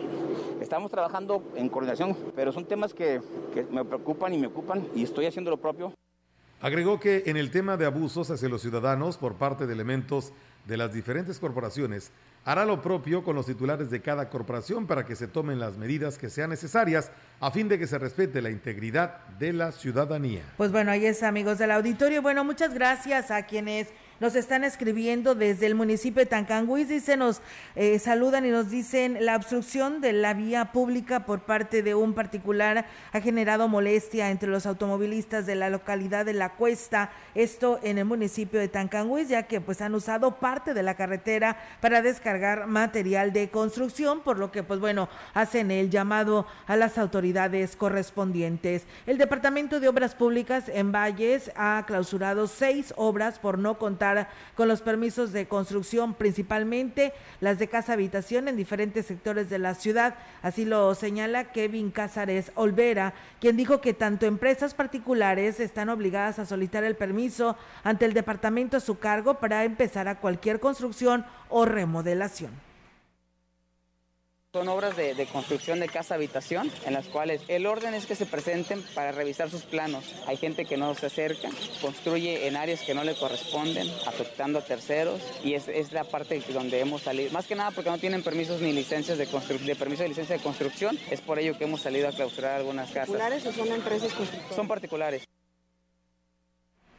Estamos 0.60 0.90
trabajando 0.90 1.44
en 1.54 1.68
coordinación, 1.68 2.16
pero 2.34 2.52
son 2.52 2.64
temas 2.64 2.92
que, 2.92 3.20
que 3.52 3.62
me 3.64 3.84
preocupan 3.84 4.34
y 4.34 4.38
me 4.38 4.48
ocupan 4.48 4.86
y 4.94 5.04
estoy 5.04 5.26
haciendo 5.26 5.50
lo 5.50 5.58
propio. 5.58 5.92
Agregó 6.64 6.98
que 6.98 7.24
en 7.26 7.36
el 7.36 7.50
tema 7.50 7.76
de 7.76 7.84
abusos 7.84 8.30
hacia 8.30 8.48
los 8.48 8.62
ciudadanos 8.62 9.18
por 9.18 9.34
parte 9.34 9.66
de 9.66 9.74
elementos 9.74 10.32
de 10.66 10.78
las 10.78 10.94
diferentes 10.94 11.38
corporaciones, 11.38 12.10
hará 12.42 12.64
lo 12.64 12.80
propio 12.80 13.22
con 13.22 13.36
los 13.36 13.44
titulares 13.44 13.90
de 13.90 14.00
cada 14.00 14.30
corporación 14.30 14.86
para 14.86 15.04
que 15.04 15.14
se 15.14 15.28
tomen 15.28 15.60
las 15.60 15.76
medidas 15.76 16.16
que 16.16 16.30
sean 16.30 16.48
necesarias 16.48 17.10
a 17.38 17.50
fin 17.50 17.68
de 17.68 17.78
que 17.78 17.86
se 17.86 17.98
respete 17.98 18.40
la 18.40 18.48
integridad 18.48 19.26
de 19.38 19.52
la 19.52 19.72
ciudadanía. 19.72 20.40
Pues 20.56 20.72
bueno, 20.72 20.90
ahí 20.90 21.04
es 21.04 21.22
amigos 21.22 21.58
del 21.58 21.70
auditorio. 21.70 22.22
Bueno, 22.22 22.44
muchas 22.44 22.72
gracias 22.72 23.30
a 23.30 23.42
quienes 23.44 23.88
nos 24.20 24.36
están 24.36 24.64
escribiendo 24.64 25.34
desde 25.34 25.66
el 25.66 25.74
municipio 25.74 26.20
de 26.20 26.26
Tancanguis, 26.26 26.88
dice, 26.88 27.16
nos 27.16 27.42
eh, 27.74 27.98
saludan 27.98 28.46
y 28.46 28.50
nos 28.50 28.70
dicen, 28.70 29.18
la 29.20 29.36
obstrucción 29.36 30.00
de 30.00 30.12
la 30.12 30.34
vía 30.34 30.72
pública 30.72 31.26
por 31.26 31.40
parte 31.40 31.82
de 31.82 31.94
un 31.94 32.14
particular 32.14 32.86
ha 33.12 33.20
generado 33.20 33.68
molestia 33.68 34.30
entre 34.30 34.48
los 34.48 34.66
automovilistas 34.66 35.46
de 35.46 35.56
la 35.56 35.70
localidad 35.70 36.24
de 36.24 36.32
La 36.32 36.50
Cuesta, 36.50 37.10
esto 37.34 37.80
en 37.82 37.98
el 37.98 38.04
municipio 38.04 38.60
de 38.60 38.68
Tancanguis, 38.68 39.28
ya 39.28 39.44
que 39.44 39.60
pues 39.60 39.80
han 39.80 39.94
usado 39.94 40.36
parte 40.36 40.74
de 40.74 40.82
la 40.82 40.94
carretera 40.94 41.56
para 41.80 42.02
descargar 42.02 42.66
material 42.66 43.32
de 43.32 43.50
construcción, 43.50 44.20
por 44.20 44.38
lo 44.38 44.52
que 44.52 44.62
pues 44.62 44.78
bueno, 44.78 45.08
hacen 45.34 45.70
el 45.70 45.90
llamado 45.90 46.46
a 46.66 46.76
las 46.76 46.98
autoridades 46.98 47.74
correspondientes. 47.76 48.84
El 49.06 49.18
Departamento 49.18 49.80
de 49.80 49.88
Obras 49.88 50.14
Públicas 50.14 50.64
en 50.68 50.92
Valles 50.92 51.50
ha 51.56 51.84
clausurado 51.86 52.46
seis 52.46 52.92
obras 52.96 53.38
por 53.38 53.58
no 53.58 53.78
contar 53.78 54.03
con 54.54 54.68
los 54.68 54.82
permisos 54.82 55.32
de 55.32 55.46
construcción, 55.46 56.14
principalmente 56.14 57.12
las 57.40 57.58
de 57.58 57.68
casa 57.68 57.94
habitación 57.94 58.48
en 58.48 58.56
diferentes 58.56 59.06
sectores 59.06 59.50
de 59.50 59.58
la 59.58 59.74
ciudad. 59.74 60.16
Así 60.42 60.64
lo 60.64 60.94
señala 60.94 61.52
Kevin 61.52 61.90
Cázares 61.90 62.52
Olvera, 62.54 63.14
quien 63.40 63.56
dijo 63.56 63.80
que 63.80 63.94
tanto 63.94 64.26
empresas 64.26 64.74
particulares 64.74 65.60
están 65.60 65.88
obligadas 65.88 66.38
a 66.38 66.46
solicitar 66.46 66.84
el 66.84 66.96
permiso 66.96 67.56
ante 67.82 68.04
el 68.04 68.14
departamento 68.14 68.76
a 68.76 68.80
su 68.80 68.98
cargo 68.98 69.34
para 69.34 69.64
empezar 69.64 70.08
a 70.08 70.20
cualquier 70.20 70.60
construcción 70.60 71.24
o 71.48 71.64
remodelación. 71.64 72.63
Son 74.54 74.68
obras 74.68 74.96
de, 74.96 75.26
construcción 75.32 75.80
de 75.80 75.88
casa 75.88 76.14
habitación 76.14 76.70
en 76.86 76.92
las 76.92 77.06
cuales 77.06 77.42
el 77.48 77.66
orden 77.66 77.92
es 77.92 78.06
que 78.06 78.14
se 78.14 78.24
presenten 78.24 78.80
para 78.94 79.10
revisar 79.10 79.50
sus 79.50 79.62
planos. 79.62 80.04
Hay 80.28 80.36
gente 80.36 80.64
que 80.64 80.76
no 80.76 80.94
se 80.94 81.06
acerca, 81.06 81.48
construye 81.80 82.46
en 82.46 82.56
áreas 82.56 82.82
que 82.82 82.94
no 82.94 83.02
le 83.02 83.16
corresponden, 83.16 83.88
afectando 84.06 84.60
a 84.60 84.64
terceros 84.64 85.20
y 85.42 85.54
es, 85.54 85.66
es 85.66 85.90
la 85.90 86.04
parte 86.04 86.40
donde 86.52 86.78
hemos 86.78 87.02
salido. 87.02 87.32
Más 87.32 87.48
que 87.48 87.56
nada 87.56 87.72
porque 87.72 87.90
no 87.90 87.98
tienen 87.98 88.22
permisos 88.22 88.60
ni 88.60 88.72
licencias 88.72 89.18
de, 89.18 89.26
de 89.26 89.74
permiso 89.74 90.04
de 90.04 90.10
licencia 90.10 90.36
de 90.36 90.42
construcción, 90.44 90.96
es 91.10 91.20
por 91.20 91.40
ello 91.40 91.58
que 91.58 91.64
hemos 91.64 91.80
salido 91.80 92.06
a 92.06 92.12
clausurar 92.12 92.52
algunas 92.52 92.92
casas. 92.92 93.08
¿Particulares 93.08 93.44
o 93.46 93.52
son 93.52 93.72
empresas 93.72 94.12
constructoras? 94.12 94.54
Son 94.54 94.68
particulares. 94.68 95.24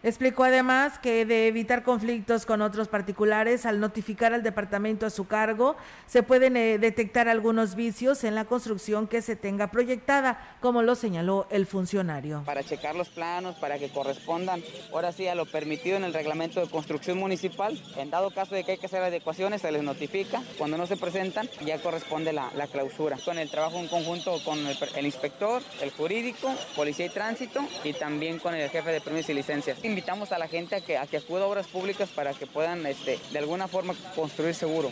Explicó 0.05 0.43
además 0.43 0.99
que 0.99 1.25
de 1.25 1.47
evitar 1.47 1.81
conflictos 1.81 2.45
con 2.45 2.61
otros 2.61 2.87
particulares, 2.89 3.65
al 3.65 3.79
notificar 3.79 4.35
al 4.35 4.43
departamento 4.43 5.07
a 5.07 5.09
su 5.09 5.25
cargo, 5.25 5.75
se 6.05 6.21
pueden 6.21 6.57
eh, 6.57 6.77
detectar 6.77 7.27
algunos 7.27 7.73
vicios 7.73 8.23
en 8.23 8.35
la 8.35 8.45
construcción 8.45 9.07
que 9.07 9.23
se 9.23 9.35
tenga 9.35 9.71
proyectada, 9.71 10.57
como 10.61 10.83
lo 10.83 10.93
señaló 10.93 11.47
el 11.49 11.65
funcionario. 11.65 12.43
Para 12.45 12.61
checar 12.61 12.95
los 12.95 13.09
planos, 13.09 13.55
para 13.55 13.79
que 13.79 13.89
correspondan 13.89 14.61
ahora 14.93 15.11
sí 15.11 15.27
a 15.27 15.33
lo 15.33 15.47
permitido 15.47 15.97
en 15.97 16.03
el 16.03 16.13
reglamento 16.13 16.61
de 16.61 16.69
construcción 16.69 17.17
municipal, 17.17 17.75
en 17.97 18.11
dado 18.11 18.29
caso 18.29 18.53
de 18.53 18.63
que 18.63 18.73
hay 18.73 18.77
que 18.77 18.85
hacer 18.85 19.01
adecuaciones, 19.01 19.63
se 19.63 19.71
les 19.71 19.81
notifica. 19.81 20.43
Cuando 20.59 20.77
no 20.77 20.85
se 20.85 20.97
presentan, 20.97 21.49
ya 21.65 21.81
corresponde 21.81 22.31
la, 22.31 22.51
clausura. 22.71 23.17
Con 23.25 23.39
el 23.39 23.49
trabajo 23.49 23.79
en 23.79 23.87
conjunto 23.87 24.37
con 24.45 24.59
el, 24.59 24.77
el 24.97 25.05
inspector, 25.07 25.63
el 25.81 25.89
jurídico, 25.89 26.53
policía 26.75 27.07
y 27.07 27.09
tránsito 27.09 27.61
y 27.83 27.93
también 27.93 28.37
con 28.37 28.53
el 28.53 28.69
jefe 28.69 28.91
de 28.91 29.01
permisos 29.01 29.31
y 29.31 29.33
licencias 29.33 29.79
invitamos 29.95 30.33
a 30.33 30.37
la 30.37 30.49
gente 30.49 30.75
a 30.75 30.81
que, 30.81 30.97
a 30.97 31.03
acuda 31.03 31.43
a 31.43 31.47
obras 31.47 31.67
públicas 31.67 32.09
para 32.09 32.33
que 32.33 32.45
puedan 32.45 32.85
este, 32.85 33.17
de 33.31 33.39
alguna 33.39 33.69
forma 33.69 33.93
construir 34.13 34.53
seguro. 34.53 34.91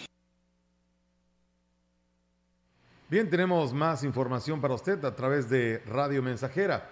Bien, 3.10 3.30
tenemos 3.30 3.74
más 3.74 4.06
información 4.06 4.62
para 4.62 4.76
usted 4.76 5.04
a 5.04 5.14
través 5.14 5.50
de 5.50 5.82
Radio 5.86 6.24
Mensajera. 6.24 6.90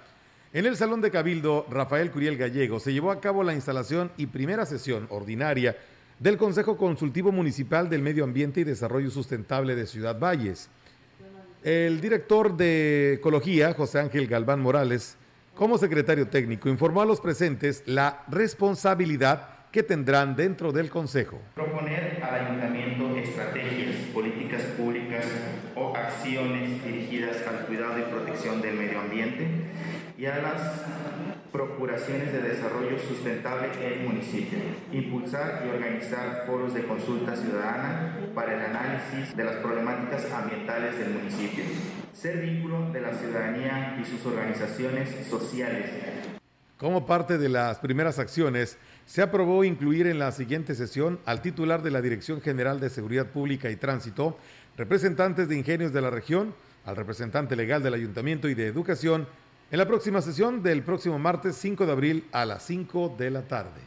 En 0.51 0.65
el 0.65 0.75
Salón 0.75 0.99
de 0.99 1.09
Cabildo 1.09 1.65
Rafael 1.69 2.11
Curiel 2.11 2.35
Gallego 2.35 2.81
se 2.81 2.91
llevó 2.91 3.11
a 3.11 3.21
cabo 3.21 3.43
la 3.43 3.53
instalación 3.53 4.11
y 4.17 4.25
primera 4.25 4.65
sesión 4.65 5.07
ordinaria 5.09 5.77
del 6.19 6.35
Consejo 6.35 6.75
Consultivo 6.75 7.31
Municipal 7.31 7.89
del 7.89 8.01
Medio 8.01 8.25
Ambiente 8.25 8.59
y 8.59 8.65
Desarrollo 8.65 9.09
Sustentable 9.09 9.73
de 9.73 9.87
Ciudad 9.87 10.19
Valles. 10.19 10.69
El 11.63 12.01
director 12.01 12.57
de 12.57 13.13
Ecología, 13.13 13.73
José 13.73 13.99
Ángel 13.99 14.27
Galván 14.27 14.59
Morales, 14.59 15.15
como 15.55 15.77
secretario 15.77 16.27
técnico, 16.27 16.69
informó 16.69 17.01
a 17.01 17.05
los 17.05 17.21
presentes 17.21 17.83
la 17.85 18.23
responsabilidad 18.29 19.49
que 19.71 19.83
tendrán 19.83 20.35
dentro 20.35 20.71
del 20.71 20.89
Consejo. 20.89 21.39
Proponer 21.55 22.21
al 22.21 22.45
ayuntamiento 22.45 23.15
estrategias, 23.15 23.95
políticas 24.13 24.63
públicas 24.77 25.25
o 25.75 25.95
acciones 25.95 26.83
dirigidas 26.83 27.37
al 27.47 27.65
cuidado 27.65 27.99
y 27.99 28.03
protección 28.03 28.61
del 28.61 28.75
medio 28.75 28.99
ambiente 28.99 29.47
y 30.17 30.25
a 30.25 30.37
las 30.39 30.85
procuraciones 31.51 32.31
de 32.31 32.41
desarrollo 32.41 32.97
sustentable 32.97 33.69
en 33.79 33.93
el 33.93 34.07
municipio. 34.07 34.59
Impulsar 34.91 35.63
y 35.65 35.69
organizar 35.69 36.43
foros 36.45 36.73
de 36.73 36.83
consulta 36.83 37.35
ciudadana 37.35 38.17
para 38.33 38.55
el 38.55 38.61
análisis 38.61 39.35
de 39.35 39.43
las 39.43 39.55
problemáticas 39.57 40.31
ambientales 40.31 40.97
del 40.97 41.09
municipio. 41.09 41.63
Ser 42.13 42.41
vínculo 42.41 42.91
de 42.91 43.01
la 43.01 43.13
ciudadanía 43.13 43.97
y 44.01 44.05
sus 44.05 44.25
organizaciones 44.25 45.09
sociales. 45.27 45.89
Como 46.77 47.05
parte 47.05 47.37
de 47.37 47.49
las 47.49 47.77
primeras 47.79 48.17
acciones, 48.17 48.77
se 49.05 49.21
aprobó 49.21 49.63
incluir 49.63 50.07
en 50.07 50.17
la 50.17 50.31
siguiente 50.31 50.73
sesión 50.73 51.19
al 51.25 51.41
titular 51.41 51.83
de 51.83 51.91
la 51.91 52.01
Dirección 52.01 52.41
General 52.41 52.79
de 52.79 52.89
Seguridad 52.89 53.27
Pública 53.27 53.69
y 53.69 53.75
Tránsito, 53.75 54.37
representantes 54.77 55.47
de 55.47 55.57
ingenios 55.57 55.93
de 55.93 56.01
la 56.01 56.09
región, 56.09 56.55
al 56.85 56.95
representante 56.95 57.55
legal 57.55 57.83
del 57.83 57.93
Ayuntamiento 57.93 58.49
y 58.49 58.55
de 58.55 58.65
Educación, 58.65 59.27
en 59.71 59.77
la 59.77 59.87
próxima 59.87 60.21
sesión 60.21 60.61
del 60.61 60.83
próximo 60.83 61.17
martes 61.17 61.55
5 61.55 61.85
de 61.85 61.91
abril 61.93 62.27
a 62.33 62.45
las 62.45 62.63
5 62.63 63.15
de 63.17 63.31
la 63.31 63.47
tarde. 63.47 63.79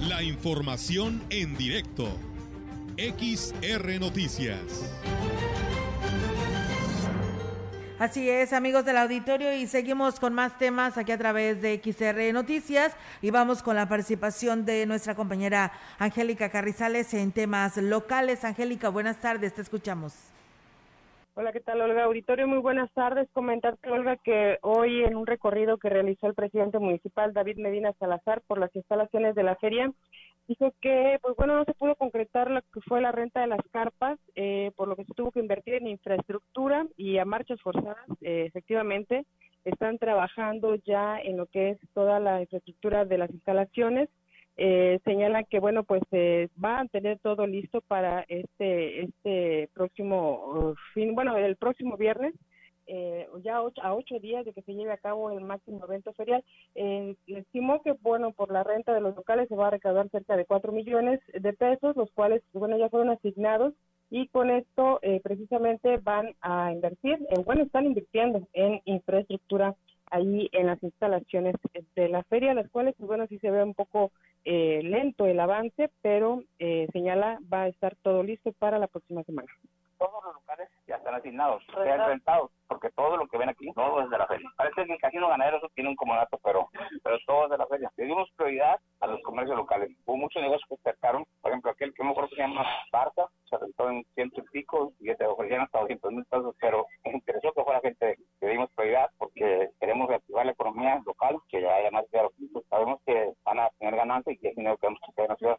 La 0.00 0.24
información 0.24 1.22
en 1.30 1.56
directo. 1.56 2.08
XR 2.98 4.00
Noticias. 4.00 4.92
Así 8.00 8.28
es, 8.28 8.52
amigos 8.52 8.84
del 8.84 8.98
auditorio, 8.98 9.54
y 9.54 9.66
seguimos 9.66 10.18
con 10.20 10.34
más 10.34 10.58
temas 10.58 10.98
aquí 10.98 11.12
a 11.12 11.18
través 11.18 11.62
de 11.62 11.80
XR 11.82 12.32
Noticias 12.32 12.92
y 13.22 13.30
vamos 13.30 13.62
con 13.62 13.76
la 13.76 13.88
participación 13.88 14.64
de 14.64 14.84
nuestra 14.84 15.14
compañera 15.14 15.72
Angélica 15.98 16.50
Carrizales 16.50 17.14
en 17.14 17.30
temas 17.30 17.76
locales. 17.76 18.44
Angélica, 18.44 18.88
buenas 18.88 19.20
tardes, 19.20 19.54
te 19.54 19.62
escuchamos. 19.62 20.35
Hola, 21.38 21.52
¿qué 21.52 21.60
tal, 21.60 21.82
Olga? 21.82 22.04
Auditorio, 22.04 22.48
muy 22.48 22.60
buenas 22.60 22.90
tardes. 22.94 23.28
Comentarte, 23.34 23.90
Olga, 23.90 24.16
que 24.16 24.56
hoy 24.62 25.04
en 25.04 25.16
un 25.16 25.26
recorrido 25.26 25.76
que 25.76 25.90
realizó 25.90 26.28
el 26.28 26.34
presidente 26.34 26.78
municipal 26.78 27.34
David 27.34 27.58
Medina 27.58 27.92
Salazar 27.98 28.40
por 28.46 28.56
las 28.56 28.74
instalaciones 28.74 29.34
de 29.34 29.42
la 29.42 29.54
feria, 29.56 29.92
dijo 30.48 30.72
que, 30.80 31.18
pues 31.20 31.36
bueno, 31.36 31.54
no 31.54 31.66
se 31.66 31.74
pudo 31.74 31.94
concretar 31.96 32.50
lo 32.50 32.62
que 32.72 32.80
fue 32.88 33.02
la 33.02 33.12
renta 33.12 33.42
de 33.42 33.48
las 33.48 33.60
carpas, 33.70 34.18
eh, 34.34 34.70
por 34.76 34.88
lo 34.88 34.96
que 34.96 35.04
se 35.04 35.12
tuvo 35.12 35.30
que 35.30 35.40
invertir 35.40 35.74
en 35.74 35.88
infraestructura 35.88 36.86
y 36.96 37.18
a 37.18 37.26
marchas 37.26 37.60
forzadas, 37.60 38.08
eh, 38.22 38.46
efectivamente, 38.46 39.26
están 39.66 39.98
trabajando 39.98 40.76
ya 40.86 41.18
en 41.18 41.36
lo 41.36 41.44
que 41.44 41.72
es 41.72 41.78
toda 41.92 42.18
la 42.18 42.40
infraestructura 42.40 43.04
de 43.04 43.18
las 43.18 43.30
instalaciones. 43.30 44.08
Eh, 44.58 45.00
señalan 45.04 45.44
que 45.44 45.60
bueno 45.60 45.84
pues 45.84 46.02
eh, 46.12 46.48
va 46.62 46.80
a 46.80 46.86
tener 46.86 47.18
todo 47.18 47.46
listo 47.46 47.82
para 47.82 48.24
este 48.28 49.02
este 49.02 49.68
próximo 49.74 50.46
uh, 50.46 50.74
fin 50.94 51.14
bueno 51.14 51.36
el 51.36 51.56
próximo 51.56 51.98
viernes 51.98 52.32
eh, 52.86 53.26
ya 53.42 53.56
a 53.56 53.94
ocho 53.94 54.18
días 54.20 54.44
de 54.44 54.52
que 54.52 54.62
se 54.62 54.74
lleve 54.74 54.92
a 54.92 54.98
cabo 54.98 55.30
el 55.30 55.40
máximo 55.40 55.84
evento 55.84 56.12
ferial. 56.12 56.44
Eh, 56.74 57.16
estimó 57.26 57.82
que, 57.82 57.92
bueno, 58.00 58.32
por 58.32 58.52
la 58.52 58.62
renta 58.62 58.94
de 58.94 59.00
los 59.00 59.16
locales 59.16 59.48
se 59.48 59.56
va 59.56 59.68
a 59.68 59.70
recaudar 59.70 60.08
cerca 60.10 60.36
de 60.36 60.44
cuatro 60.44 60.72
millones 60.72 61.20
de 61.32 61.52
pesos, 61.52 61.96
los 61.96 62.10
cuales, 62.12 62.42
bueno, 62.52 62.78
ya 62.78 62.88
fueron 62.88 63.10
asignados 63.10 63.74
y 64.08 64.28
con 64.28 64.50
esto 64.50 65.00
eh, 65.02 65.20
precisamente 65.22 65.96
van 65.98 66.34
a 66.40 66.72
invertir, 66.72 67.18
en, 67.30 67.44
bueno, 67.44 67.64
están 67.64 67.86
invirtiendo 67.86 68.46
en 68.52 68.80
infraestructura 68.84 69.74
ahí 70.10 70.48
en 70.52 70.66
las 70.66 70.82
instalaciones 70.82 71.54
de 71.94 72.08
la 72.08 72.22
feria, 72.24 72.54
las 72.54 72.70
cuales, 72.70 72.94
pues, 72.98 73.06
bueno, 73.08 73.26
sí 73.26 73.38
se 73.38 73.50
ve 73.50 73.62
un 73.62 73.74
poco 73.74 74.12
eh, 74.44 74.80
lento 74.82 75.26
el 75.26 75.40
avance, 75.40 75.90
pero 76.02 76.42
eh, 76.58 76.86
señala 76.92 77.38
va 77.52 77.62
a 77.62 77.68
estar 77.68 77.96
todo 78.02 78.22
listo 78.22 78.52
para 78.52 78.78
la 78.78 78.86
próxima 78.86 79.22
semana 79.24 79.48
todos 79.98 80.24
los 80.24 80.34
locales 80.34 80.68
ya 80.86 80.96
están 80.96 81.14
asignados, 81.14 81.62
sean 81.74 82.06
rentados, 82.06 82.50
porque 82.68 82.90
todo 82.90 83.16
lo 83.16 83.26
que 83.26 83.38
ven 83.38 83.48
aquí, 83.48 83.72
todo 83.74 84.02
es 84.02 84.10
de 84.10 84.18
la 84.18 84.26
feria. 84.26 84.48
Parece 84.56 84.86
que 84.86 84.92
el 84.92 85.00
casino 85.00 85.28
ganadero 85.28 85.58
eso 85.58 85.68
tiene 85.74 85.90
un 85.90 85.96
comodato, 85.96 86.38
pero, 86.42 86.68
pero 87.02 87.16
todo 87.26 87.44
es 87.44 87.50
de 87.50 87.58
la 87.58 87.66
feria. 87.66 87.92
Le 87.96 88.04
dimos 88.04 88.30
prioridad 88.36 88.78
a 89.00 89.06
los 89.06 89.22
comercios 89.22 89.56
locales. 89.56 89.90
Hubo 90.04 90.16
muchos 90.16 90.42
negocios 90.42 90.68
que 90.68 90.76
cercaron, 90.82 91.24
por 91.40 91.50
ejemplo, 91.50 91.70
aquel 91.70 91.94
que 91.94 92.04
me 92.04 92.10
acuerdo 92.10 92.30
que 92.30 92.36
se 92.36 92.42
llama 92.42 92.66
Barca, 92.92 93.26
se 93.48 93.58
rentó 93.58 93.90
en 93.90 94.04
ciento 94.14 94.40
y 94.40 94.50
pico 94.50 94.92
y 95.00 95.14
te 95.14 95.26
ofrecían 95.26 95.62
hasta 95.62 95.80
200 95.80 96.12
mil 96.12 96.24
pesos, 96.24 96.54
pero 96.60 96.86
me 97.04 97.12
interesó 97.12 97.52
que 97.52 97.64
fuera 97.64 97.80
gente 97.80 98.16
que 98.40 98.46
dimos 98.46 98.70
prioridad 98.72 99.10
porque 99.18 99.70
queremos 99.80 100.08
reactivar 100.08 100.46
la 100.46 100.52
economía 100.52 101.02
local, 101.04 101.38
que 101.48 101.62
ya 101.62 101.74
haya 101.74 101.90
más 101.90 102.04
los 102.12 102.64
Sabemos 102.68 103.00
que 103.06 103.32
van 103.44 103.60
a 103.60 103.70
tener 103.78 103.96
ganancias 103.96 104.34
y 104.34 104.38
que 104.38 104.48
es 104.48 104.56
dinero 104.56 104.76
que 104.76 104.86
vamos 104.86 105.00
a 105.02 105.10
hacer 105.10 105.24
en 105.24 105.30
la 105.30 105.36
ciudad. 105.36 105.58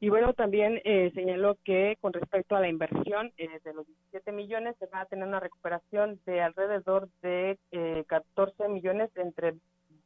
Y 0.00 0.08
bueno, 0.10 0.34
también 0.34 0.80
eh, 0.84 1.10
señaló 1.14 1.56
que 1.64 1.96
con 2.00 2.12
respecto 2.12 2.56
a 2.56 2.60
la 2.60 2.68
inversión 2.68 3.32
eh, 3.38 3.60
de 3.64 3.74
los 3.74 3.86
17 3.86 4.32
millones, 4.32 4.76
se 4.78 4.86
va 4.86 5.00
a 5.00 5.06
tener 5.06 5.26
una 5.26 5.40
recuperación 5.40 6.20
de 6.26 6.42
alrededor 6.42 7.08
de 7.22 7.58
eh, 7.70 8.04
14 8.06 8.68
millones, 8.68 9.10
entre 9.16 9.54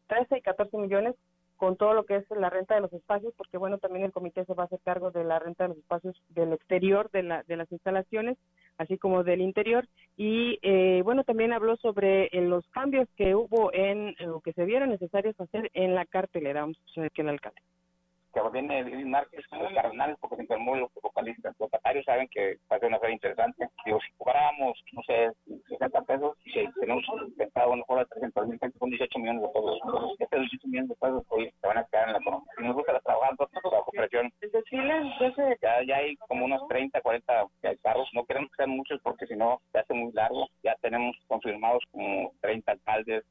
13 0.06 0.38
y 0.38 0.42
14 0.42 0.76
millones, 0.78 1.16
con 1.58 1.76
todo 1.76 1.92
lo 1.92 2.04
que 2.04 2.16
es 2.16 2.24
la 2.30 2.50
renta 2.50 2.76
de 2.76 2.80
los 2.80 2.92
espacios, 2.92 3.34
porque 3.36 3.58
bueno, 3.58 3.78
también 3.78 4.04
el 4.04 4.12
comité 4.12 4.44
se 4.44 4.54
va 4.54 4.62
a 4.62 4.66
hacer 4.66 4.78
cargo 4.84 5.10
de 5.10 5.24
la 5.24 5.40
renta 5.40 5.64
de 5.64 5.70
los 5.70 5.78
espacios 5.78 6.16
del 6.28 6.52
exterior 6.52 7.10
de, 7.10 7.24
la, 7.24 7.42
de 7.42 7.56
las 7.56 7.70
instalaciones, 7.72 8.38
así 8.78 8.96
como 8.96 9.24
del 9.24 9.40
interior. 9.40 9.86
Y 10.16 10.60
eh, 10.62 11.02
bueno, 11.02 11.24
también 11.24 11.52
habló 11.52 11.76
sobre 11.76 12.26
eh, 12.26 12.42
los 12.42 12.64
cambios 12.68 13.08
que 13.16 13.34
hubo 13.34 13.72
en, 13.74 14.14
o 14.30 14.40
que 14.40 14.52
se 14.52 14.64
vieron 14.64 14.90
necesarios 14.90 15.38
hacer 15.40 15.68
en 15.74 15.96
la 15.96 16.06
cartelera. 16.06 16.60
Vamos 16.60 16.78
a 16.78 16.80
escuchar 16.80 17.10
que 17.10 17.22
el 17.22 17.28
alcalde 17.28 17.60
que 18.44 18.60
viene 18.60 18.84
David 18.84 19.06
Márquez, 19.06 19.44
los 19.52 19.72
cardenales, 19.72 20.16
porque 20.20 20.36
se 20.36 20.42
enfermó 20.42 20.76
los 20.76 20.90
vocalistas. 21.02 21.54
Los 21.58 21.68
locatarios 21.68 22.04
saben 22.04 22.28
que 22.28 22.56
va 22.70 22.76
a 22.76 22.78
ser 22.78 22.88
una 22.88 22.98
feria 22.98 23.14
interesante. 23.14 23.68
Digo, 23.84 23.98
si 24.00 24.12
cobramos, 24.16 24.78
no 24.92 25.02
sé, 25.02 25.30
60 25.68 26.02
pesos, 26.02 26.36
si 26.44 26.66
tenemos 26.80 27.04
pensado 27.36 27.68
una 27.68 27.78
mejor 27.78 27.98
de 28.00 28.06
300 28.06 28.48
mil 28.48 28.58
pesos, 28.58 28.78
son 28.78 28.90
18 28.90 29.18
millones 29.18 29.42
de 29.42 29.48
pesos. 29.48 29.80
Estos 30.18 30.40
18 30.40 30.68
millones 30.68 30.88
de 30.88 30.94
pesos 30.96 31.24
hoy 31.28 31.52
se 31.60 31.66
van 31.66 31.78
a 31.78 31.84
quedar 31.84 32.06
en 32.08 32.12
la 32.12 32.18
economía. 32.18 32.52
Si 32.56 32.64
nos 32.64 32.74
gusta 32.74 33.00
trabajar, 33.00 33.36
la 33.38 33.82
cooperación. 33.82 34.32
Ya, 35.60 35.82
ya 35.86 35.96
hay 35.96 36.16
como 36.16 36.44
unos 36.44 36.66
30, 36.68 37.00
40 37.00 37.46
carros. 37.82 38.08
No 38.12 38.24
queremos 38.24 38.50
que 38.50 38.56
sean 38.56 38.70
muchos 38.70 39.00
porque 39.02 39.26
si 39.26 39.36
no 39.36 39.60
se 39.72 39.78
hace 39.78 39.94
muy 39.94 40.12
largo. 40.12 40.46
Ya 40.62 40.74
tenemos 40.80 41.16
confirmados 41.26 41.82
como 41.90 42.32
30 42.40 42.72
alcaldes, 42.72 43.24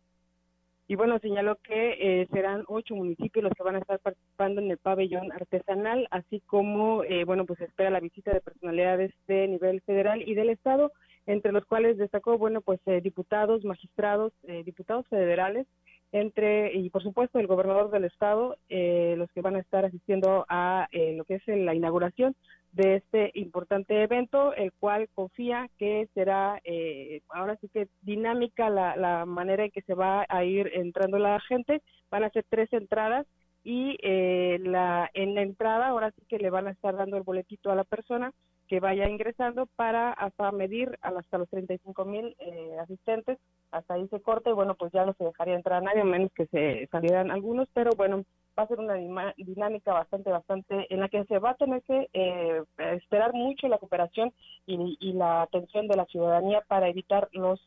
y 0.89 0.95
bueno, 0.95 1.19
señaló 1.19 1.57
que 1.57 1.97
eh, 1.99 2.27
serán 2.31 2.63
ocho 2.67 2.95
municipios 2.95 3.43
los 3.43 3.53
que 3.53 3.63
van 3.63 3.75
a 3.75 3.79
estar 3.79 3.99
participando 3.99 4.61
en 4.61 4.71
el 4.71 4.77
pabellón 4.77 5.33
artesanal, 5.33 6.07
así 6.11 6.39
como, 6.45 7.03
eh, 7.03 7.25
bueno, 7.25 7.45
pues 7.45 7.59
espera 7.59 7.89
la 7.89 7.99
visita 7.99 8.31
de 8.31 8.39
personalidades 8.39 9.11
de 9.27 9.49
nivel 9.49 9.81
federal 9.81 10.23
y 10.25 10.33
del 10.33 10.49
Estado, 10.49 10.93
entre 11.25 11.51
los 11.51 11.65
cuales 11.65 11.97
destacó, 11.97 12.37
bueno, 12.37 12.61
pues 12.61 12.79
eh, 12.85 13.01
diputados, 13.01 13.65
magistrados, 13.65 14.31
diputados 14.63 15.05
federales, 15.09 15.67
entre, 16.13 16.73
y 16.73 16.89
por 16.89 17.03
supuesto 17.03 17.37
el 17.37 17.47
gobernador 17.47 17.91
del 17.91 18.05
estado, 18.05 18.55
los 18.69 19.29
que 19.31 19.41
van 19.41 19.57
a 19.57 19.59
estar 19.59 19.83
asistiendo 19.83 20.45
a 20.47 20.87
lo 20.93 21.25
que 21.25 21.35
es 21.35 21.47
la 21.47 21.75
inauguración 21.75 22.33
de 22.71 22.97
este 22.97 23.31
importante 23.33 24.03
evento, 24.03 24.53
el 24.53 24.71
cual 24.73 25.09
confía 25.13 25.69
que 25.77 26.07
será 26.13 26.59
eh, 26.63 27.21
ahora 27.29 27.57
sí 27.61 27.69
que 27.69 27.87
dinámica 28.01 28.69
la, 28.69 28.95
la, 28.95 29.25
manera 29.25 29.65
en 29.65 29.71
que 29.71 29.81
se 29.81 29.93
va 29.93 30.25
a 30.29 30.43
ir 30.43 30.69
entrando 30.73 31.17
la 31.17 31.39
gente. 31.41 31.81
Van 32.11 32.23
a 32.23 32.29
ser 32.29 32.45
tres 32.49 32.71
entradas 32.73 33.25
y 33.63 33.97
eh, 34.01 34.59
la, 34.61 35.09
en 35.13 35.35
la 35.35 35.41
entrada 35.41 35.87
ahora 35.87 36.11
sí 36.11 36.21
que 36.29 36.37
le 36.37 36.49
van 36.49 36.67
a 36.67 36.71
estar 36.71 36.95
dando 36.95 37.17
el 37.17 37.23
boletito 37.23 37.71
a 37.71 37.75
la 37.75 37.83
persona 37.83 38.31
que 38.67 38.79
vaya 38.79 39.09
ingresando 39.09 39.65
para 39.75 40.11
hasta 40.11 40.51
medir 40.51 40.97
hasta 41.01 41.37
los 41.37 41.49
35 41.49 42.05
mil 42.05 42.35
eh, 42.39 42.77
asistentes, 42.81 43.37
hasta 43.71 43.93
ahí 43.93 44.07
se 44.09 44.21
corta 44.21 44.49
y 44.49 44.53
bueno, 44.53 44.75
pues 44.75 44.91
ya 44.91 45.05
no 45.05 45.13
se 45.13 45.23
dejaría 45.23 45.55
entrar 45.55 45.81
a 45.81 45.85
nadie, 45.85 46.01
a 46.01 46.05
menos 46.05 46.31
que 46.33 46.47
se 46.47 46.87
salieran 46.91 47.31
algunos, 47.31 47.67
pero 47.73 47.91
bueno, 47.95 48.23
va 48.57 48.63
a 48.63 48.67
ser 48.67 48.79
una 48.79 48.95
dinámica 49.37 49.93
bastante, 49.93 50.31
bastante, 50.31 50.87
en 50.93 50.99
la 50.99 51.09
que 51.09 51.23
se 51.25 51.39
va 51.39 51.51
a 51.51 51.55
tener 51.55 51.81
que 51.83 52.09
eh, 52.13 52.63
esperar 52.77 53.33
mucho 53.33 53.67
la 53.67 53.77
cooperación 53.77 54.33
y, 54.65 54.97
y, 54.99 55.13
la 55.13 55.43
atención 55.43 55.87
de 55.87 55.95
la 55.95 56.05
ciudadanía 56.05 56.61
para 56.67 56.89
evitar 56.89 57.29
los 57.31 57.61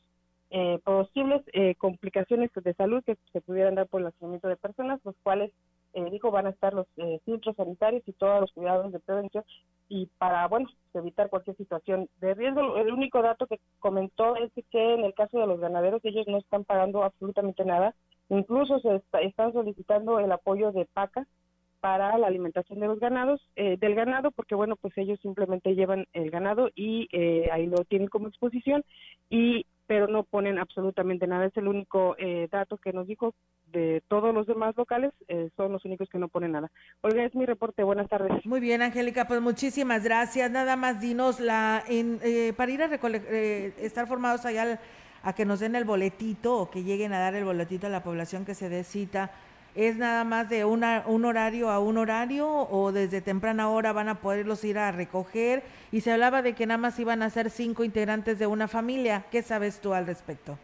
eh, 0.50 0.80
posibles 0.84 1.42
complicaciones 1.78 2.50
de 2.52 2.74
salud 2.74 3.04
que 3.04 3.16
se 3.32 3.40
pudieran 3.40 3.76
dar 3.76 3.86
por 3.86 4.00
el 4.00 4.06
nacimiento 4.06 4.48
de 4.48 4.56
personas, 4.56 5.00
los 5.04 5.14
cuales 5.22 5.52
eh, 5.94 6.10
dijo 6.10 6.30
van 6.30 6.46
a 6.46 6.50
estar 6.50 6.74
los 6.74 6.86
eh, 6.96 7.20
filtros 7.24 7.56
sanitarios 7.56 8.02
y 8.06 8.12
todos 8.12 8.40
los 8.40 8.52
cuidados 8.52 8.92
de 8.92 9.00
prevención 9.00 9.44
y 9.88 10.06
para, 10.18 10.46
bueno, 10.46 10.68
evitar 10.94 11.28
cualquier 11.30 11.56
situación 11.56 12.08
de 12.20 12.34
riesgo. 12.34 12.76
El 12.76 12.92
único 12.92 13.22
dato 13.22 13.48
que 13.48 13.58
comentó 13.80 14.36
es 14.36 14.52
que 14.70 14.94
en 14.94 15.04
el 15.04 15.14
caso 15.14 15.38
de 15.38 15.46
los 15.46 15.58
ganaderos 15.58 16.00
ellos 16.04 16.26
no 16.28 16.38
están 16.38 16.64
pagando 16.64 17.02
absolutamente 17.02 17.64
nada, 17.64 17.94
incluso 18.28 18.78
se 18.78 19.02
están 19.22 19.52
solicitando 19.52 20.20
el 20.20 20.30
apoyo 20.30 20.70
de 20.70 20.86
PACA 20.86 21.26
para 21.80 22.16
la 22.18 22.28
alimentación 22.28 22.78
de 22.78 22.86
los 22.86 23.00
ganados, 23.00 23.40
eh, 23.56 23.76
del 23.78 23.94
ganado, 23.94 24.30
porque 24.30 24.54
bueno, 24.54 24.76
pues 24.76 24.96
ellos 24.96 25.18
simplemente 25.20 25.74
llevan 25.74 26.06
el 26.12 26.30
ganado 26.30 26.70
y 26.74 27.08
eh, 27.10 27.48
ahí 27.50 27.66
lo 27.66 27.84
tienen 27.84 28.08
como 28.08 28.28
exposición 28.28 28.84
y 29.28 29.66
pero 29.86 30.06
no 30.06 30.22
ponen 30.22 30.60
absolutamente 30.60 31.26
nada. 31.26 31.46
Es 31.46 31.56
el 31.56 31.66
único 31.66 32.14
eh, 32.16 32.46
dato 32.52 32.76
que 32.76 32.92
nos 32.92 33.08
dijo 33.08 33.34
de 33.72 34.02
todos 34.08 34.34
los 34.34 34.46
demás 34.46 34.76
locales, 34.76 35.12
eh, 35.28 35.50
son 35.56 35.72
los 35.72 35.84
únicos 35.84 36.08
que 36.08 36.18
no 36.18 36.28
ponen 36.28 36.52
nada. 36.52 36.70
Olga, 37.02 37.24
es 37.24 37.34
mi 37.34 37.46
reporte. 37.46 37.82
Buenas 37.82 38.08
tardes. 38.08 38.44
Muy 38.44 38.60
bien, 38.60 38.82
Angélica, 38.82 39.26
pues 39.26 39.40
muchísimas 39.40 40.04
gracias. 40.04 40.50
Nada 40.50 40.76
más 40.76 41.00
dinos 41.00 41.40
la 41.40 41.82
en, 41.88 42.18
eh, 42.22 42.52
para 42.56 42.72
ir 42.72 42.82
a 42.82 42.90
estar 43.84 44.06
formados 44.06 44.44
allá 44.44 44.80
a 45.22 45.34
que 45.34 45.44
nos 45.44 45.60
den 45.60 45.76
el 45.76 45.84
boletito 45.84 46.56
o 46.56 46.70
que 46.70 46.82
lleguen 46.82 47.12
a 47.12 47.18
dar 47.18 47.34
el 47.34 47.44
boletito 47.44 47.86
a 47.86 47.90
la 47.90 48.02
población 48.02 48.44
que 48.44 48.54
se 48.54 48.68
dé 48.68 48.84
¿Es 49.76 49.96
nada 49.96 50.24
más 50.24 50.48
de 50.48 50.64
una, 50.64 51.04
un 51.06 51.24
horario 51.24 51.70
a 51.70 51.78
un 51.78 51.96
horario 51.96 52.48
o 52.48 52.90
desde 52.90 53.20
temprana 53.20 53.68
hora 53.68 53.92
van 53.92 54.08
a 54.08 54.16
poderlos 54.16 54.64
ir 54.64 54.78
a 54.78 54.90
recoger? 54.90 55.62
Y 55.92 56.00
se 56.00 56.10
hablaba 56.10 56.42
de 56.42 56.54
que 56.54 56.66
nada 56.66 56.78
más 56.78 56.98
iban 56.98 57.22
a 57.22 57.30
ser 57.30 57.50
cinco 57.50 57.84
integrantes 57.84 58.38
de 58.40 58.48
una 58.48 58.66
familia. 58.66 59.26
¿Qué 59.30 59.42
sabes 59.42 59.80
tú 59.80 59.94
al 59.94 60.06
respecto? 60.06 60.58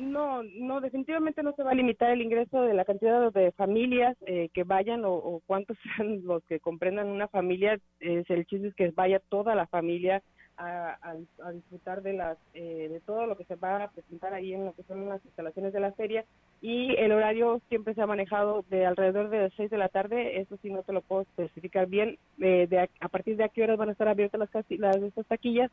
No, 0.00 0.42
no, 0.42 0.80
definitivamente 0.80 1.42
no 1.42 1.52
se 1.52 1.62
va 1.62 1.72
a 1.72 1.74
limitar 1.74 2.10
el 2.10 2.22
ingreso 2.22 2.62
de 2.62 2.72
la 2.72 2.86
cantidad 2.86 3.30
de 3.32 3.52
familias 3.52 4.16
eh, 4.24 4.48
que 4.54 4.64
vayan 4.64 5.02
o, 5.04 5.42
cuántos 5.46 5.76
sean 5.96 6.24
los 6.24 6.42
que 6.44 6.58
comprendan 6.58 7.08
una 7.08 7.28
familia. 7.28 7.78
Es 8.00 8.28
el 8.30 8.46
chiste 8.46 8.68
es 8.68 8.74
que 8.74 8.90
vaya 8.92 9.20
toda 9.28 9.54
la 9.54 9.66
familia 9.66 10.22
a, 10.56 11.14
disfrutar 11.54 12.02
de 12.02 12.12
las 12.12 12.38
eh, 12.54 12.88
de 12.90 13.00
todo 13.00 13.26
lo 13.26 13.36
que 13.36 13.44
se 13.44 13.56
va 13.56 13.84
a 13.84 13.90
presentar 13.90 14.34
ahí 14.34 14.52
en 14.52 14.66
lo 14.66 14.74
que 14.74 14.82
son 14.82 15.08
las 15.08 15.24
instalaciones 15.24 15.72
de 15.72 15.80
la 15.80 15.92
feria 15.92 16.24
y 16.60 16.94
el 16.96 17.12
horario 17.12 17.62
siempre 17.70 17.94
se 17.94 18.02
ha 18.02 18.06
manejado 18.06 18.64
de 18.68 18.84
alrededor 18.84 19.30
de 19.30 19.38
las 19.38 19.52
6 19.56 19.70
de 19.70 19.78
la 19.78 19.88
tarde, 19.88 20.38
eso 20.38 20.58
sí 20.60 20.70
no 20.70 20.82
te 20.82 20.92
lo 20.92 21.00
puedo 21.00 21.22
especificar 21.22 21.86
bien, 21.86 22.18
eh, 22.40 22.66
de 22.68 22.80
a, 22.80 23.08
partir 23.08 23.38
de 23.38 23.44
a 23.44 23.48
qué 23.48 23.62
horas 23.62 23.78
van 23.78 23.88
a 23.88 23.92
estar 23.92 24.08
abiertas 24.08 24.38
las, 24.38 24.50
las 24.78 24.96
estas 24.96 25.26
taquillas 25.26 25.70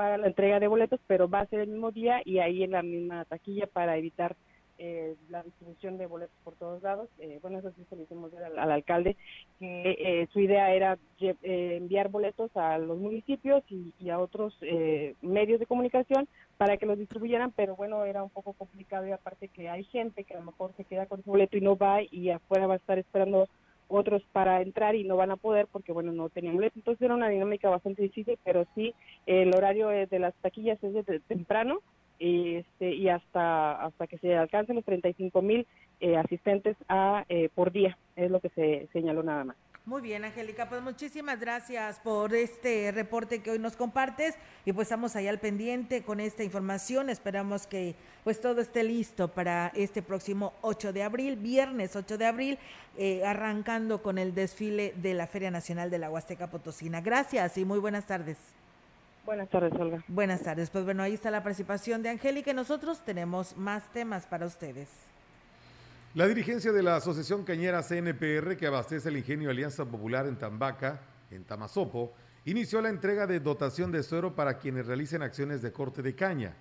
para 0.00 0.16
la 0.16 0.28
entrega 0.28 0.58
de 0.58 0.66
boletos, 0.66 0.98
pero 1.06 1.28
va 1.28 1.40
a 1.40 1.46
ser 1.48 1.60
el 1.60 1.68
mismo 1.68 1.90
día 1.90 2.22
y 2.24 2.38
ahí 2.38 2.62
en 2.62 2.70
la 2.70 2.82
misma 2.82 3.26
taquilla 3.26 3.66
para 3.66 3.98
evitar 3.98 4.34
eh, 4.78 5.14
la 5.28 5.42
distribución 5.42 5.98
de 5.98 6.06
boletos 6.06 6.34
por 6.42 6.54
todos 6.54 6.82
lados. 6.82 7.10
Eh, 7.18 7.38
bueno, 7.42 7.58
eso 7.58 7.70
sí 7.72 7.84
se 7.90 7.96
lo 7.96 8.04
hicimos 8.04 8.32
al, 8.32 8.58
al 8.58 8.70
alcalde, 8.72 9.18
que 9.58 9.90
eh, 9.98 10.26
su 10.32 10.40
idea 10.40 10.72
era 10.72 10.96
enviar 11.42 12.08
boletos 12.08 12.50
a 12.56 12.78
los 12.78 12.98
municipios 12.98 13.62
y, 13.68 14.08
a 14.08 14.18
otros 14.18 14.58
medios 15.20 15.60
de 15.60 15.66
comunicación 15.66 16.26
para 16.56 16.78
que 16.78 16.86
los 16.86 16.96
distribuyeran, 16.96 17.52
pero 17.52 17.76
bueno, 17.76 18.06
era 18.06 18.22
un 18.22 18.30
poco 18.30 18.54
complicado 18.54 19.06
y 19.06 19.12
aparte 19.12 19.48
que 19.48 19.68
hay 19.68 19.84
gente 19.84 20.24
que 20.24 20.32
a 20.32 20.38
lo 20.38 20.46
mejor 20.46 20.72
se 20.78 20.84
queda 20.84 21.04
con 21.04 21.22
su 21.22 21.30
boleto 21.30 21.58
y 21.58 21.60
no 21.60 21.76
va 21.76 21.98
y 22.02 22.30
afuera 22.30 22.66
va 22.66 22.72
a 22.72 22.78
estar 22.78 22.98
esperando 22.98 23.48
otros 23.90 24.22
para 24.32 24.62
entrar 24.62 24.94
y 24.94 25.04
no 25.04 25.16
van 25.16 25.30
a 25.30 25.36
poder 25.36 25.66
porque 25.70 25.92
bueno 25.92 26.12
no 26.12 26.28
tenían 26.28 26.54
boleto 26.54 26.78
entonces 26.78 27.02
era 27.02 27.14
una 27.14 27.28
dinámica 27.28 27.68
bastante 27.68 28.02
difícil 28.02 28.38
pero 28.44 28.66
sí 28.74 28.94
el 29.26 29.54
horario 29.54 29.88
de 29.88 30.18
las 30.18 30.34
taquillas 30.36 30.82
es 30.82 30.94
de 31.06 31.20
temprano 31.20 31.80
y, 32.20 32.56
este, 32.56 32.94
y 32.94 33.08
hasta, 33.08 33.82
hasta 33.82 34.06
que 34.06 34.18
se 34.18 34.36
alcancen 34.36 34.76
los 34.76 34.84
35 34.84 35.42
mil 35.42 35.66
eh, 36.00 36.16
asistentes 36.16 36.76
a, 36.88 37.24
eh, 37.28 37.48
por 37.54 37.72
día, 37.72 37.96
es 38.14 38.30
lo 38.30 38.40
que 38.40 38.50
se 38.50 38.88
señaló 38.92 39.22
nada 39.22 39.44
más. 39.44 39.56
Muy 39.86 40.02
bien, 40.02 40.24
Angélica, 40.24 40.68
pues 40.68 40.82
muchísimas 40.82 41.40
gracias 41.40 41.98
por 42.00 42.34
este 42.34 42.92
reporte 42.92 43.42
que 43.42 43.50
hoy 43.50 43.58
nos 43.58 43.76
compartes 43.76 44.34
y 44.66 44.72
pues 44.74 44.86
estamos 44.86 45.16
ahí 45.16 45.26
al 45.26 45.38
pendiente 45.38 46.02
con 46.02 46.20
esta 46.20 46.44
información. 46.44 47.08
Esperamos 47.08 47.66
que 47.66 47.96
pues 48.22 48.40
todo 48.40 48.60
esté 48.60 48.84
listo 48.84 49.28
para 49.28 49.72
este 49.74 50.02
próximo 50.02 50.52
8 50.60 50.92
de 50.92 51.02
abril, 51.02 51.36
viernes 51.36 51.96
8 51.96 52.18
de 52.18 52.26
abril, 52.26 52.58
eh, 52.98 53.24
arrancando 53.24 54.02
con 54.02 54.18
el 54.18 54.34
desfile 54.34 54.92
de 54.96 55.14
la 55.14 55.26
Feria 55.26 55.50
Nacional 55.50 55.90
de 55.90 55.98
la 55.98 56.10
Huasteca 56.10 56.48
Potosina. 56.48 57.00
Gracias 57.00 57.56
y 57.56 57.64
muy 57.64 57.78
buenas 57.78 58.06
tardes. 58.06 58.36
Buenas 59.24 59.48
tardes, 59.48 59.72
Olga. 59.72 60.04
Buenas 60.08 60.42
tardes. 60.42 60.68
Pues 60.68 60.84
bueno, 60.84 61.02
ahí 61.02 61.14
está 61.14 61.30
la 61.30 61.42
participación 61.42 62.02
de 62.02 62.10
Angélica 62.10 62.50
y 62.50 62.54
nosotros 62.54 63.02
tenemos 63.02 63.56
más 63.56 63.90
temas 63.92 64.26
para 64.26 64.44
ustedes. 64.46 65.09
La 66.14 66.26
dirigencia 66.26 66.72
de 66.72 66.82
la 66.82 66.96
Asociación 66.96 67.44
Cañera 67.44 67.84
CNPR, 67.84 68.56
que 68.56 68.66
abastece 68.66 69.08
el 69.08 69.18
ingenio 69.18 69.48
Alianza 69.48 69.84
Popular 69.84 70.26
en 70.26 70.36
Tambaca, 70.36 71.00
en 71.30 71.44
Tamazopo, 71.44 72.12
inició 72.44 72.80
la 72.80 72.88
entrega 72.88 73.28
de 73.28 73.38
dotación 73.38 73.92
de 73.92 74.02
suero 74.02 74.34
para 74.34 74.58
quienes 74.58 74.86
realicen 74.86 75.22
acciones 75.22 75.62
de 75.62 75.70
corte 75.70 76.02
de 76.02 76.16
caña. 76.16 76.56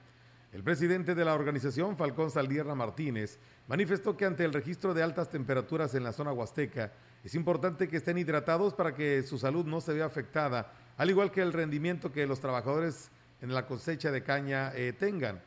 El 0.54 0.64
presidente 0.64 1.16
de 1.16 1.26
la 1.26 1.34
organización, 1.34 1.98
Falcón 1.98 2.30
Saldierra 2.30 2.76
Martínez, 2.76 3.40
manifestó 3.68 4.16
que 4.16 4.26
ante 4.26 4.46
el 4.46 4.54
registro 4.54 4.94
de 4.94 5.02
altas 5.02 5.30
temperaturas 5.30 5.96
en 5.96 6.04
la 6.04 6.14
zona 6.14 6.32
huasteca, 6.32 6.92
es 7.24 7.34
importante 7.34 7.88
que 7.88 7.98
estén 7.98 8.20
hidratados 8.20 8.76
para 8.76 8.94
que 8.94 9.24
su 9.24 9.40
salud 9.40 9.66
no 9.66 9.82
se 9.82 9.94
vea 9.94 10.06
afectada 10.06 10.72
al 11.00 11.10
igual 11.10 11.32
que 11.32 11.42
el 11.42 11.54
rendimiento 11.54 12.12
que 12.12 12.28
los 12.28 12.42
trabajadores 12.42 13.10
en 13.42 13.54
la 13.54 13.66
cosecha 13.66 14.12
de 14.12 14.22
caña 14.22 14.74
eh, 14.76 14.92
tengan. 14.92 15.42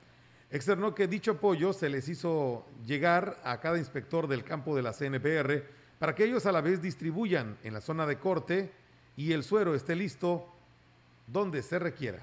Externó 0.52 0.94
que 0.94 1.08
dicho 1.08 1.30
apoyo 1.30 1.72
se 1.72 1.88
les 1.88 2.10
hizo 2.10 2.66
llegar 2.84 3.38
a 3.42 3.58
cada 3.58 3.78
inspector 3.78 4.28
del 4.28 4.44
campo 4.44 4.76
de 4.76 4.82
la 4.82 4.92
CNPR 4.92 5.64
para 5.98 6.14
que 6.14 6.24
ellos 6.24 6.44
a 6.44 6.52
la 6.52 6.60
vez 6.60 6.82
distribuyan 6.82 7.56
en 7.64 7.72
la 7.72 7.80
zona 7.80 8.06
de 8.06 8.18
corte 8.18 8.70
y 9.16 9.32
el 9.32 9.44
suero 9.44 9.74
esté 9.74 9.96
listo 9.96 10.46
donde 11.26 11.62
se 11.62 11.78
requiera. 11.78 12.22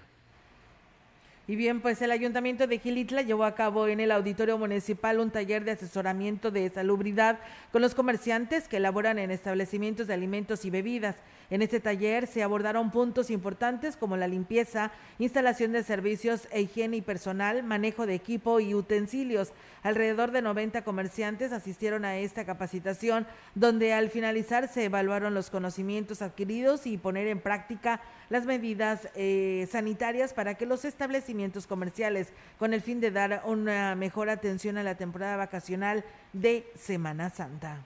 Y 1.50 1.56
bien, 1.56 1.82
pues 1.82 2.00
el 2.04 2.12
Ayuntamiento 2.12 2.68
de 2.68 2.78
Gilitla 2.78 3.24
llevó 3.24 3.44
a 3.44 3.56
cabo 3.56 3.88
en 3.88 4.00
el 4.00 4.12
Auditorio 4.12 4.60
Municipal 4.60 5.20
un 5.20 5.32
taller 5.32 5.64
de 5.64 5.72
asesoramiento 5.72 6.52
de 6.52 6.70
salubridad 6.70 7.40
con 7.72 7.82
los 7.82 7.96
comerciantes 7.96 8.68
que 8.68 8.78
elaboran 8.78 9.18
en 9.18 9.32
establecimientos 9.32 10.06
de 10.06 10.14
alimentos 10.14 10.64
y 10.64 10.70
bebidas. 10.70 11.16
En 11.50 11.64
este 11.64 11.80
taller 11.80 12.28
se 12.28 12.44
abordaron 12.44 12.92
puntos 12.92 13.32
importantes 13.32 13.98
como 13.98 14.16
la 14.16 14.28
limpieza, 14.28 14.92
instalación 15.18 15.72
de 15.72 15.82
servicios 15.82 16.48
e 16.52 16.62
higiene 16.62 16.98
y 16.98 17.02
personal, 17.02 17.64
manejo 17.64 18.06
de 18.06 18.14
equipo 18.14 18.60
y 18.60 18.76
utensilios. 18.76 19.52
Alrededor 19.82 20.30
de 20.30 20.44
90 20.44 20.84
comerciantes 20.84 21.52
asistieron 21.52 22.06
a 22.06 22.18
esta 22.18 22.46
capacitación, 22.46 23.26
donde 23.56 23.94
al 23.94 24.12
finalizar 24.12 24.68
se 24.68 24.84
evaluaron 24.84 25.34
los 25.34 25.50
conocimientos 25.50 26.22
adquiridos 26.22 26.86
y 26.86 27.00
poner 27.00 27.26
en 27.26 27.40
práctica 27.40 28.02
las 28.30 28.46
medidas 28.46 29.10
eh, 29.16 29.68
sanitarias 29.72 30.36
para 30.36 30.54
que 30.54 30.68
los 30.68 30.86
establecimientos 30.86 31.39
comerciales, 31.68 32.34
con 32.58 32.74
el 32.74 32.82
fin 32.82 33.00
de 33.00 33.12
dar 33.12 33.44
una 33.46 33.96
mejor 33.96 34.30
atención 34.30 34.78
a 34.78 34.84
la 34.84 34.96
temporada 34.96 35.38
vacacional 35.38 36.04
de 36.34 36.70
Semana 36.76 37.30
Santa. 37.30 37.86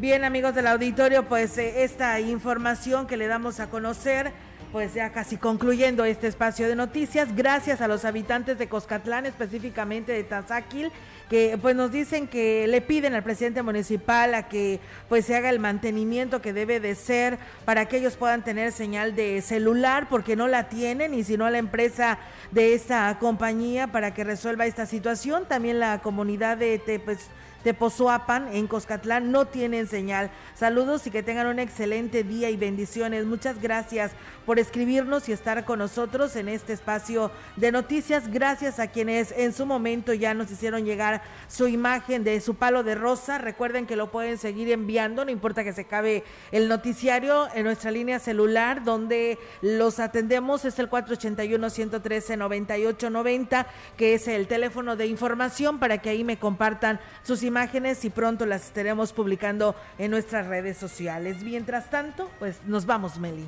Bien, 0.00 0.24
amigos 0.24 0.54
del 0.54 0.68
auditorio, 0.68 1.24
pues 1.24 1.58
eh, 1.58 1.82
esta 1.82 2.20
información 2.20 3.08
que 3.08 3.16
le 3.16 3.26
damos 3.26 3.58
a 3.58 3.68
conocer, 3.68 4.32
pues 4.70 4.94
ya 4.94 5.10
casi 5.10 5.36
concluyendo 5.36 6.04
este 6.04 6.28
espacio 6.28 6.68
de 6.68 6.76
noticias, 6.76 7.34
gracias 7.34 7.80
a 7.80 7.88
los 7.88 8.04
habitantes 8.04 8.58
de 8.58 8.68
Coscatlán, 8.68 9.26
específicamente 9.26 10.12
de 10.12 10.22
Tazáquil, 10.22 10.92
que 11.28 11.58
pues 11.60 11.76
nos 11.76 11.92
dicen 11.92 12.26
que 12.26 12.66
le 12.66 12.80
piden 12.80 13.14
al 13.14 13.22
presidente 13.22 13.62
municipal 13.62 14.34
a 14.34 14.48
que 14.48 14.80
pues 15.08 15.26
se 15.26 15.36
haga 15.36 15.50
el 15.50 15.58
mantenimiento 15.58 16.40
que 16.40 16.52
debe 16.52 16.80
de 16.80 16.94
ser 16.94 17.38
para 17.64 17.86
que 17.86 17.98
ellos 17.98 18.16
puedan 18.16 18.42
tener 18.42 18.72
señal 18.72 19.14
de 19.14 19.42
celular 19.42 20.08
porque 20.08 20.36
no 20.36 20.48
la 20.48 20.68
tienen 20.68 21.14
y 21.14 21.24
si 21.24 21.36
no 21.36 21.48
la 21.50 21.58
empresa 21.58 22.18
de 22.50 22.74
esta 22.74 23.16
compañía 23.18 23.88
para 23.88 24.14
que 24.14 24.24
resuelva 24.24 24.66
esta 24.66 24.86
situación. 24.86 25.46
También 25.46 25.78
la 25.78 26.00
comunidad 26.00 26.56
de 26.56 27.02
pues 27.04 27.28
de 27.64 27.74
Pozoapan, 27.74 28.54
en 28.54 28.66
Coscatlán, 28.66 29.32
no 29.32 29.46
tienen 29.46 29.86
señal. 29.86 30.30
Saludos 30.54 31.06
y 31.06 31.10
que 31.10 31.22
tengan 31.22 31.46
un 31.46 31.58
excelente 31.58 32.24
día 32.24 32.50
y 32.50 32.56
bendiciones. 32.56 33.26
Muchas 33.26 33.60
gracias 33.60 34.12
por 34.46 34.58
escribirnos 34.58 35.28
y 35.28 35.32
estar 35.32 35.64
con 35.64 35.80
nosotros 35.80 36.36
en 36.36 36.48
este 36.48 36.72
espacio 36.72 37.30
de 37.56 37.72
noticias. 37.72 38.28
Gracias 38.28 38.78
a 38.78 38.86
quienes 38.86 39.32
en 39.36 39.52
su 39.52 39.66
momento 39.66 40.14
ya 40.14 40.34
nos 40.34 40.50
hicieron 40.50 40.84
llegar 40.84 41.22
su 41.48 41.68
imagen 41.68 42.24
de 42.24 42.40
su 42.40 42.54
palo 42.54 42.82
de 42.82 42.94
rosa. 42.94 43.38
Recuerden 43.38 43.86
que 43.86 43.96
lo 43.96 44.10
pueden 44.10 44.38
seguir 44.38 44.72
enviando, 44.72 45.24
no 45.24 45.30
importa 45.30 45.64
que 45.64 45.72
se 45.72 45.82
acabe 45.82 46.24
el 46.52 46.68
noticiario 46.68 47.48
en 47.54 47.64
nuestra 47.64 47.90
línea 47.90 48.18
celular, 48.18 48.84
donde 48.84 49.38
los 49.60 50.00
atendemos 50.00 50.64
es 50.64 50.78
el 50.78 50.88
481-113-9890, 50.88 53.66
que 53.96 54.14
es 54.14 54.28
el 54.28 54.46
teléfono 54.46 54.96
de 54.96 55.06
información 55.06 55.78
para 55.78 55.98
que 55.98 56.08
ahí 56.10 56.24
me 56.24 56.38
compartan 56.38 57.00
sus 57.22 57.42
imágenes 57.48 58.04
y 58.04 58.10
pronto 58.10 58.46
las 58.46 58.66
estaremos 58.66 59.12
publicando 59.12 59.74
en 59.98 60.12
nuestras 60.12 60.46
redes 60.46 60.76
sociales. 60.76 61.42
Mientras 61.42 61.90
tanto, 61.90 62.30
pues 62.38 62.60
nos 62.66 62.86
vamos, 62.86 63.18
Meli. 63.18 63.44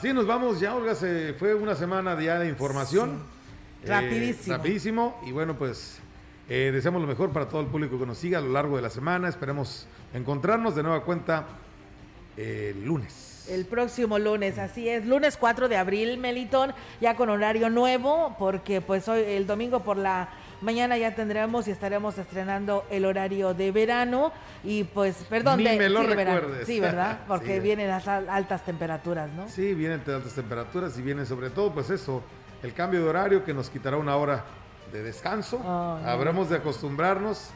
Sí, 0.00 0.12
nos 0.12 0.26
vamos 0.26 0.60
ya, 0.60 0.76
Olga. 0.76 0.94
Se 0.94 1.34
fue 1.34 1.54
una 1.54 1.74
semana 1.74 2.20
ya 2.20 2.38
de 2.38 2.48
información. 2.48 3.20
Eh, 3.82 3.88
rapidísimo. 3.88 4.56
rapidísimo. 4.56 5.20
Y 5.26 5.32
bueno, 5.32 5.58
pues 5.58 5.98
eh, 6.48 6.70
deseamos 6.72 7.02
lo 7.02 7.08
mejor 7.08 7.30
para 7.30 7.48
todo 7.48 7.60
el 7.60 7.66
público 7.66 7.98
que 7.98 8.06
nos 8.06 8.18
siga 8.18 8.38
a 8.38 8.40
lo 8.40 8.50
largo 8.50 8.76
de 8.76 8.82
la 8.82 8.90
semana. 8.90 9.28
Esperemos 9.28 9.88
encontrarnos 10.14 10.76
de 10.76 10.84
nueva 10.84 11.02
cuenta 11.02 11.46
el 12.36 12.84
lunes. 12.84 13.46
El 13.48 13.64
próximo 13.64 14.18
lunes, 14.18 14.58
así 14.58 14.88
es, 14.88 15.06
lunes 15.06 15.38
4 15.38 15.68
de 15.68 15.76
abril, 15.76 16.18
Melitón, 16.18 16.74
ya 17.00 17.16
con 17.16 17.30
horario 17.30 17.70
nuevo, 17.70 18.36
porque 18.38 18.82
pues 18.82 19.08
hoy 19.08 19.22
el 19.26 19.46
domingo 19.46 19.82
por 19.82 19.96
la 19.96 20.28
mañana 20.60 20.96
ya 20.96 21.14
tendremos 21.14 21.68
y 21.68 21.70
estaremos 21.70 22.18
estrenando 22.18 22.84
el 22.90 23.04
horario 23.04 23.54
de 23.54 23.72
verano 23.72 24.32
y 24.64 24.84
pues, 24.84 25.16
perdón, 25.28 25.62
de, 25.62 25.76
me 25.76 25.88
lo 25.88 26.00
sí, 26.00 26.06
recuerdes. 26.06 26.66
Sí, 26.66 26.80
¿verdad? 26.80 27.20
Porque 27.28 27.60
vienen 27.60 27.88
las 27.88 28.06
altas 28.08 28.64
temperaturas, 28.64 29.30
¿no? 29.32 29.48
Sí, 29.48 29.74
vienen 29.74 30.02
altas 30.06 30.32
temperaturas 30.34 30.98
y 30.98 31.02
vienen 31.02 31.26
sobre 31.26 31.50
todo, 31.50 31.72
pues 31.72 31.90
eso, 31.90 32.22
el 32.62 32.74
cambio 32.74 33.02
de 33.02 33.08
horario 33.08 33.44
que 33.44 33.54
nos 33.54 33.70
quitará 33.70 33.96
una 33.96 34.16
hora 34.16 34.44
de 34.92 35.02
descanso. 35.02 35.60
Habremos 36.04 36.50
de 36.50 36.56
acostumbrarnos. 36.56 37.50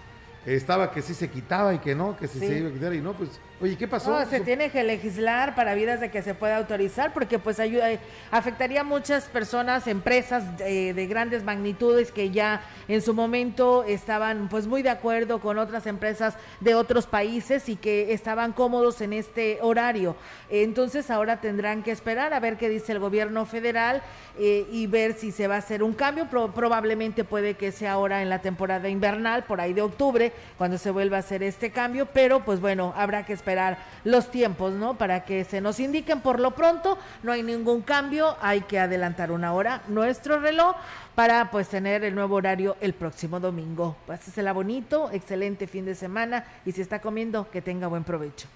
Estaba 0.45 0.91
que 0.91 1.03
sí 1.03 1.15
se 1.15 1.31
quitaba 1.31 1.73
y 1.73 1.79
que 1.79 1.95
no, 1.95 2.17
que 2.17 2.27
sí, 2.27 2.41
se 2.41 2.59
iba 2.59 2.69
a 2.69 2.73
quitar 2.73 2.93
y 2.95 3.01
no, 3.01 3.13
pues 3.13 3.41
Oye, 3.63 3.77
¿qué 3.77 3.87
pasó? 3.87 4.11
No, 4.11 4.29
se 4.29 4.41
tiene 4.41 4.71
que 4.71 4.83
legislar 4.83 5.55
para 5.55 5.77
vidas 5.77 6.01
de 6.01 6.11
que 6.11 6.21
se 6.21 6.35
pueda 6.35 6.57
autorizar, 6.57 7.13
porque 7.13 7.39
pues 7.39 7.61
ayuda, 7.61 7.93
eh, 7.93 8.01
afectaría 8.33 8.81
a 8.81 8.85
muchas 8.85 9.27
personas, 9.27 9.87
empresas 9.87 10.43
eh, 10.59 10.93
de 10.95 11.07
grandes 11.07 11.45
magnitudes 11.45 12.11
que 12.11 12.31
ya 12.31 12.63
en 12.89 13.01
su 13.03 13.15
momento 13.15 13.85
estaban 13.85 14.49
pues 14.49 14.67
muy 14.67 14.83
de 14.83 14.91
acuerdo 14.91 15.41
con 15.41 15.59
otras 15.59 15.87
empresas 15.87 16.35
de 16.59 16.75
otros 16.75 17.07
países 17.07 17.69
y 17.69 17.77
que 17.77 18.13
estaban 18.13 18.53
cómodos 18.53 19.01
en 19.01 19.13
este 19.13 19.61
horario. 19.63 20.17
Entonces 20.51 21.09
ahora 21.09 21.41
tendrán 21.41 21.85
que 21.85 21.93
esperar 21.93 22.35
a 22.35 22.41
ver 22.41 22.57
qué 22.57 22.69
dice 22.69 22.91
el 22.91 22.99
gobierno 22.99 23.47
federal 23.47 24.03
eh, 24.41 24.67
y 24.73 24.89
ver 24.89 25.13
si 25.13 25.31
se 25.31 25.47
va 25.47 25.55
a 25.55 25.59
hacer 25.59 25.85
un 25.85 25.93
cambio. 25.93 26.29
probablemente 26.29 27.23
puede 27.23 27.55
que 27.55 27.71
sea 27.71 27.93
ahora 27.93 28.23
en 28.23 28.29
la 28.29 28.41
temporada 28.41 28.89
invernal, 28.89 29.45
por 29.45 29.61
ahí 29.61 29.73
de 29.73 29.83
octubre, 29.83 30.33
cuando 30.59 30.79
se 30.79 30.91
vuelva 30.91 31.19
a 31.19 31.21
hacer 31.21 31.45
este 31.45 31.71
cambio, 31.71 32.07
pero 32.07 32.45
pues 32.45 32.59
bueno, 32.59 32.93
habrá 32.97 33.25
que 33.25 33.33
esperar 33.53 33.77
los 34.05 34.31
tiempos, 34.31 34.73
¿no? 34.73 34.97
Para 34.97 35.27
que 35.27 35.45
se 35.45 35.61
nos 35.61 35.79
indiquen 35.79 36.21
por 36.21 36.41
lo 36.41 36.53
pronto, 36.53 36.97
no 37.23 37.33
hay 37.33 37.43
ningún 37.43 37.83
cambio, 37.83 38.35
hay 38.41 38.63
que 38.63 38.79
adelantar 38.79 39.31
una 39.31 39.53
hora 39.53 39.83
nuestro 39.89 40.41
reloj 40.41 40.75
para 41.15 41.51
pues 41.51 41.69
tener 41.69 42.03
el 42.03 42.15
nuevo 42.15 42.37
horario 42.37 42.77
el 42.81 42.95
próximo 42.95 43.41
domingo. 43.41 43.97
Pásesela 44.07 44.55
bonito, 44.55 45.11
excelente 45.13 45.67
fin 45.67 45.85
de 45.85 45.95
semana 45.95 46.47
y 46.65 46.73
si 46.73 46.81
está 46.81 47.01
comiendo, 47.01 47.51
que 47.51 47.61
tenga 47.61 47.89
buen 47.89 48.05
provecho. 48.05 48.49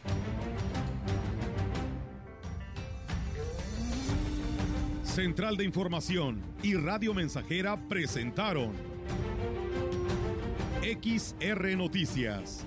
Central 5.03 5.59
de 5.59 5.65
Información 5.65 6.43
y 6.63 6.75
Radio 6.75 7.13
Mensajera 7.13 7.77
presentaron 7.89 8.73
XR 10.83 11.77
Noticias. 11.77 12.67